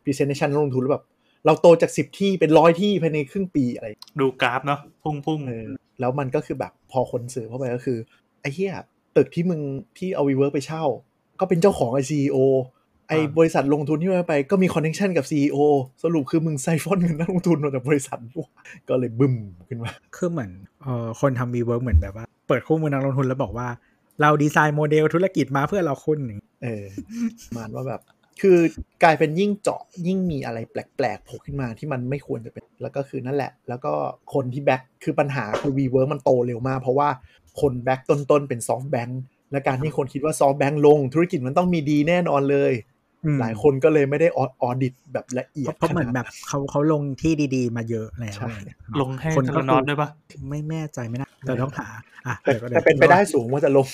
[0.02, 1.04] presentation ลงทุนแล้วแบบ
[1.46, 3.86] เราโตจาก10ที่เป็นร้อยที่ภายในครึ่งปีอะไร
[4.20, 5.66] ดูกราฟเนาะพุ่งพุ่งเออ
[6.00, 7.98] แล้วมันก็คือแบบพอคนสืบเข้าไปก็คือ
[8.40, 8.72] ไอ้เหี้ย
[9.16, 9.60] ตึกที่มึง
[9.98, 10.84] ที่เอา WeWork ไปเช่า
[11.40, 12.38] ก็เป็นเจ้าของไอ CEO
[13.08, 15.58] ไอบริษัทลงทุนที่มาไปก็มี connection กับ CEO
[16.02, 18.48] สรุปคือมึงไซฟอนเงินนักลงทุนมาจากบริษัทพวก
[18.88, 19.34] ก็เลยบึ้ม
[19.68, 20.50] ขึ้นมา คือเหมือน
[20.82, 23.68] เอ่อคนทำ WeWork เหมือนแบบว่า เปิดคู่มือนักลงทุนแล้วบอกว่า
[24.20, 26.84] เรา design model ธุรกิจมาเพื่อหลอกคุณอย่างงี้เออ
[27.46, 28.00] ประมาณว่าแบบ
[28.42, 28.58] คือ
[29.02, 33.92] กลายเป็นยิ่งเจาะยิ่งมีอะไรแปลกๆโผล่ขึ้นมาที่มันไม่ควรจะเป็น แล้วก็คือนั่นแหละ แล้วก็
[34.34, 37.08] คนที่ back คือปัญหาคือ WeWork มันโตเร็วมาก เพราะว่า
[37.60, 39.20] คน back ต้นๆเป็น SoftBank
[39.52, 42.72] และการที่คนคิดว่าซอฟต์แบงค์ลง ธุรกิจมันต้องมีดีแน่นอนเลย
[43.24, 50.08] อืมหลายคนก็เลยไม่ได้ออดิตแบบละเอียดเพราะเหมือนแบบเขาเขาลงที่ดีๆ มาเยอะแล้วใช่อะไรเงี้ยลงให้คนเทก็เลนอตด้วยปะ
[50.50, 51.88] ไม่แน่ใจไม่น่าแต่ต้องหา
[52.26, 53.86] อะแต่เดี๋ยวก็แต่เป็นไปได้สูงว่าจะลง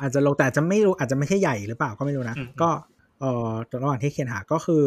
[0.00, 2.70] อาจจะลงแต่อาจจะไม่รู้อาจจะไม่ใช่ใหญ่หรือเปล่าก็ไม่รู้นะอืมก็
[3.24, 3.52] เอ่อ
[3.82, 4.84] ระหว่างที่เขียนหาก็คือ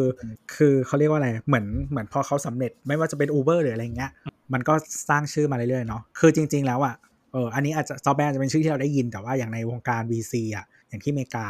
[0.56, 4.10] คือเขาเรียกว่าอะไรเหมือนเหมือนพอเขาสำเร็จไม่ว่าจะเป็น Uber หรืออะไรเงี้ย
[4.52, 4.74] มันก็
[5.08, 6.94] สร้างชื่อมาเรื่อยๆเนาะคือจริง ๆ แล้วอะ
[7.32, 11.46] เอออันนี้อาจจะ SoftBank จะเป็นชื่อที่เราได้ยินแต่ว่าอย่างในวงการ VC อะอย่างที่อเมริกา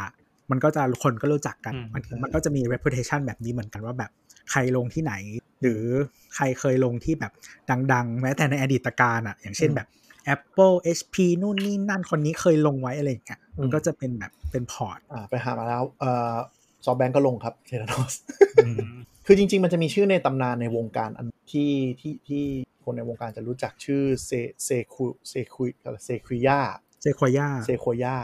[0.51, 4.11] มันก็จะคนก็รู้จักกันอืมมันมันก็จะมี reputation แบบนี้เหมือนกันว่าแบบ
[4.51, 5.13] ใครลงที่ไหน
[5.61, 5.81] หรือ
[6.35, 7.31] ใครเคยลงที่แบบ
[7.93, 9.87] ดัง ๆ แม้แต่ในอดีตกาลอะ อย่างเช่นแบบ
[10.33, 16.35] Apple HP นู่นนี่นั่นคนนี้เคยลงไว้อะไรอย่างเงี้ยมันก็จะเป็นแบบเป็นพอร์ตอ่าไปหามาแล้วเอ่อ
[16.85, 18.13] SoftBank ก็ลงครับ Theranos
[18.65, 18.77] อืม
[19.25, 22.43] คือจริง ๆ มันจะมีชื่อในตำนานในวงการอันที่ที่ที่
[22.83, 24.31] คนในวงการจะรู้จักชื่อเซ
[24.63, 25.63] เซคุเซคุ
[26.03, 26.59] เซคุย่า
[27.01, 28.15] เซควายาเซโคยา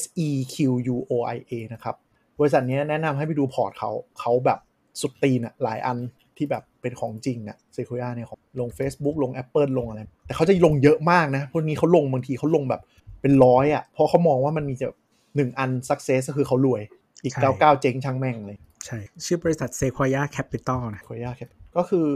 [0.00, 0.56] S E Q
[0.94, 1.94] U O I A นะครับ
[2.38, 3.90] บริษัทนี้แนะนำให้ไปดูพอร์ตเขา
[4.20, 4.58] เขาแบบ
[5.00, 5.98] สุดตีนอะหลายอัน
[6.36, 12.80] ที่แบบเป็นของจริงอะเซโคยาเนี่ยของลง Facebook ลง Apple ลงอะไร แต่เขาจะลงเยอะมากนะ พวกนี้เขาลงบางทีเขาลงแบบ
[13.22, 14.88] เป็นร้อยอะเพราะเขามองว่ามันมีจะ
[15.36, 16.82] หนึ่งอัน success ก็คือเขารวย
[17.24, 22.06] อีกใช่เก้าเก้าเจ๊งช่างแม่งเลย ใช่ ชื่อบริษัทเซควายาแคปิตอลนะโคยาครับก็คือ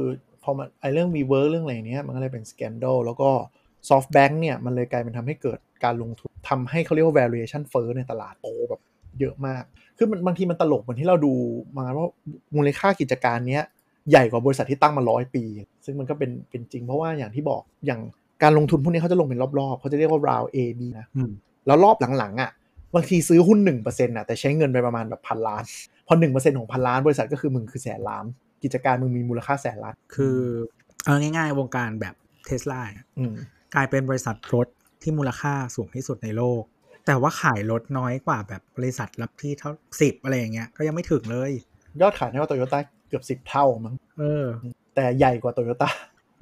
[0.42, 3.30] พอมันไอเรื่อง w e w o r k เรื่องอะไรเนี้ยมันก็เลยเป็น scandal แล้วก็
[3.88, 8.80] SoftBank เนี่ยมันเลยกลายเป็นทำให้เกิดการลงทุนทำให้เขาเรียกว่า valuation เฟ้อในตลาดโตแบบ
[9.20, 9.62] เยอะมาก
[9.99, 11.34] คือมันบางทีมันตลกเหมือนที่เราดู
[11.78, 12.07] มาว่า
[12.55, 13.62] มูลค่ากิจการเนี้ย
[14.11, 15.45] ใหญ่กว่าบริษัทที่ตั้งมาร้อยปี
[15.84, 18.01] ซึ่งมันก็เป็นเป็นจริงเพราะว่าอย่างที่บอกอย่าง
[18.42, 21.30] การลงทุนพวกนี้เขาจะลงเป็นรอบๆเขาจะเรียกว่า round A B นะอืม
[21.66, 22.51] แล้วรอบหลังๆอะ
[22.95, 25.62] บางทีซื้อหุ้น1%น่ะแต่ใช้เงินไปประมาณแบบพันล้าน
[26.07, 28.24] พอ1%ของพันล้านบริษัทก็คือมึงคือแสนล้าน
[28.62, 30.38] กิจการมึงมีมูลค่าแสนล้าน คือ
[31.05, 32.14] เอาง่าย ๆ วงการแบบ
[32.47, 32.80] เทสลา
[33.18, 33.34] อืม
[33.74, 34.66] กลายเป็นบริษัทรถ
[35.03, 36.62] ที่มูลค่าสูงที่สุดในโลก
[37.07, 39.70] แต่ว่าขายรถน้อยกว่าแบบบริษัทรับที่เท่า
[40.01, 41.53] สิบอะไรอย่างเงี้ยก็ยังไม่ถึงเลย
[42.01, 44.45] ยอดขายในว่าโตโยต้าเกือบ10เท่ามั้งเออ
[44.95, 45.90] แต่ใหญ่กว่าโตโยต้า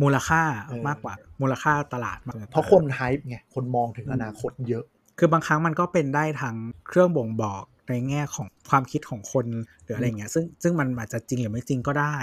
[0.02, 4.84] มูลค่าเออมากกว่ามูลค่าตลาดมากเพราะคนไฮป์ไงคนมองถึงอนาคตเยอะ
[5.24, 6.56] คือบางครั้งมันก็เป็นได้ทั้ง
[6.88, 9.46] เครื่องบ่งบอกในแง่ของความคิดของคน
[9.82, 12.16] หรืออะไรเงี้ย ซึ่งซึ่งมันอาจจะจริงหรือไม่จริงก็ได้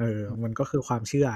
[0.00, 1.28] เออ มันก็คือความเชื่อ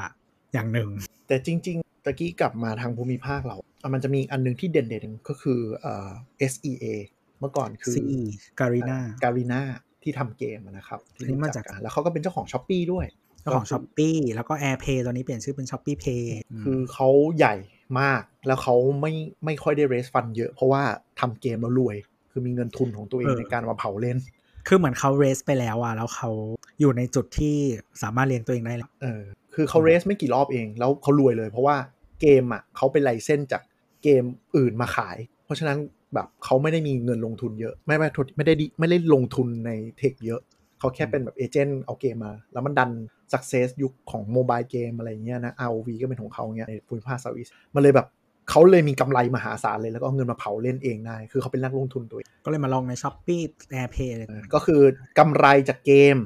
[0.52, 0.90] อย่างหนึ่ง
[1.28, 6.08] แต่จริง ๆ ตะกี้กลับมาทางภูมิภาคเราอะมันจะมีอันหนึงที่เด่นๆก็คือเอ่อ
[6.52, 6.84] SEA
[7.40, 8.20] เมื่อก่อนคือ CE
[8.58, 9.60] Garena การีนา
[10.02, 13.06] ที่ทำเกมอะนะครับที่นี่รู้มาจัจากกกันแล้วเขาก็เป็นเจ้าของ Shopee ด้วย
[13.40, 16.24] เจ้าของก็ Shopee แล้วก็ AirPay ตอนนี้เปลี่ยนชื่อเป็น Shopee Pay
[16.62, 17.54] คือเขาใหญ่
[18.00, 19.12] มาก แล้วเขาไม่
[19.44, 20.82] ไม่ค่อยได้เรสฟันเยอะ เพราะว่า
[21.20, 21.96] ทำเกมแล้วรวย
[22.30, 24.16] คือมีเงินทุนของตัวเองในการมาเผาเล่น
[24.68, 26.30] คือเหมือนเขาเรสไปแล้วอะแล้วเขา
[26.80, 27.56] อยู่ในจุดที่
[28.02, 29.22] สามารถเลี้ยงตัวเองได้แล้วเออ
[29.54, 31.76] คือเขาเรสไม่กี่รอบเอง แล้วเขารวยเลย เพราะว่า
[32.20, 33.62] เกมอะเขาเป็นไลเซนส์จาก
[34.02, 34.24] เกม
[34.56, 35.78] อื่นมาขาย เพราะฉะนั้น
[36.14, 40.40] แบบเขาไม่ได้มีเงินลงทุนเยอะ ไม่ไม่ทุนไม่ได้ดิไม่ได้ลงทุนในเทคเยอะ
[40.78, 42.90] เขาแค่เป็นแบบเอเจนต์เอาเกมมา แล้วมันดัน
[43.32, 48.06] success ยุคของ mobile game อะไรเงี้ยนะ ROV ก็เป็นของเขาเงี้ยในภูมิภาค Southeast มันเลยแบบ
[48.50, 54.22] เขาเลยมีกำไรมหาศาลเลยแล้วก็เอาเงินมาเผาเล่นเองได้ คือเขาเป็นนักลงทุนตัวเองก็เลยมาลงใน Shopee AirPay อะไร
[54.54, 54.80] ก็คือ
[55.18, 56.16] กำไรจากเกม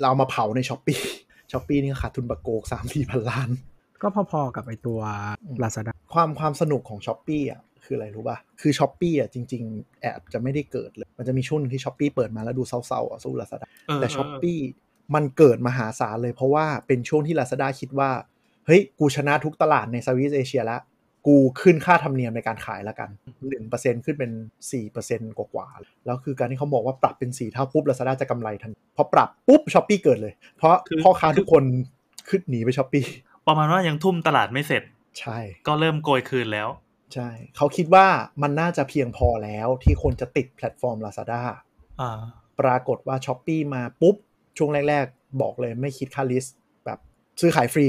[0.00, 3.48] เราเอามาเผาใน Shopee Shopee นี่ก็ขาดทุนบักโกกสามสี่พันล้าน
[4.02, 5.00] ก็พอๆกับไอตัว
[5.42, 14.58] อืม Lazada ความความสนุกของ Shopee อะคืออะไรรู้ป่ะ คือ Shopee อะจริง ๆ แอบจะไม่ได้เกิดเลย มันจะมีช่วงหนึงที่ Shopee เปิดมาแล้วดูเศร้าๆอะสู้ลาซาด้าเออแต่เออ Shopee
[15.14, 18.10] มันเกิดมหาศาลเลยเพราะว่าเป็นช่วงที่ Lazada คิดว่า
[18.66, 20.80] เฮ้ย กูชนะทุกตลาดใน Southeast Asia แล้ว
[21.26, 23.08] กูขึ้นค่าธรรมเนียมในการขายแล้วกัน
[23.56, 24.30] 1%ขึ้นเป็น
[24.84, 31.62] 4%กว่าๆแล้วคือการที่เขาบอกว่าปรับเป็น 4 เท่าปุ๊บ Lazada จะกำไรทันพอปรับปุ๊บ Shopee เกิดเลย เพราะพ่อค้าทุกคน
[32.28, 33.04] ขึ้นหนีไป Shopee
[33.46, 34.82] ประมาณว่ายังทุ่มตลาดไม่เสร็จ
[35.20, 36.68] ใช่ ก็เริ่มโกยคืนแล้ว
[37.14, 38.06] ใช่ เขาคิดว่า
[38.42, 41.42] มันน่าจะเพียงพอแล้วที่คนจะติดแพลตฟอร์ม Lazada
[42.00, 42.20] อ่า
[42.60, 44.16] ปรากฏว่า Shopee มาปุ๊บ
[44.58, 46.98] ช่วงแรก ๆ บอกเลยไม่คิดค่า list แบบ
[47.40, 47.86] ซื้อขายฟรี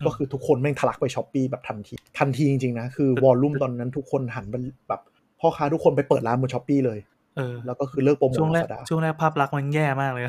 [0.00, 4.54] อืมก็คือทุกคนแม่งทะลักไป Shopee แบบทันทีทันทีจริงๆนะ คือ volume ตอนนั้นทุกคนหันไป
[4.88, 5.00] แบบ
[5.40, 6.98] พ่อค้าทุกคนไปเปิดร้านบน Shopee เลย
[7.36, 10.24] เออแล้วก็คือเลิกโปรโมทช่วงแรก Lazada ช่วงแรกภาพลักษณ์มันแย่มากเลย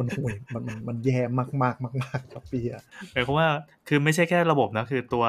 [0.00, 2.82] มันห่วยมันมันมันแย่มากๆมากมาก Shopee อะ
[3.12, 3.48] หมายความว่า
[3.88, 5.24] คือไม่ใช่แค่ระบบนะคือตัว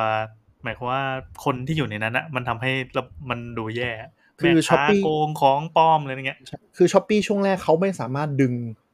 [0.64, 1.04] หมายความว่า
[1.46, 3.92] คนที่อยู่ในนั้นอะมันทำให้ระมันดูแย่
[4.40, 6.40] คือแม่ค้า Shopee โกงของปลอมอะไรอย่างเงี้ย
[6.78, 8.54] คือ Shopee ช่วงแรกเขาไม่สามารถดึง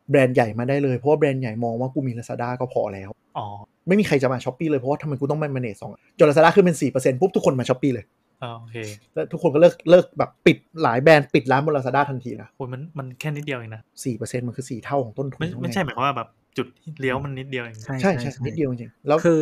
[0.10, 3.46] แบรนด์ใหญ่มาได้เลย เพราะว่าแบรนด์ใหญ่มองว่ากูมี Lazada ก็พอแล้วอ๋อ
[3.88, 8.06] ไม่มีใครจะมา Shopee เลยเพราะว่าทำไมกูต้องมา manage สองจน Lazada ขึ้นเป็น4%ปุ๊บทุกคนมา Shopee เลย
[8.44, 8.76] อ่าโอเค
[9.14, 16.68] แล้วทุกคนก็เลิกเลิกแบบปิดหลายแบรนด์ปิดร้านบน Lazada ทันทีนะโอ้ยมันมันแค่นิดเดียวเองนะสี่เปอร์เซ็นต์มันคือสี่เท่าของต้นทุน ไม่แล้วงไม่ใช่หมายความว่าแบบจุด
[17.00, 19.42] เลี้ยวมันนิดเดียวเอง ใช่ใช่ใช่นิดเดียวจริงๆแล้วคือ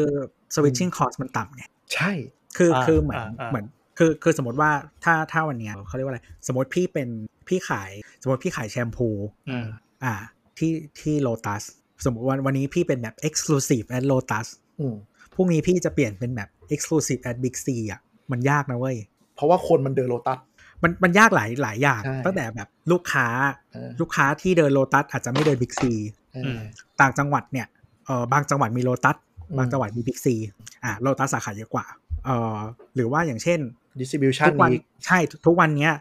[0.56, 1.64] switching cost มันต่ำไง
[1.94, 2.12] ใช่
[2.58, 3.66] คืออ่าคือเหมือนอ่าอ่าเหมือน
[3.98, 4.72] คือคือสมมติว่า
[5.04, 7.08] ถ้าถ้าวันเนี้ยเขาเรียกว่าอะไร สมมติพี่เป็น
[7.48, 7.92] พี่ขาย
[8.22, 9.10] สมมติพี่ขายแชมพู
[9.50, 9.68] อืม
[10.04, 10.14] อ่า
[10.58, 11.64] ที่ที่โลตัส
[12.06, 14.48] สมมติวันวันนี้พี่เป็นแบบ exclusive at Lotus
[14.80, 14.96] อืม
[15.36, 18.02] พรุ่งนี้พี่จะเปลี่ยนเป็นแบบ exclusive at Big C อะ
[18.32, 18.98] มันยากนะเว้ย
[19.36, 20.40] เพราะว่าคนมันเดินโลตัส
[20.84, 23.28] มันมันยากหลายหลายอย่างใช่ตั้งแต่แบบลูกค้า
[23.74, 25.94] เออลูกค้าที่เดินโลตัสอาจจะไม่เดินบิ๊กซี
[26.34, 26.60] เออ
[27.02, 27.68] ต่างจังหวัดเนี่ย
[28.06, 29.18] เออบางจังหวัดมีโลตัส
[29.50, 30.36] อืมบางจังหวัดมีบิ๊กซี
[30.84, 31.86] อ่าโลตัสสาขาเยอะกว่า
[32.26, 32.58] เออ
[32.96, 33.60] หรือว่าอย่างเช่น
[34.00, 35.94] distribution ทุกวันอีกใช่ทุกวันเนี้ย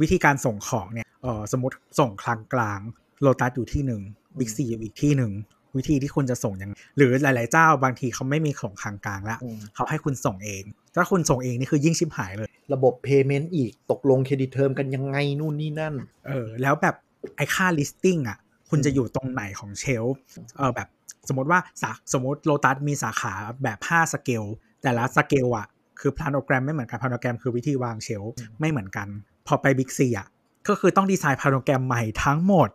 [0.00, 2.80] วิธีการส่งของเนี่ยเออสมมติส่งคลังกลาง
[3.24, 4.02] โลตัสอยู่ที่หนึ่ง
[4.38, 5.32] บิ๊กซีอยู่อีกที่หนึ่ง
[5.76, 10.64] วิธีที่คุณจะส่งยังไงหรือหลาย ๆ เจ้าบางทีเขาไม่มีของคลังกลางแล้วอืมเขาให้คุณส่งเอง
[10.94, 15.94] ถ้าคุณส่งเองนี่คือยิ่งชิบหายเลย ระบบ payment อีกตกลง credit term กันยังไงนู่นนี่นั่น
[16.26, 16.94] เออ แล้วแบบ
[17.36, 18.38] ไอ้ค่า listing อะ
[18.70, 20.20] คุณจะอยู่ตรงไหนของ shelf
[20.56, 20.88] เออแบบ
[21.28, 24.44] สมมติว่าสาสมมติโลตัสมีสาขาแบบ 5 สเกล
[24.82, 25.66] แต่ละสเกลอะ
[26.00, 29.08] คือพลานโ g แกรมไม่เหมือนกันพลานโ g แกรมคือวิธีวาง shelf ไม่เหมือนกัน
[29.46, 30.26] พอไปบิ๊กซีอะ
[30.68, 32.68] ก็คือต้องดีไซน์พลานโ g แกรมใหม่ทั้งหมด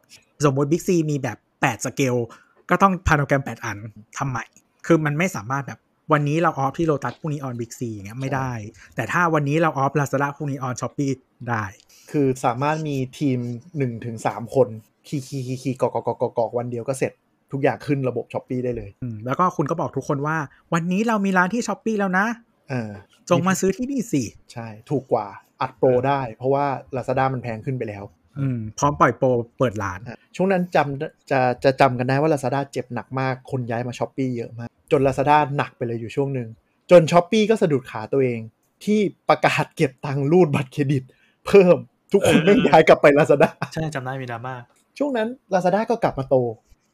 [0.46, 2.16] สมมติบิ๊กซีมีแบบ 8 สเกล
[2.70, 3.78] ก็ต้องพลานโ g แกรม 8 อัน
[4.18, 4.46] ทำใหม่
[4.86, 5.80] คือมันไม่สามารถแบบ
[6.12, 8.52] วันนี้เรา off ที่โลตัสพรุ่งนี้ on บิ๊กซีอย่างเงี้ยไม่ได้
[8.96, 11.08] แต่ถ้าวันนี้เรา off Lazada พรุ่งนี้ on Shopee
[11.50, 11.64] ได้
[12.12, 14.68] คือสามารถมีทีม1 ถึง 2 คน
[15.08, 17.12] key key key key กอกกอกกอกวันเดียวก็เสร็จ
[17.52, 20.38] ทุกอย่างขึ้นระบบ Shopee ได้เลยอืมแล้วก็คุณก็บอกทุกคนว่า
[20.74, 22.26] วันนี้เรามีร้านที่ Shopee แล้วนะ
[22.70, 22.92] เออ
[23.30, 25.28] จงมาซื้อที่นี่สิ ใช่ ถูกกว่า
[25.62, 28.04] อัดโปรได้ เพราะว่า Lazada มันแพงขึ้นไปแล้ว
[28.40, 36.48] อืมพร้อมปล่อยโปรเปิดร้านอะช่วงนั้นจำจะจะจำกันได้ว่า Lazada เจ็บหนักมากคนย้ายมา Shopee เยอะมาก จน Lazada หนักไปเลยอยู่ช่วงหนึ่ง
[36.92, 38.40] จน Shopee ก็สะดุดขาตัวเอง
[38.84, 39.00] ที่
[39.30, 41.04] ประกาศเก็บตังค์รูดบัตรเครดิต
[41.48, 41.78] เพิ่ม
[42.14, 44.56] ทุกคนเออไม่ย้ายกลับไป Lazada ใช่จำได้มีดราม่า
[44.98, 46.36] ช่วงนั้น Lazada ก็กลับมาโต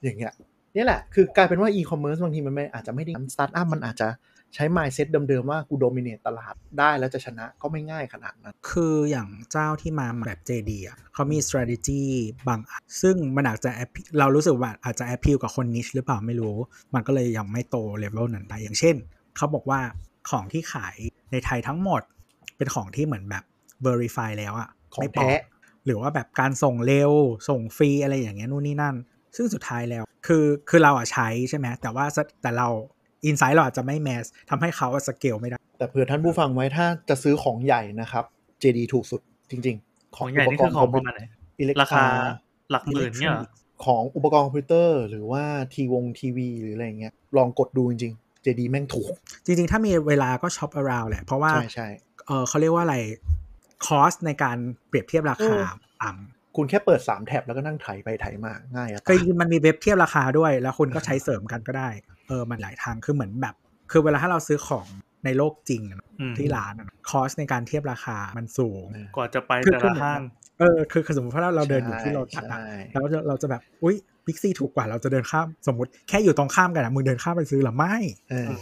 [0.04, 0.34] อย่างเงี้ย
[0.76, 4.08] นี่แหละคือกลายเป็นว่า e-commerce บางทีมันไม่อาจจะไม่ได้สตาร์ทอัพมันอาจจะ
[4.54, 12.04] ใช้ mindset เดิมๆว่ากู dominate ตลาดได้แล้วจะชนะก็ไม่ง่ายขนาดนั้น คืออย่างเจ้าที่มาแบบ JD อะเขามี strategy
[12.48, 16.56] บางอันซึ่งมันอาจจะ appeal- เรารู้สึกว่าอาจจะ appeal กับคน niche หรือเปล่าไม่รู้
[16.94, 18.96] มันก็เลยยังไม่โตเลเวลนั้นไปอย่างเช่น
[19.38, 19.80] เขาบอกว่า
[20.30, 20.96] ของที่ขาย
[21.32, 22.02] ในไทยทั้งหมด
[22.58, 23.44] เป็นของที่เหมือนแบบ
[23.86, 25.42] verify แล้วอะของไม่ปลอแท้ม
[25.86, 27.12] หรือว่าแบบการส่งเร็ว
[27.50, 28.96] ส่งฟรีอะไรอย่างเงี้ยนู่นนี่นั่น
[29.36, 32.70] ซึ่งสุดท้ายแล้ว คือคือเราอะใช้ใช่ไหมแต่ว่าสแต่เรา
[33.26, 38.24] อินไซต์เราอาจจะไม่แมสทำให้เขาสเกลไม่ได้ แต่เผื่อท่านผู้ฟังไว้ถ้าจะซื้อของใหญ่นะครับ
[38.64, 39.22] JD ถูกสุด
[39.52, 41.22] จริง ๆ ของใหญ่นี่คือของประมาณไหน
[41.60, 42.06] อิเล็กราคา
[42.72, 43.48] หลักหมื่นเนี่ยเหรอ
[43.86, 45.44] ของอุปกรณ์คอมพิวเตอร์ หรือว่า
[45.74, 49.14] ทีวงทีวีหรืออะไรอย่างเงี้ยลองกดดูจริงๆ JD แม่งถูก
[49.46, 51.88] จริง ๆ ถ้ามีเวลาก็ shop around แหละ เพราะว่าใช่ใช่
[52.26, 52.98] เออเขาเรียกว่าอะไร
[53.86, 54.58] cost ในการ
[54.88, 56.10] เปรียบเทียบราคาเออแต่
[56.56, 61.90] คุณแค่เปิด 3 แท็บแล้วก็นั่งไถไปไถมาง่ายอะก็คือมันมีเว็บเทียบราคาด้วย แล้วคุณก็ใช้เสริมกันก็ได้
[62.28, 63.56] เออมันหลายทางคือเหมือนแบบ
[63.92, 64.88] คือเวลาถ้าเราซื้อของ
[65.26, 70.22] ในโลกจริงอะอืมที่ร้านอะ cost ในการเทียบราคามันสูง กว่าจะไปคือแต่คือละห้าง
[70.60, 73.96] เออคือคือสมมติว่าเราเดินอยู่ที่โลตัสอะใช่แล้วเราจะเราจะแบบอุ๊ย
[74.26, 77.96] บิ๊กซีถูกกว่าเราจะเดินข้ามสมมติแค่อยู่ตรงข้ามกันอะมึงเดินข้ามไปซื้อเหรือไม่
[78.30, 78.60] เออ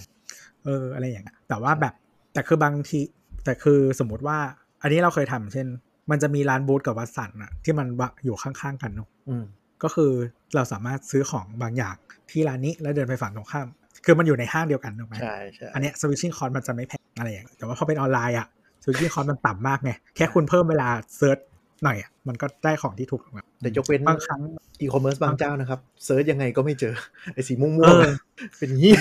[0.64, 1.94] เอออะไรอย่างเงี้ยแต่ว่าแบบ
[2.34, 3.00] แต่คือบางที
[3.44, 4.38] แต่คือสมมติว่า
[4.82, 5.68] อันนี้เราเคยทำเช่น
[6.12, 9.46] มันจะมีร้านบูธกับวัดสันอะที่มันวะอยู่ข้างๆกันเนอะอืม
[9.84, 10.12] ก็คือ
[10.56, 11.96] เราสามารถซื้อของบางอย่าง
[12.32, 13.68] ที่ร้านนี้แล้วเดินไปฝั่งตรงข้าม
[14.06, 18.48] คือมันอยู่ในห้างเดียวกันถูกไหมใช่ใช่อันเนี้ย switching cost มันจะไม่แพงอะไรอย่างเงี้ยแต่ว่าพอเป็นออนไลน์อะ
[18.84, 21.40] switching cost มันต่ำมากไงแค่คุณเพิ่มเวลา search
[21.84, 24.42] หน่อยอะมันก็ได้ของที่ถูกถูกแบบแต่ยกเว้นบางครั้ง
[24.80, 26.94] อีคอมเมิร์ซบางเจ้านะครับ search ยังไงก็ไม่เจอ
[27.34, 29.00] ไอ้สีม่วงเออๆเป็นเหี้ย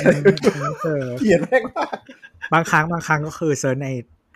[0.84, 1.96] เออเกลียดแม่งมาก
[2.52, 3.88] บางครั้งบางครั้งก็คือ search ใน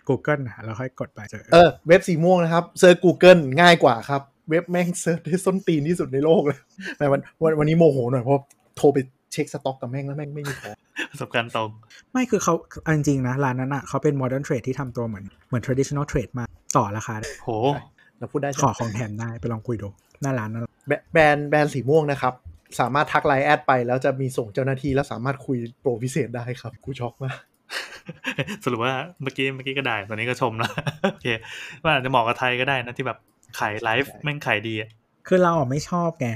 [0.07, 6.59] Google อะแล้วค่อยกดไปเจอเออเว็บสีม่วงนะครับ search Google ง่ายกว่าครับ เว็บแม่ง search ได้ส้นตีนที่สุดในโลกเลย
[6.97, 8.41] แม่งวันวันวันนี้โมโหหน่อยเพราะ
[8.77, 8.97] โทรไป
[9.33, 10.75] เช็คสต็อกกับแม่งแล้วแม่งไม่มีของ
[11.11, 11.69] ประสบการณ์ตรง
[12.11, 12.53] ไม่คือเขา
[12.83, 16.45] เอาจริงๆนะ ร้านนั้นอะเขาเป็น modern trade ที่ทำตัวเหมือนเหมือน traditional trade มา
[16.77, 17.49] ต่อราคาได้โห
[18.19, 19.87] เราพูดได้ใช่ไหมขอของแถมได้ไปลองคุยดู
[20.21, 22.33] หน้าร้านนั้นแบแบรนด์แบรนด์สีม่วงนะครับ
[22.79, 27.37] สามารถทักไลน์แอดไป แล้วจะมีส่งเจ้าหน้าที่แล้วสามารถคุยโปรพิเศษได้ครับกูช็อกมาก
[28.63, 30.71] สรุปว่าเมื่อกี้เมื่อกี้ก็ได้ตอนนี้ก็ชมแล้ว
[31.11, 31.27] โอเค
[31.83, 33.17] ว่าอาจจะเหมาะกับไทยก็ได้นะที่แบบ
[33.59, 34.89] ขายไลฟ์ใช่แม่งขายดีอะ
[35.27, 36.27] คือเราอะไม่ชอบไง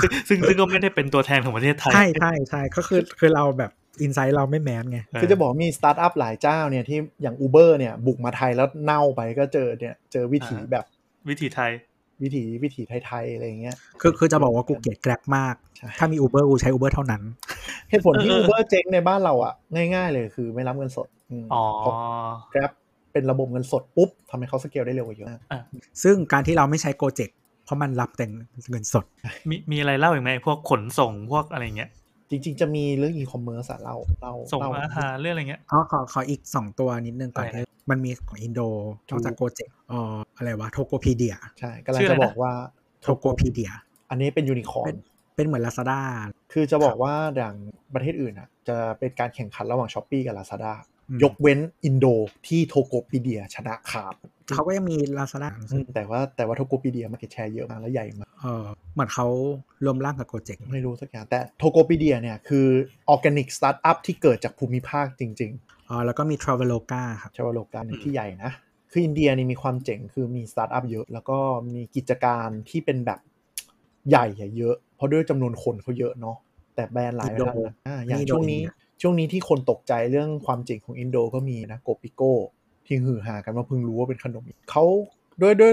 [0.00, 3.70] ซึ่งซึ่งซึ่งก็ไม่ได้เป็นตัวแทนของประเทศไทย ใช่ใช่ใช่ก็คือคือเราแบบ
[4.02, 10.84] insight เราไม่ mass ไงเออคือจะบอกมีสตาร์ทอัพหลายเจ้าเนี่ยที่อย่าง Uber เนี่ย บุกมาไทยแล้วเน่าไปก็เจอเนี่ย เจอวิถีแบบ
[11.28, 11.70] วิธีไทย
[12.22, 17.22] วิถีวิถีไทยๆอะไรอย่างเงี้ยคือคือจะบอกว่ากูเกลียด Grab มากใช่ถ้ามี Uber กูใช้ Uber เท่านั้น
[17.90, 19.54] เหตุผลที่เออ Uber เจ๊งในบ้านเราอะ
[19.94, 21.94] ง่ายๆเลยคือไม่รับเงินสดอ๋อเพราะ
[22.52, 22.70] Grab
[23.12, 25.40] เป็นระบบเงินสดปุ๊บทำให้เขาสเกลได้เร็วกว่าเยอะมาก
[26.02, 27.30] ซึ่งการที่เราไม่ใช้ Gojek
[27.64, 28.26] เพราะมันรับแต่
[28.70, 29.04] เงินสด
[29.50, 31.90] มีมีอะไรเล่าอีกไหมพวกขนส่งพวกอะไรเงี้ย
[32.30, 38.60] จริงๆ จะมีเรื่องอีคอมเมิร์ซอะเราเราส่งเราอาหารเรื่องอะไรเงี้ยขอขอขออีก 2 ตัวนิดนึงก่อนได้ที่มันมีของอินโด
[39.08, 42.52] ถูนกอกจาก Gojek เอ่ออะไรวะ Tokopedia ใช่กำลังชื่ออะไรจะนะบอกว่า
[43.04, 43.72] Tokopedia
[44.10, 44.98] อันนี้เป็นยูนิคอร์เป็นน
[45.36, 46.00] เป็นเหมือน Lazada
[46.52, 47.54] คือจะบอกว่าอย่าง
[47.94, 52.06] ประเทศอื่นอะจะเป็นการแข่งขันระหว่าง Shopee กับ Lazada อืม ยกเว้นอินโด
[52.46, 54.14] ที่ Tokopedia ชนะขาด
[54.54, 58.64] เขาก็ยังมี Lazada อืมแต่ว่าแต่ว่า Tokopedia market share เยอะมากและใหญ่มากเออ
[58.94, 59.26] เหมือนเขา
[59.84, 62.66] รวมร่างกับ Gojek ไม่รู้สักอย่าง แต่ Tokopedia เนี่ยคือ
[63.08, 65.54] ออร์แกนิกสตาร์ทอัพที่เกิดจากภูมิภาคจริง
[65.92, 68.52] อ๋อแล้วก็มี Traveloka ครับๆ Traveloka หนึ่งที่ใหญ่นะ
[68.90, 71.38] คืออินเดียนี่มีความเจ๋งคือมีสตาร์ทอัพเยอะ แล้วก็
[71.74, 73.20] มีกิจการที่เป็นแบบ
[74.08, 76.36] ใหญ่อะเยอะ เพราะด้วยจำนวนคนเขาเยอะเนาะ
[76.74, 82.32] แต่แบรนด์หลายอินโดประเทศอ่าอย่างนี่ช่วงโดนนี้อินเดีย ช่วงนี้ที่คนตกใจเรื่องความเจ๋งของอินโดก็มีนะ Kopiko
[82.86, 84.84] ที่ฮือฮากันว่าเพิ่งรู้ว่าเป็นขนมเขา
[85.40, 85.72] ด้วยด้วย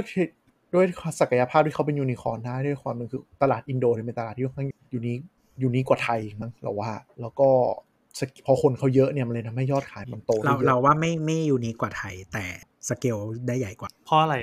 [0.73, 0.85] ด้วย
[1.19, 6.91] ศักยภาพที่เขาเป็นยูนิคอร์นได้ด้วยความหนึ่งคือตลาดอินโดเนี่ยเป็นตลาดที่ค่อนข้าง uni- unique กว่าไทยมั้งเราว่า
[7.21, 7.49] แล้วก็
[8.19, 12.45] สกพอคนเขาเยอะเนี่ยมันเลยทำให้ยอดขายมันโตได้เราเยอะเราว่าไม่ไม่ unique กว่าไทย แต่
[12.89, 13.17] สเกล
[13.47, 14.35] ได้ใหญ่กว่าเพราะอะไร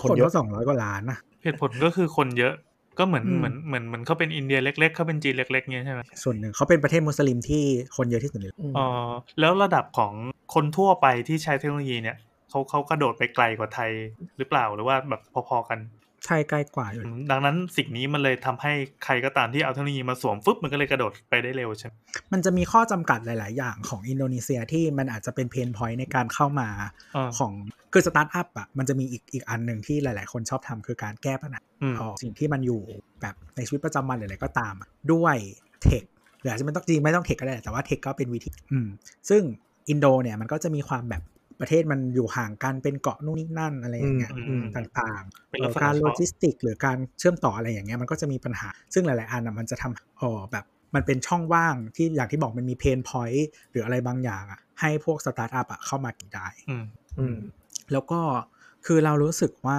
[0.00, 2.54] คคนนเยอะก็สองร้อยกว่าล้านนะเหตุผลก็คือคนเยอะ
[3.00, 7.62] ก็เหมือนอืมเหมือนเหมือนเหมือนเขาเป็นอินเดียเล็ก ๆเขาเป็นจีนเล็ก ๆเงี้ยใช่ไหมส่วนหนึ่งเขาเป็นประเทศมุสลิมที่
[7.96, 9.08] คนเยอะที่สุดในโลกอืมเออ
[9.40, 10.12] แล้วระดับของ
[10.54, 12.16] คนทั่วไปที่ใช้เทคโนโลยีเนี่ย
[12.50, 13.90] เขาเขากระโดดไปไกลกว่าไทย
[14.38, 15.78] หรือเปล่าหรือว่าแบบพอๆกัน
[16.26, 18.72] ใช่ไกลกว่าอยู่ดังนั้นสิ่งนี้มันเลยทำให้
[19.04, 21.94] ใครก็ตามที่เอาเทคโนโลยีมาสวมฟึบมันก็เลยกระโดดไปได้เร็วใช่ไหม
[22.32, 26.68] มันจะมีข้อจำกัดหลาย ๆ อย่างของอินโดนีเซียที่มันอาจจะเป็น pain point ในการเข้ามา
[27.14, 27.52] เออของ
[27.92, 32.80] คือสตาร์ทอัพอะมันจะมีอีกอีกอันหนึ่งที่หลาย ๆ คนชอบทำคือการแก้ปัญหาอืมออกสิ่งที่มันอยู่
[33.20, 35.36] แบบในชีวิตประจำวันหรืออะไรก็ตามอะด้วย
[35.82, 36.04] tech
[36.40, 38.88] หรืออาจจะไม่ต้องจริงไม่ต้อง tech ก็ได้แต่ว่า tech ก็เป็นวิธีอืม
[39.28, 39.42] ซึ่ง
[39.88, 41.22] อินโดเนี่ยมันก็จะมีความแบบ
[41.60, 50.64] ประเทศมันอยู่ห่างกันเป็นเกาะนู่นนี่นั่นอะไรอย่างเงี้ยอืมต่างๆเป็นเอ่ลักษณะเฉพาะก หรือการเชื่อมต่ออะไรอย่างเงี้ยมันก็จะมีปัญหา ซึ่งหลาย ๆ อันอะมันจะทำอ๋อแบบ
[50.94, 56.84] มันเป็นช่องว่างที่อย่างที่บอกมันมี pain point หรืออะไรบางอย่างอะให้พวกสตาร์ทอัพอะเข้ามากินได้อืม
[57.18, 57.36] อืม
[57.92, 58.20] แล้วก็
[58.86, 59.76] คือเรารู้สึกว่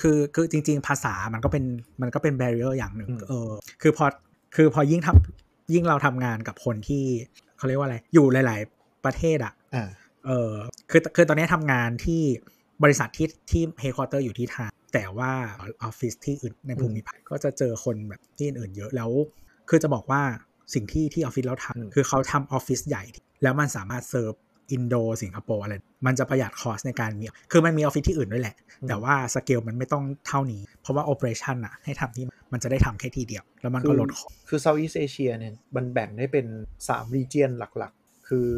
[0.00, 1.64] คือคือจริง ๆ ภาษามันก็เป็น
[2.02, 3.50] มันก็เป็น barrier อย่างหนึ่งอืมเออ
[3.82, 4.06] คือพอ
[4.56, 7.04] คือพอยิ่งทำยิ่งเราทำงานกับคนที่
[7.56, 9.88] เขาเรียกว่าอะไร อยู่หลาย ๆ ประเทศอะอ่า
[10.26, 10.52] เออ
[10.90, 12.22] คือคือตอนนี้ทำงานที่
[12.82, 15.32] บริษัทที่ที่เฮดค q อเตอร์อยู่ที่ไทยแต่ว่า
[15.64, 19.10] ออฟฟิศที่อื่นในภูมิภาคก็จะเจอคนแบบที่อื่นๆเยอะแล้ว
[19.68, 20.22] คือจะบอกว่า
[20.74, 23.04] สิ่งที่ที่ออฟฟิศเราอืมทำคือเขาทำออฟฟิศใหญ่
[23.42, 24.32] แล้วมันสามารถเซิร์ฟ
[24.72, 25.74] อินโดสิงคโปร์อะไร
[26.06, 28.56] มันจะประหยัด cost ในการมี คือมันมีออฟฟิศที่อื่นด้วยแหละ
[28.88, 36.46] แต่ว่าสเกลมันไม่ต้องเท่านี้ เพราะว่า operation อะให้ทำที่มันจะได้ทำแค่ทีเดียว แล้วมันก็ลดคอคือ Southeast Asia เนี่ย มันแบ่งได้เป็น
[36.86, 38.03] 3 region หลักๆ
[38.34, 38.48] คือ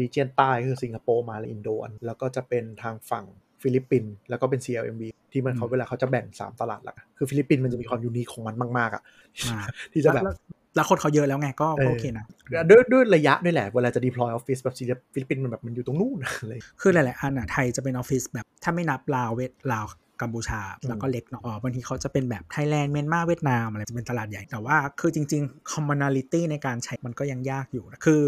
[0.00, 3.24] region ใต้คือสิงคโปร์มาและอินโดอันแล้วก็จะเป็นทางฝั่ง
[3.62, 5.02] ฟิลิปปินส์แล้วก็เป็น CLMV
[5.32, 9.02] ที่มันเขาอืมเวลาเขาจะแบ่ง 3 ตลาดหลักอะคือฟิลิปปินส์มันจะมีความ unique ของมันมากๆอะ
[9.50, 10.36] มากที่จะแบบล้ว
[10.76, 12.24] แล้วคนเขาเยอะแล้วไงก็เออโอเคนะ
[12.70, 14.74] ด้วยด้วยระยะด้วยแหละ เวลาจะ deploy office แบบ
[15.14, 19.86] ฟิลิปปินส์มันแบบมันอยู่ตรงนู้นอะไรคือหลายๆอันอะไทยจะเป็นออฟฟิศแบบถ้าไม่นับลาวเวทลาว
[20.22, 28.22] กัมพูชา แล้วก็เล็กเนาะอ๋อบางทีเขาจะเป็นแบบไทยแลนด์เมียนมาเวียดนามอะไรจะเป็นตลาดใหญ่แต่ว่าคือจริงๆ commonality ในการใช้มันก็ยังยากอยู่นะคือ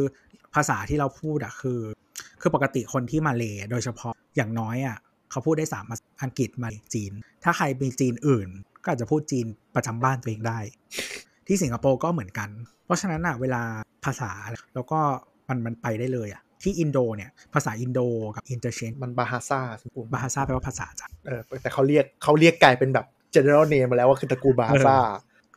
[0.57, 1.81] ภาษาที่เราพูดอะคือ
[2.41, 4.99] คือปกติคนที่มาเลโดยเฉพาะอย่างน้อยอะ
[5.31, 7.13] เขาพูดได้สามภาษาอังกฤษมาเลจีน
[7.45, 8.49] ถ้าใครมีจีนอื่น
[8.83, 10.59] ก็อาจจะพูดจีนประจำบ้านตัวเองได้
[11.47, 12.49] ที่สิงคโปร์ก็เหมือนกัน
[12.85, 13.63] เพราะฉะนั้นอะเวลา
[14.05, 14.31] ภาษา
[14.75, 14.99] แล้วก็
[15.49, 18.01] มันมันไปได้เลยอะที่อินโดเนี่ยภาษาอินโด
[18.37, 24.97] กับอินโดนีเชียนมันบาฮาซาสมบูรณ์บาฮาซาแปลว่าภาษาจ้ะเออแต่เขาเรียกเขาเรียกกลายเป็นแบบ general name มาแล้วว่าคือตระกูลบาฮาซา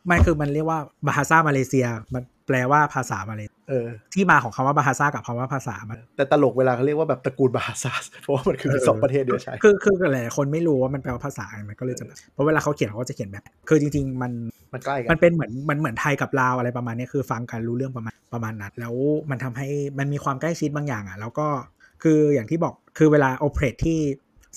[0.06, 14.32] ไม่คือมันเรียกว่าบาฮาซามาเลเซียมัน แปลว่าภาษามาเลเซียเออ ที่มาของคำว่าบาฮาซากับคำว่าภาษามันแต่ตลกเวลาเขาเรียกว่าแบบตระกูลบาฮาซาเพราะว่ามันคือเออสองประเทศเดียวใช่คือคือหลายๆคนไม่รู้ว่ามันแปลว่าภาษาไงมันก็เลยจะแบบเพราะเวลาเขาเขียนเขาก็จะเขียนแบบ คือจริง ๆ มัน
[14.72, 18.94] มันใกล้กัมันนเป็นเหมือนมันเหมือนไทยกับลาวอะไรประมาณเนี้ยคือฟังกันรู้เรื่องประมาณประมาณนั้นแล้ว
[19.30, 19.68] มันทำให้
[19.98, 21.46] มันมีความใกล้ชิดบางอย่างอะ แล้วก็
[22.02, 23.98] คืออย่างที่บอกคือเวลา operate ที่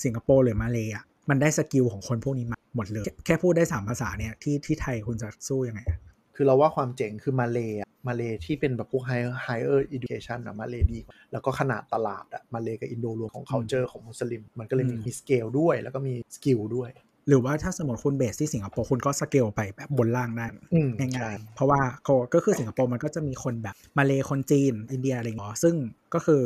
[0.04, 5.98] สิงคโปร์หรือมาเลยอะมันได้ skill ของคนพวกนี้มาหมดเลย แค่พูดได้สามภาษาเนี่ยที่ที่ไทยคุณจะสู้ยังไงอะ
[6.36, 16.90] คือเราว่าความเจ๋งคือมาเลยอะมาเลยที่เป็นแบบพวก higher higher education อะมาเลยดีกว่าแล้วก็ขนาดตลาดอะมาเลยกับอินโดรวมของ culture ของมุสลิม มันก็เลยมีมีสเกลด้วย แล้วก็มี skill ด้วย
[17.28, 25.74] หรือว่าถ้าสมมติคุณ base ที่สิงคโปร์คุณก็สเกลไปแบบบนล่างได้อืมง่ายๆใช่เพราะว่าก็ก็คือสิงคโปร์มันก็จะมีคนแบบมาเลคนจีน อินเดียอะไรอย่างเงี้ยซึ่ง
[26.14, 26.42] ก็คือ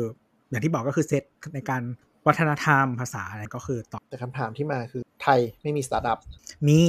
[0.49, 1.23] อย่างที่บอกก็คือเซต
[1.55, 1.81] ในการ
[2.27, 6.19] วัฒนธรรมภาษาอะไรก็คือต่อแต่คำถามที่มาคือไทยไม่มีสตาร์ทอัพ
[6.67, 6.79] มี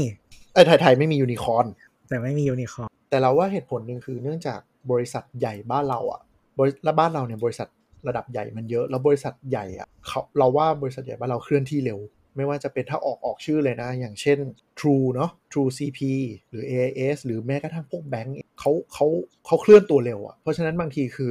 [0.55, 1.67] เอ้ยไทยไทยไม่มียูนิคอร์น
[2.09, 4.61] แต่ไม่มียูนิคอร์น แต่เราว่าเหตุผลหนึ่งคือเนื่องจาก
[4.91, 6.21] บริษัทใหญ่บ้านเราอะ
[6.59, 7.69] บริและบ้านเราเนี่ยบริษัท
[8.09, 11.99] ระดับใหญ่มันเยอะ แล้วบริษัทใหญ่อะเขาเราว่าบริษัทใหญ่บ้านเราเคลื่อนที่เร็ว
[12.37, 14.39] ไม่ว่าจะเป็นถ้าออกออกชื่อเลยนะ อย่างเช่น
[14.79, 16.01] True เนาะ True CP
[16.49, 19.07] หรือ AIS หรือแม้กระทั่งพวกแบงก์เขาเขา
[19.47, 21.31] เขาเคลื่อนตัวเร็วอะเพราะฉะนั้นบางทีคือ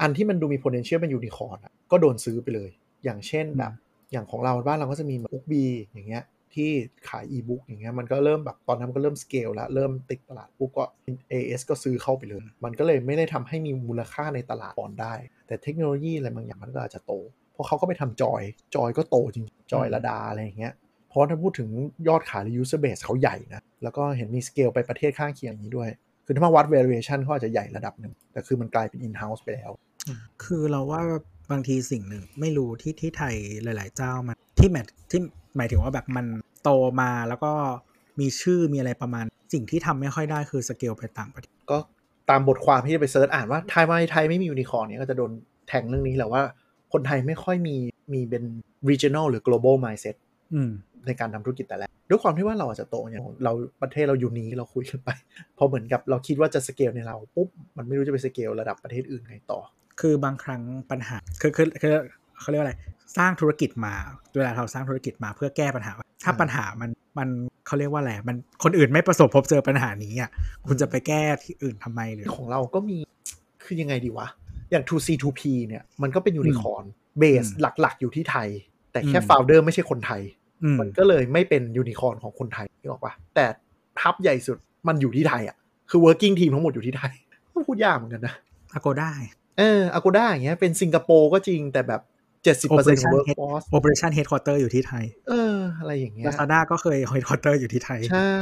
[0.00, 2.70] อันที่มันดูมี potential เป็นยูนิคอร์นอะก็โดนซื้อไปเลย
[3.04, 3.72] อย่างเช่นแบบ
[4.12, 6.24] อย่างของเราบ้านเราก็จะมีบุ๊กบีอย่างเงี้ย
[6.54, 6.70] ที่
[7.08, 10.84] ขายอีบุ๊กอย่างเงี้ยมันก็เริ่มแบบตอนนั้นมันก็เริ่มสเกลแล้วเริ่มติดตลาดปุ๊บก็
[11.32, 15.14] AS ก็ซื้อเข้าไปเลย มันก็เลยไม่ได้ทำให้มีมูลค่าในตลาดก่อนได้
[15.46, 17.12] แต่เทคโนโลยีอะไรบางอย่างมันก็อาจจะโต
[17.52, 18.42] เพราะเขาก็ไปทำจอย
[18.74, 20.72] จอยก็โตจริงจอยลดาอะไรอย่างเงี้ย
[21.08, 21.68] เพราะถ้าพูดถึง
[22.08, 25.90] ยอดขายหรือ user base เขาใหญ่นะ แล้วก็เห็นมีสเกลไปประเทศข้างเคียงนี้ด้วย
[26.26, 29.70] คือถ้ามาวัด valuation เขาอาจจะใหญ่ระดับหนึ่งแต่คือมันกลายเป็น in house ไปแล้ว
[30.44, 31.02] คือเราว่า
[31.50, 35.20] บางทีสิ่งหนึ่งไม่รู้ที่ที่ไทยหลาย ๆ เจ้ามันที่แมทที่
[35.56, 36.26] หมายถึงว่าแบบมัน
[36.62, 36.70] โต
[37.00, 37.52] มาแล้วก็
[38.20, 41.78] มีชื่อมีอะไรประมาณ สิ่งที่ทำไม่ค่อยได้คือสเกลไปต่างประเทศก็
[42.30, 45.30] ตามบทความที่จะไปเซิร์ชอ่านว่าไทยไม่ไทยไม่มียูนิคอร์นเนี่ยก็จะโดน
[45.68, 46.42] แทงเรื่องนี้แหละว่า
[46.92, 47.76] คนไทยไม่ค่อยมี
[48.12, 48.44] มีเป็น
[48.88, 50.16] regional หรือ global mindset
[50.54, 50.70] อืม
[51.06, 53.52] ในการทำธุรกิจแต่แรกด้วยความที่ว่าเราอาจจะโตอย่างเรา
[53.82, 55.10] ประเทศเราอยู่นี้เราคุยกันไป
[55.58, 59.60] พอเหมือนกับเราคิดว่าจะสเกลในเราปุ๊บมันไม่รู้จะไปสเกลระดับประเทศอื่นไงต่อ
[60.00, 61.94] คือบางครั้งปัญหาคือคือคือ
[62.40, 62.74] เขาเรียกว่าอะไร
[63.16, 63.94] สร้างธุรกิจมา
[64.36, 65.92] เวลาเราสร้างธุรกิจมาเพื่อแก้ปัญหา
[66.24, 67.28] ถ้าอืมปัญหามันมัน
[67.66, 70.30] เขาเรียกว่าอะไรมันคนอื่นไม่ประสบพบเจอปัญหานี้อะ
[70.66, 72.98] คุณจะไปแก้ที่อื่นทำไมหรือของเราก็มี
[73.64, 74.28] คือยังไงดีวะ
[74.70, 76.84] อย่าง 2C 2P เนี่ยมันก็เป็นยูนิคอร์น
[77.18, 78.48] base อืมหลักๆ อยู่ที่ไทย
[78.92, 80.22] แต่แค่อืม founder ไม่ใช่คนไทย
[80.62, 83.46] อืมมันก็เลยไม่เป็นยูนิคอร์นของคนไทยนึกออกปะแต่
[84.00, 84.58] hub ใหญ่สุด
[84.88, 85.56] มันอยู่ที่ไทยอะ
[85.90, 87.12] คือ working team ทั้งหมดอยู่ที่ไทย
[87.54, 88.34] ก็พูดยากเหมือนกันนะ
[88.74, 89.12] อโกได้
[89.60, 92.02] เอออากูด้าอย่างเงี้ยเป็นสิงคโปร์ก็จริงแต่แบบ
[92.44, 98.34] 70%ของ Operation workforce Operation Headquarter อยู่ที่ไทย เออ อะไรอย่างเงี้ย Lazada ก็เคย Headquarter อยู่ที่ไทย ใช่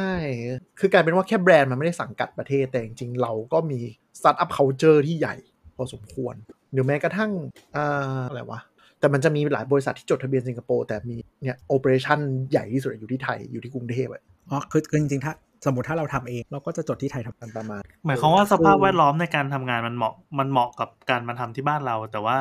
[0.78, 3.80] คือกลายเป็นว่าแค่แบรนด์มันไม่ได้สังกัดประเทศ แต่จริงๆ เราก็มี
[4.18, 5.36] สตาร์ทอัพ culture ที่ใหญ่
[5.76, 6.34] พอสมควร
[6.72, 7.30] หรือแม้กระทั่ง
[7.76, 8.60] อ่า อะไรวะ
[9.00, 12.18] แต่มันจะมีหลายบริษัทที่จดทะเบียนสิงคโปร์แต่มีเนี่ยโอเปอเรชั่น
[12.50, 15.32] ใหญ่ที่สุดอยู่ที่ไทยอยู่ที่กรุงเทพอะอ๋อคือคือจริงๆถ้า
[15.66, 22.38] สมมติถ้าเราทำเองเราก็จะจดที่ไทยทำมันประมาณ หมายความว่าสภาพแวดล้อมในการทำงานมันเหมาะมันเหมาะกับการมาทำที่บ้านเรา แต่ว่า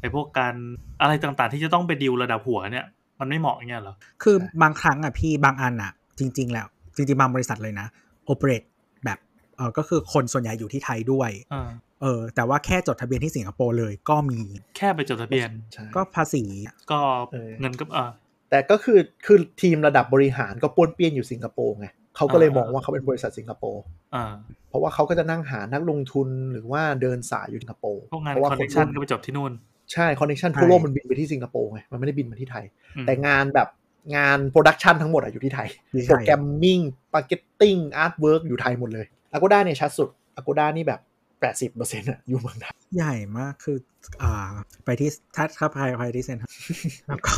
[0.00, 0.54] ไอ้พวกการ
[1.00, 2.86] อะไรต่างๆ ที่จะต้องไปดิวระดับหัวเนี่ย
[3.20, 6.66] มันไม่เหมาะเงี้ยเหรอ คือใช่บางครั้งอะพี่บางอันอะ จริง ๆ แล้ว
[6.96, 7.86] จริงๆบางบริษัทเลยนะ
[8.26, 8.62] operate
[9.04, 9.18] แบบ
[9.56, 11.68] เออก็คือคนส่วนใหญ่อยู่ที่ไทยด้วยอ่า
[12.02, 14.40] เออแต่ว่าแค่จดทะเบียนที่สิงคโปร์เลยก็มี
[14.76, 16.44] แค่ไปจดทะเบียนใช่ก็ภาษี
[16.92, 17.00] ก็
[17.32, 18.10] เออเงินก็อ่า
[18.50, 21.86] แต่ก็คือคือทีมระดับบริหารก็ป้วนเปี้ยนอยู่สิงคโปร์ไง
[22.16, 23.82] เขาก็เลยอ่ามมองว่าเขาเป็นบริษัทสิงคโปร์
[24.14, 24.24] อ่า
[24.68, 29.52] เพราะว่าเขาก็จะนั่งหานักลงทุนหรือว่าเดินสายอยู่สิงคโปร์พวกงานเพราะว่า connection ก็ไปจบที่นู่น
[29.92, 32.64] ใช่ connection ทั่วโลกมันบินไปที่สิงคโปร์ไงมันไม่ได้บินมาที่ไทย
[32.96, 33.68] อืมแต่งานแบบ
[34.16, 36.80] งาน production ทั้งหมดอะอยู่ที่ไทยอยู่ที่ไทย programming
[37.14, 40.08] marketing artwork อยู่ไทยหมดเลย Agoda เนี่ยชัดสุด
[40.38, 41.00] Agoda นี่แบบ
[41.44, 43.78] 80%อะอยู่เมืองไทยใหญ่มากคือ
[44.22, 44.50] อ่า
[44.84, 46.50] ไปที่ถ้าถ้าไปไปที่เซ็นทรัล
[47.08, 47.32] แล้วก็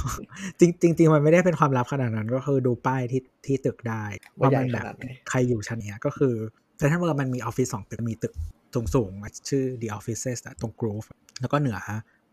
[0.61, 4.05] จริงจริงๆมันไม่ได้เป็นความลับขนาดนั้น ก็คือดูป้ายที่ที่ตึกได้
[4.39, 6.35] ว่าใหญ่มัขแบบนาดไหนใครอยู่ชั้นเนี้ยก็คือ
[6.79, 8.33] เซ็นทรัลเวิลด์มันมีออฟฟิศสองตึกมีตึก
[8.75, 11.07] สูงสูงๆชื่อ The Offices อะตรง Grove
[11.41, 11.79] แล้วก็เหนือ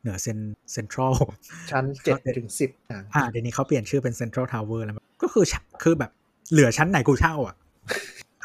[0.01, 0.37] เหนือเซน
[0.71, 1.13] เซ็นทรัล
[1.71, 6.11] ชั้น7ถึง10อะอ่าเดี๋ยวนี้เขาเปลี่ยนชื่อเป็น Central Tower แล้ว ก็คือชั้นคือแบบ
[6.51, 7.55] เหลือชั้นไหนกูเช่าอะ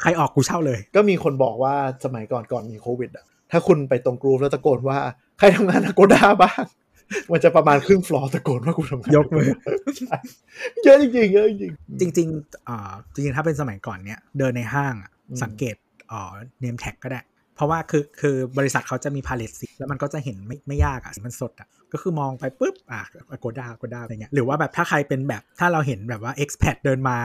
[0.01, 1.75] ใครออกกูเช่าเลย ก็มีคนบอกว่า
[2.05, 4.99] สมัยก่อนก่อนมีโควิดอะถ้าคุณไปตรงกรูฟแล้วตะโกนว่า
[5.37, 6.63] ใครทำงาน Agoda บ้าง
[7.31, 9.49] มันจะประมาณครึ่งฟลอร์ตะโกนว่ากูทำงานยกมือ
[9.97, 10.17] ใช่
[10.83, 11.53] เยอะจริงๆเยอะจ
[12.01, 15.75] ริงๆจริงๆอ่าจริงๆ ถ้าเป็นสมัยก่อนเนี้ยเดินในห้างอะอืมสังเกต
[16.09, 16.33] เอ่อ
[16.63, 17.21] name tag ก็ได้
[17.55, 23.01] เพราะว่าคือคือบริษัทเขาจะมี palette สีแล้วมันก็จะเห็นไม่ไม่ยากอะมันสดอะก็คือมองไปปุ๊บอ
[23.39, 27.17] โกด้าอโกด้าอะไรเงี้ยหรือว่าแบบถ้าใครเป็นแบบถ้าเราเห็นแบบว่า expat เดินมา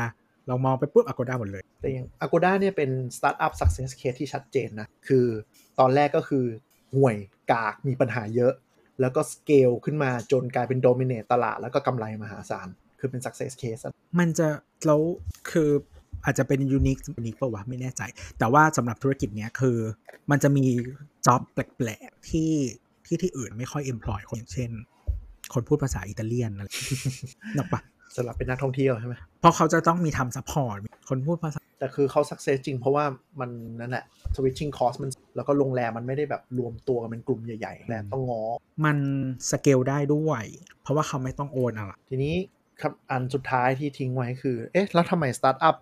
[0.48, 5.26] เรามองไปปุ๊บอ g โกด้าหมดเลย แต่อย่าง Agoda เนี่ยเป็นสตาร์ทอัพ success case ที่ชัดเจนนะ คือ
[5.78, 6.44] ตอนแรกก็คือ
[6.94, 7.16] ห่วย
[7.52, 8.52] กากมีปัญหาเยอะ
[9.00, 12.68] แล้วก็สเกลขึ้นมาจนกลายเป็น dominate ตลาด แล้วก็กำไรมหาศาล
[12.98, 14.48] คือเป็น success case อะมันจะ
[14.86, 15.00] แล้ว
[15.50, 15.70] คือ
[16.24, 18.02] อาจจะเป็น unique unique ป่าวะไม่แน่ใจ
[18.38, 19.78] แต่ว่าสำหรับธุรกิจเนี้ยคือ
[20.30, 20.64] มันจะมี
[21.26, 22.52] job แปลกๆที่
[23.06, 24.70] ที่ที่อื่นไม่ค่อย employ คนอย่างเช่น
[25.54, 26.68] คนพูดภาษาอิตาเลียนอะไร
[27.56, 27.80] นกออกปะ
[28.16, 30.76] สำหรับเป็นนักท่องเที่ยวใช่ไหมเพราะเขาจะต้องมีทำ support
[31.08, 33.04] คนพูดภาษา แต่คือเขา success จริงเพราะว่า
[33.40, 34.04] มันนั่นแหละ
[34.36, 38.42] switching cost มันแล้วก็โรงแรมมันไม่ได้แบบรวมตัวกันเป็นกลุ่มใหญ่ๆโรงแรมต้องง้อ
[38.84, 38.98] มัน
[39.50, 40.44] สเกลได้ด้วย
[40.82, 42.34] เพราะว่าเขาไม่ต้องโอนอะไรทีนี้
[42.80, 45.76] ครับอันสุดท้ายที่ทิ้งไว้คือ เอ๊ะ แล้วทำไมสตาร์ทอัพ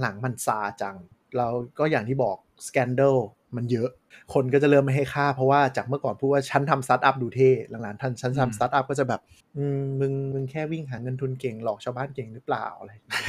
[0.00, 0.96] หลังๆ มันซาจัง
[1.36, 1.48] เรา
[1.78, 2.36] ก็อย่างที่บอก
[2.68, 3.16] scandal
[3.56, 3.88] มันเยอะ
[4.34, 9.20] คนก็จะเริ่มไม่ให้ค่า เพราะว่าจากเมื่อก่อนพูดว่าฉันทำสตาร์ทอัพดูเท่หลังๆถ้าฉันอืมทำสตาร์ทอัพก็จะแบบ
[9.56, 13.24] อืมมึงมึงแค่วิ่งหาเงินทุนเก่งหลอกชาวบ้านเก่งหรือเปล่าอะไรอย่างเงี้ย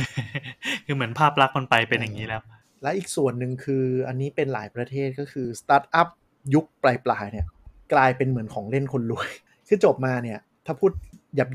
[0.85, 2.41] คือเหมือนภาพลักษณ์มันไปเป็นอย่างนี้แล้ว
[2.81, 6.07] และอีกส่วนหนึ่งคืออันนี้เป็นหลายประเทศก็คือสตาร์ทอัพ
[6.53, 7.45] ยุคปลายๆเนี่ย
[7.93, 9.29] กลายเป็นเหมือนของเล่นคนรวย
[9.67, 10.91] คือจบมาเนี่ย ถ้าพูด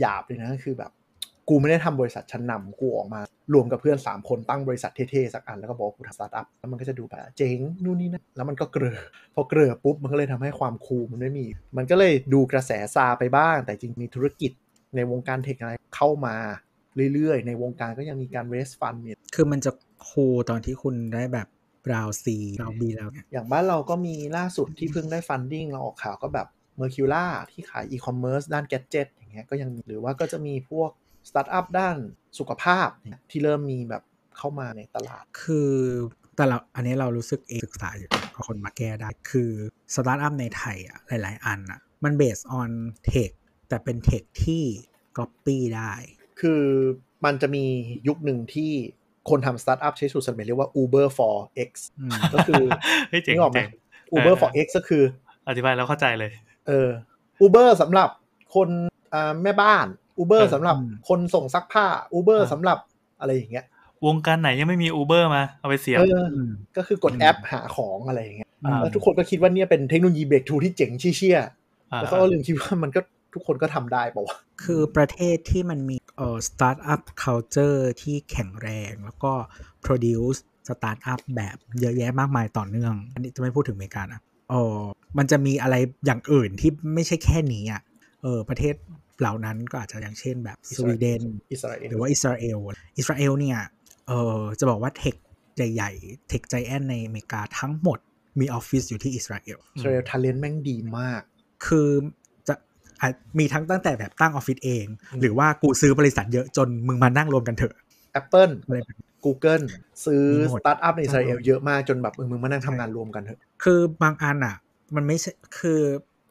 [0.01, 0.91] หยาบๆเลยนะก็คือแบบ
[1.49, 3.21] กูไม่ได้ทำบริษัทชั้นนำกูออกมา
[3.55, 9.01] รวมกับเพื่อน 3 คนตั้งบริษัทเท่ๆสักอันแล้วก็บอกว่ากูทำสตาร์ทอัพแล้วมันก็จะดูแบบเจ๋งนู่นนี่นะแล้วมันก็เกลื่อน
[9.35, 11.47] พอเกลื่อนปุ๊บมันก็เลยทำให้ความ cool มันไม่มี
[11.77, 14.53] มันก็เลยดูกระแสซาไปบ้าง แต่จริงมีธุรกิจ
[14.97, 16.37] ในวงการ tech อะไรเข้ามา
[17.15, 19.71] เรื่อยๆ ในวงการก็ยังมีการ raise fund เนี่ยคือมันจะ
[20.09, 21.49] cool ตอนที่คุณได้แบบ
[21.93, 26.47] round C round B แล้วเนี่ยอย่างบ้านเราก็มีล่าสุดที่เพิ่งได้ funding เราออกข่าวก็แบบ
[26.81, 30.91] Mercula ที่ขายอีคอมเมิร์ซด้านแก d เจ็ตอย่างเงี้ยก็ยังมีหรือว่าก็จะมีพวก
[31.29, 31.97] สตาร์ทอัพด้าน
[32.39, 34.03] สุขภาพเนี่ยที่เริ่มมีแบบ
[34.37, 35.73] เข้ามาในตลาด คือ
[36.37, 39.51] แต่เราอันนี้เรารู้สึกเองศึกษาอยู่กับคนมาแก้ได้ คือ
[39.95, 42.71] สตาร์ทอัพในไทยอะหลาย ๆ อันอะมัน based on
[43.07, 43.31] tech
[43.69, 44.65] แต่เป็น tech ที่
[45.17, 45.93] copy ได้
[46.41, 46.63] คือ
[47.25, 47.65] มันจะมี
[48.09, 48.73] ยุคหนึ่งที่
[49.31, 51.37] คนทำสตาร์ทอัพใช้สูตรสำเร็จเรียกว่า Uber for
[51.69, 52.63] X อืมก็คือ
[53.11, 53.69] เฮ้ยเจ๋งนึกออกไหมเจ๋ง
[54.15, 55.03] Uber เออ for X ก็คือ
[55.49, 56.33] อธิบายแล้วเข้าใจเลย
[56.67, 56.89] เออ
[57.45, 58.09] Uber สำหรับ
[58.55, 58.69] คน
[59.15, 59.87] อ่าแม่บ้าน
[60.23, 61.87] Uber เออสำหรับอืมคนส่งซักผ้า
[62.19, 62.79] Uber อ่าสำหรับ
[63.21, 63.65] อะไรอย่างเงี้ย
[64.07, 71.39] วงการไหนยังไม่มี Uber มา เอาไปเสียบเอออืมก็คือกดอืมแอปหาของอะไรอย่างเงี้ยอ่าแล้วทุกคนก็คิดว่าเนี่ยเป็นเทคโนโลยี breakthrough ที่เจ๋งเชี่ย
[71.93, 73.01] อ่าๆแล้วก็ลืมคิดว่ามันก็
[73.35, 79.33] ทุกคนก็ทำได้ป่าวะคือประเทศที่มันมีเอ่อสตาร์ทอัพ culture ที่แข็งแรงแล้วก็
[79.85, 80.39] produce
[80.69, 84.21] สตาร์ทอัพแบบเยอะแยะมากมายต่อเนื่อง อันนี้จะไม่พูดถึงอเมริกานะ
[84.51, 84.79] เออ
[85.19, 85.75] มันจะมีอะไร
[86.07, 87.83] อย่างอื่นที่ไม่ใช่แค่นี้อะ
[88.23, 88.75] เออประเทศ
[89.21, 91.21] เหล่านั้นก็อาจจะอย่างเช่นแบบสวีเดน
[91.53, 92.59] อิสราเอลหรือว่าอิสราเอล
[92.99, 93.59] อิสราเอลเนี่ย
[94.09, 95.15] เออจะบอกว่า tech
[95.57, 97.99] ใหญ่ๆ tech giant ในอเมริกาทั้งหมด
[98.41, 101.21] มีออฟฟิศอยู่ที่อิสราเอลอิสราเอล talent แม่งดีมาก
[101.67, 101.91] คือ
[102.49, 102.55] จะ
[103.01, 103.09] อะ
[103.39, 107.75] มีทั้งตั้งแต่แบบตั้งออฟฟิศเองอืมหรือว่ากูซื้อบริษัทเยอะจนมึงมานั่งรวมกันเถอะ
[108.21, 109.65] Apple อะไรแบบนี้ Google
[110.05, 114.57] ซื้อมีหมดสตาร์ทอัพในอิสราเอลเยอะมากจนแบบเออมึงมานั่งทำงานรวมกันเถอะ คือบางอันอะ
[114.97, 115.81] มันไม่ใช่คือ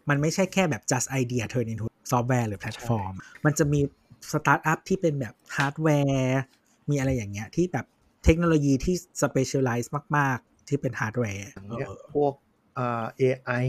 [0.10, 3.14] มันไม่ใช่แค่แบบ just idea turn into software หรือแพลตฟอร์ม
[3.46, 3.80] มันจะมี
[4.32, 6.42] สตาร์ทอัพที่เป็นแบบฮาร์ดแวร์
[6.90, 7.86] มีอะไรอย่างเงี้ยที่แบบ
[8.24, 12.34] เทคโนโลยีที่ specialize มาก ๆ ที่เป็นฮาร์ดแวร์อย่างเงี้ยเออพวก
[12.78, 13.68] อ่า AI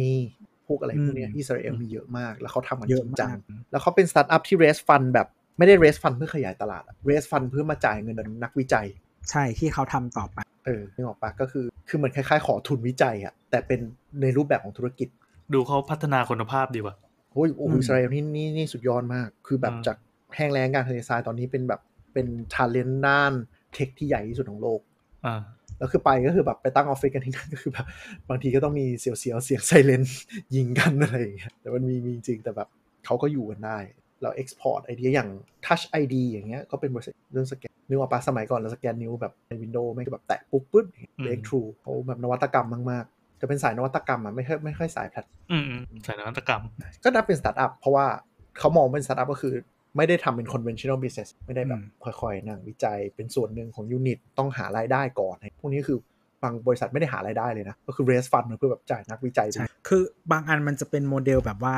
[0.66, 3.39] พวกอะไรพวกเนี้ยอืมอิสราเอลมีเยอะมาก แล้วเขาทำกันเยอะจริงจังมาก
[3.70, 5.27] แล้วเขาเป็นสตาร์ทอัพที่ raise fund แบบ
[5.59, 8.86] ไม่ได้ raise fund เพื่อขยายตลาดอะ raise fund เพื่อมาจ่ายเงินนักวิจัย
[9.31, 13.81] ใช่ที่เขาทำต่อไปเออนึกออกปะก็คือคือเหมือนคล้ายๆ ขอทุนวิจัยอะแต่เป็น
[14.20, 15.09] ในรูปแบบของธุรกิจ
[15.52, 19.97] ดูเขาพัฒนาคุณภาพดีว่ะโอ้ยโอ้โหอืมอิสราเอลนี่นี่นี่สุดยอดมาก คือแบบอ่าจาก
[20.36, 21.81] แห้งแล้งการทะเลทรายตอนนี้เป็นแบบ
[22.12, 23.32] เป็น talent ด้าน
[23.74, 24.81] tech ที่ใหญ่ที่สุดของโลก
[25.27, 25.40] อ่า
[25.78, 27.86] แล้วคือไปก็คือแบบไปตั้งออฟฟิศกันที่นั่นก็คือแบบ
[28.28, 30.02] บางทีก็ต้องมีเสียวๆเสียงไซเรน
[30.55, 32.69] ยิงกันอะไรอย่างเงี้ยแต่มันมีมีจริงแต่แบบ
[33.05, 33.78] เขาก็อยู่กันได้
[34.23, 35.28] เรา export ไอเดียอย่าง
[35.66, 46.62] Touch ID อย่างเงี้ยก็เป็นบริษัทเรื่องสแกนนึกว่าปะสมัยก่อนเราสแกนนิ้วแบบใน Windows ไม่งก็แบบแตะปุ๊บปุ๊บอืม breakthrough เขาแบบนวัตกรรมมากๆ จะเป็นสายนวัตกรรมอะไม่ค่อยไม่ค่อยสายแพลตอืมอืมสายนวัตกรรม
[47.05, 48.06] ก็นับเป็นสตาร์ทอัพเพราะว่า
[48.59, 49.55] เขามองเป็นสตาร์ทอัพก็คือ
[49.97, 55.98] ไม่ได้ทำเป็น conventional business ไม่ได้แบบอืมค่อยๆนั่งวิจัยเป็นส่วนหนึ่งของ unit ต้องหารายได้ก่อน พวกนี้คือ
[56.43, 60.02] บางบริษัทไม่ได้หารายได้เลยนะ ก็คือ raise fund มาเพื่อแบบจ่ายนักวิจัยใช่คือ
[60.32, 61.77] บางอันมันจะเป็นโมเดลแบบว่า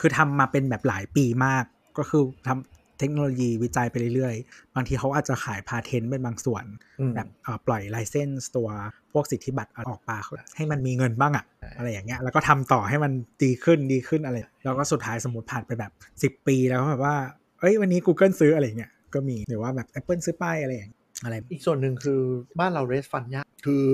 [0.00, 1.64] คือทำมาเป็นแบบหลายปีมาก
[1.98, 6.64] ก็คือทำ เทคโนโลยีวิจัยไปเรื่อยๆ บางทีเขาอาจจะขาย patent เป็นบางส่วน
[7.00, 8.68] อืมแบบเอ่อปล่อย license ตัว
[9.12, 10.16] พวกสิทธิบัตรออกมา
[10.56, 13.12] ให้มันมีเงินบ้างอะใช่อะไรอย่างเงี้ยแล้วก็ทำต่อให้มัน
[13.42, 15.92] ดีขึ้นดีขึ้นอะไร แล้วก็สุดท้ายสมมติผ่านไปแบบ
[16.38, 17.16] 10 ปีแล้วก็แบบว่า
[17.60, 22.20] เอ้ยวันนี้ Google ซื้ออะไรเงี้ยก็มีหรือว่าแบบ Apple ซื้อไปอะไรอย่างเงี้ยอะไรอีกส่วนหนึ่งคือ
[22.60, 23.84] บ้านเราเรสฟันยากคือ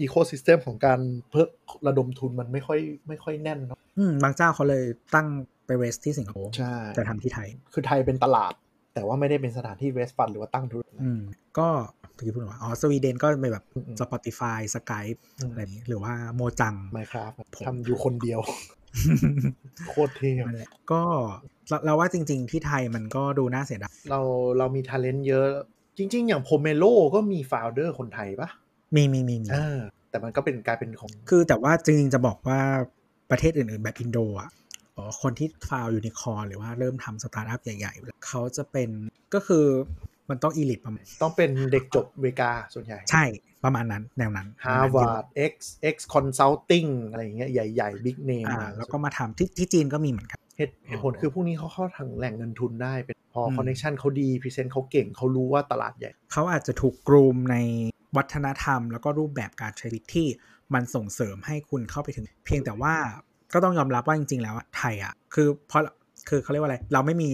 [0.00, 1.00] อีโค y ิสเต็มของการ
[1.30, 1.48] เพิ่ม
[1.86, 4.84] ระดมทุนมันไม่ค่อยไม่ค่อยแน่นเนาะอืมบางเจ้าเขาเลย
[5.14, 5.26] ตั้ง
[5.68, 8.52] ไปเวสที่สิงคโปร์ใช่แต่ทำที่ไทย คือไทยเป็นตลาด
[8.94, 11.20] แต่ว่าไม่ได้เป็นสถานที่เรสฟันหรือว่าตั้งธุรกิจอืม
[11.58, 11.68] ก็
[12.14, 17.32] เมื่อกี้พูดว่าอ๋อสวีเดนก็เป็นแบบอืม Spotify Skype อืมอะไรนี้หรือว่า Mojang Minecraft
[17.66, 18.40] ทำอยู่คนเดียว
[19.88, 21.02] โคตรเท่นั่นแหละก็
[21.68, 24.20] เราเราว่าจริง ๆ ที่ไทยมันก็ดูน่าเสียดายเรา
[24.58, 25.48] เรามี talent เยอะ
[25.98, 26.84] จริง ๆ อย่าง Pomelo
[27.14, 28.48] ก็มีฟ o u เดอร์คนไทยปะ
[28.94, 29.78] มีมีมีมีเออ
[30.10, 32.60] แต่มันก็เป็นกลายเป็นของ คือแต่ว่าจริง ๆ จะบอกว่า
[33.30, 34.67] ประเทศอื่น ๆ แบบอินโดอะอ๋อ
[35.22, 38.90] คนที่ found unicorn หรือว่าเริ่มทำสตาร์ทอัพใหญ่ๆ เขาจะเป็น
[39.34, 39.66] ก็คือ
[40.30, 43.24] มันต้อง elite ประมาณต้องเป็นเด็กจบเมกาส่วนใหญ่ ใช่
[43.64, 45.54] ประมาณนั้นแนวนั้น Harvard ex
[45.94, 57.56] ex Consulting อะไรอย่างเงี้ยใหญ่ๆ Big Name อ่ามาแล้วก็มาทำที่ที่จีนก็มีเหมือนกันเหตุเหตุผลคือพวกนี้เขาเข้าทางแหล่งเงินทุนได้เป็นพออืมคอนเน t ชันเขาดี present เขาเก่งเขารู้ว่าตลาดใหญ่ เขาอาจจะถูก groom ใน
[58.16, 60.26] วัฒนธรรม แล้วก็รูปแบบการใช้ชีวิตที่
[60.74, 62.94] มันส่งเสริมให้คุณเข้าไปถึง เพียงแต่ว่า
[63.52, 65.82] ก็ต้องยอมรับว่าจริง ๆ แล้วอะไทยอะคือเพราะ
[66.28, 67.28] คือเขาเรียกว่าอะไร เราไม่มี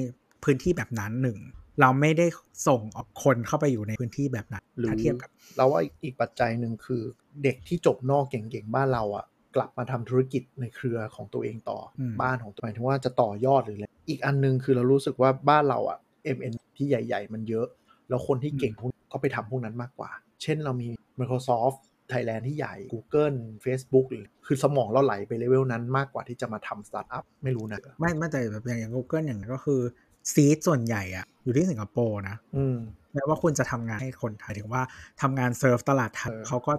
[0.45, 1.39] พื้นที่แบบนั้นหนึ่ง
[1.81, 2.27] เราไม่ได้
[2.69, 7.03] ส่งออกคนเข้าไปอยู่ในพื้นที่แบบนั้นหรือถ้าเทียบกับ เราว่าอีกปัจจัยหนึ่งคือ
[7.43, 9.25] เด็กที่จบนอกเก่งๆบ้านเราอะ่ะ
[9.57, 15.99] กลับมาทำธุรกิจในเครือของตัวเองต่ออมบ้านของตัวหมายถึงว่าจะต่อยอดหรืออะไรอีกอันหนึงคือเรารู้สึกว่าบ้านเราอะ่ะ
[16.37, 17.67] MN ที่ใหญ่ ๆ มันเยอะ
[18.09, 20.11] แล้วคนที่เก่งพวกนี้ก็ไปทำพวกนั้นมากกว่า
[20.43, 20.89] เช่นเรามี
[21.19, 21.79] Microsoft
[22.13, 29.81] Thailand ที่ใหญ่ Google Facebook หรือคือสมองเราไหลไปเลเวลนั้นมากกว่าที่จะมาทำสตาร์ทอัพไม่รู้นะ ไม่ไม่แต่แบบอย่างอย่าง Google อย่างนั้นก็คือ
[30.33, 32.77] seat ส่วนใหญ่อะอยู่ที่สิงคโปร์นะ อืม
[33.15, 34.83] แม้ว่าคุณจะทำงานให้คนไทยถึงว่า
[35.23, 36.73] ทำงานเซิร์ฟตลาดไทยเออเขาก็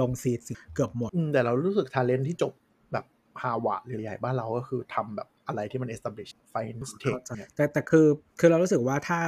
[0.00, 0.40] ลง seat
[0.74, 2.52] เกือบหมดอืมแต่เรารู้สึกท ALENT ที่จบ
[2.92, 3.04] แบบ
[3.42, 8.06] ฮาวาดหรือใหญ่บ้านเราก็คือทำแบบอะไรที่มัน establish finance tech เข้าใจแต่แต่คือ
[8.38, 9.18] คือเรารู้สึกว่าถ้า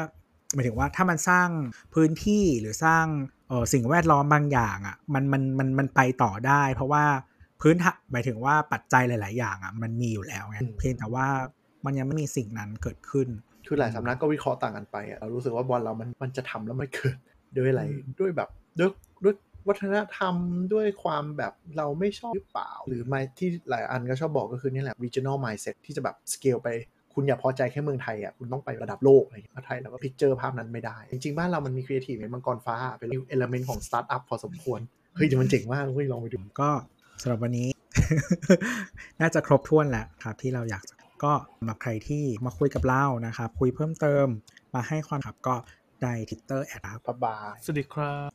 [0.55, 1.49] หมายถึงว่าถ้ามันสร้าง
[1.95, 3.05] พื้นที่หรือสร้าง
[3.49, 7.05] เออสิ่งแวดล้อมบางอย่างอะ่ะมันมันมันมันไปต่อได้ เพราะว่า
[7.63, 11.27] พื้นฐานหมายถึงว่าปัจจัยหลาย ๆ อย่างอะ่ะมันมีอยู่แล้วไงอืมเพียงแต่ว่า
[11.85, 13.29] มันยังไม่มีสิ่งนั้นเกิดขึ้น
[13.67, 17.17] คือหลายสำนักก็วิเคราะห์ต่างกันไปอะเรารู้สึกว่าบ้านเรามันมันจะทำแล้วไม่เกิด
[17.57, 18.49] ด้วยอะไรอืมด้วยแบบ
[18.79, 18.91] ด้วย
[19.25, 19.35] ด้วย
[19.69, 20.35] วัฒนธรรม
[20.75, 26.69] ด้วยความแบบเราไม่ชอบหรือเปล่า หรือไม่ที่หลายอันก็ชอบบอกก็คือนี่แหละ regional mindset ที่จะแบบสเกลไป
[27.21, 34.81] คุณอย่าพอใจแค่เมืองไทยอะคุณต้องไประดับโลกอะไรอย่างเงี้ยไทยเราก็ picture ภาพนั้นไม่ได้ จริงๆบ้านเรามันมีครีเอทีฟในมังกรฟ้าเป็น element ของสตาร์ทอัพพอสมควร
[35.15, 36.71] เฮ้ยแต่มันเจ๋งมากเว้ยลองไปดูก็
[37.23, 37.69] สำหรับวันนี้
[39.21, 40.95] น่าจะครบถ้วนแล้วครับที่เราอยากจะ
[41.25, 44.27] ก็สำหรับใครที่มาคุยกับเรานะครับ คุยเพิ่มเติม
[44.75, 45.55] มาให้ความครับก็
[46.03, 48.31] ได้ทิตเตอร์แอดครับพบายสวัสดีครับ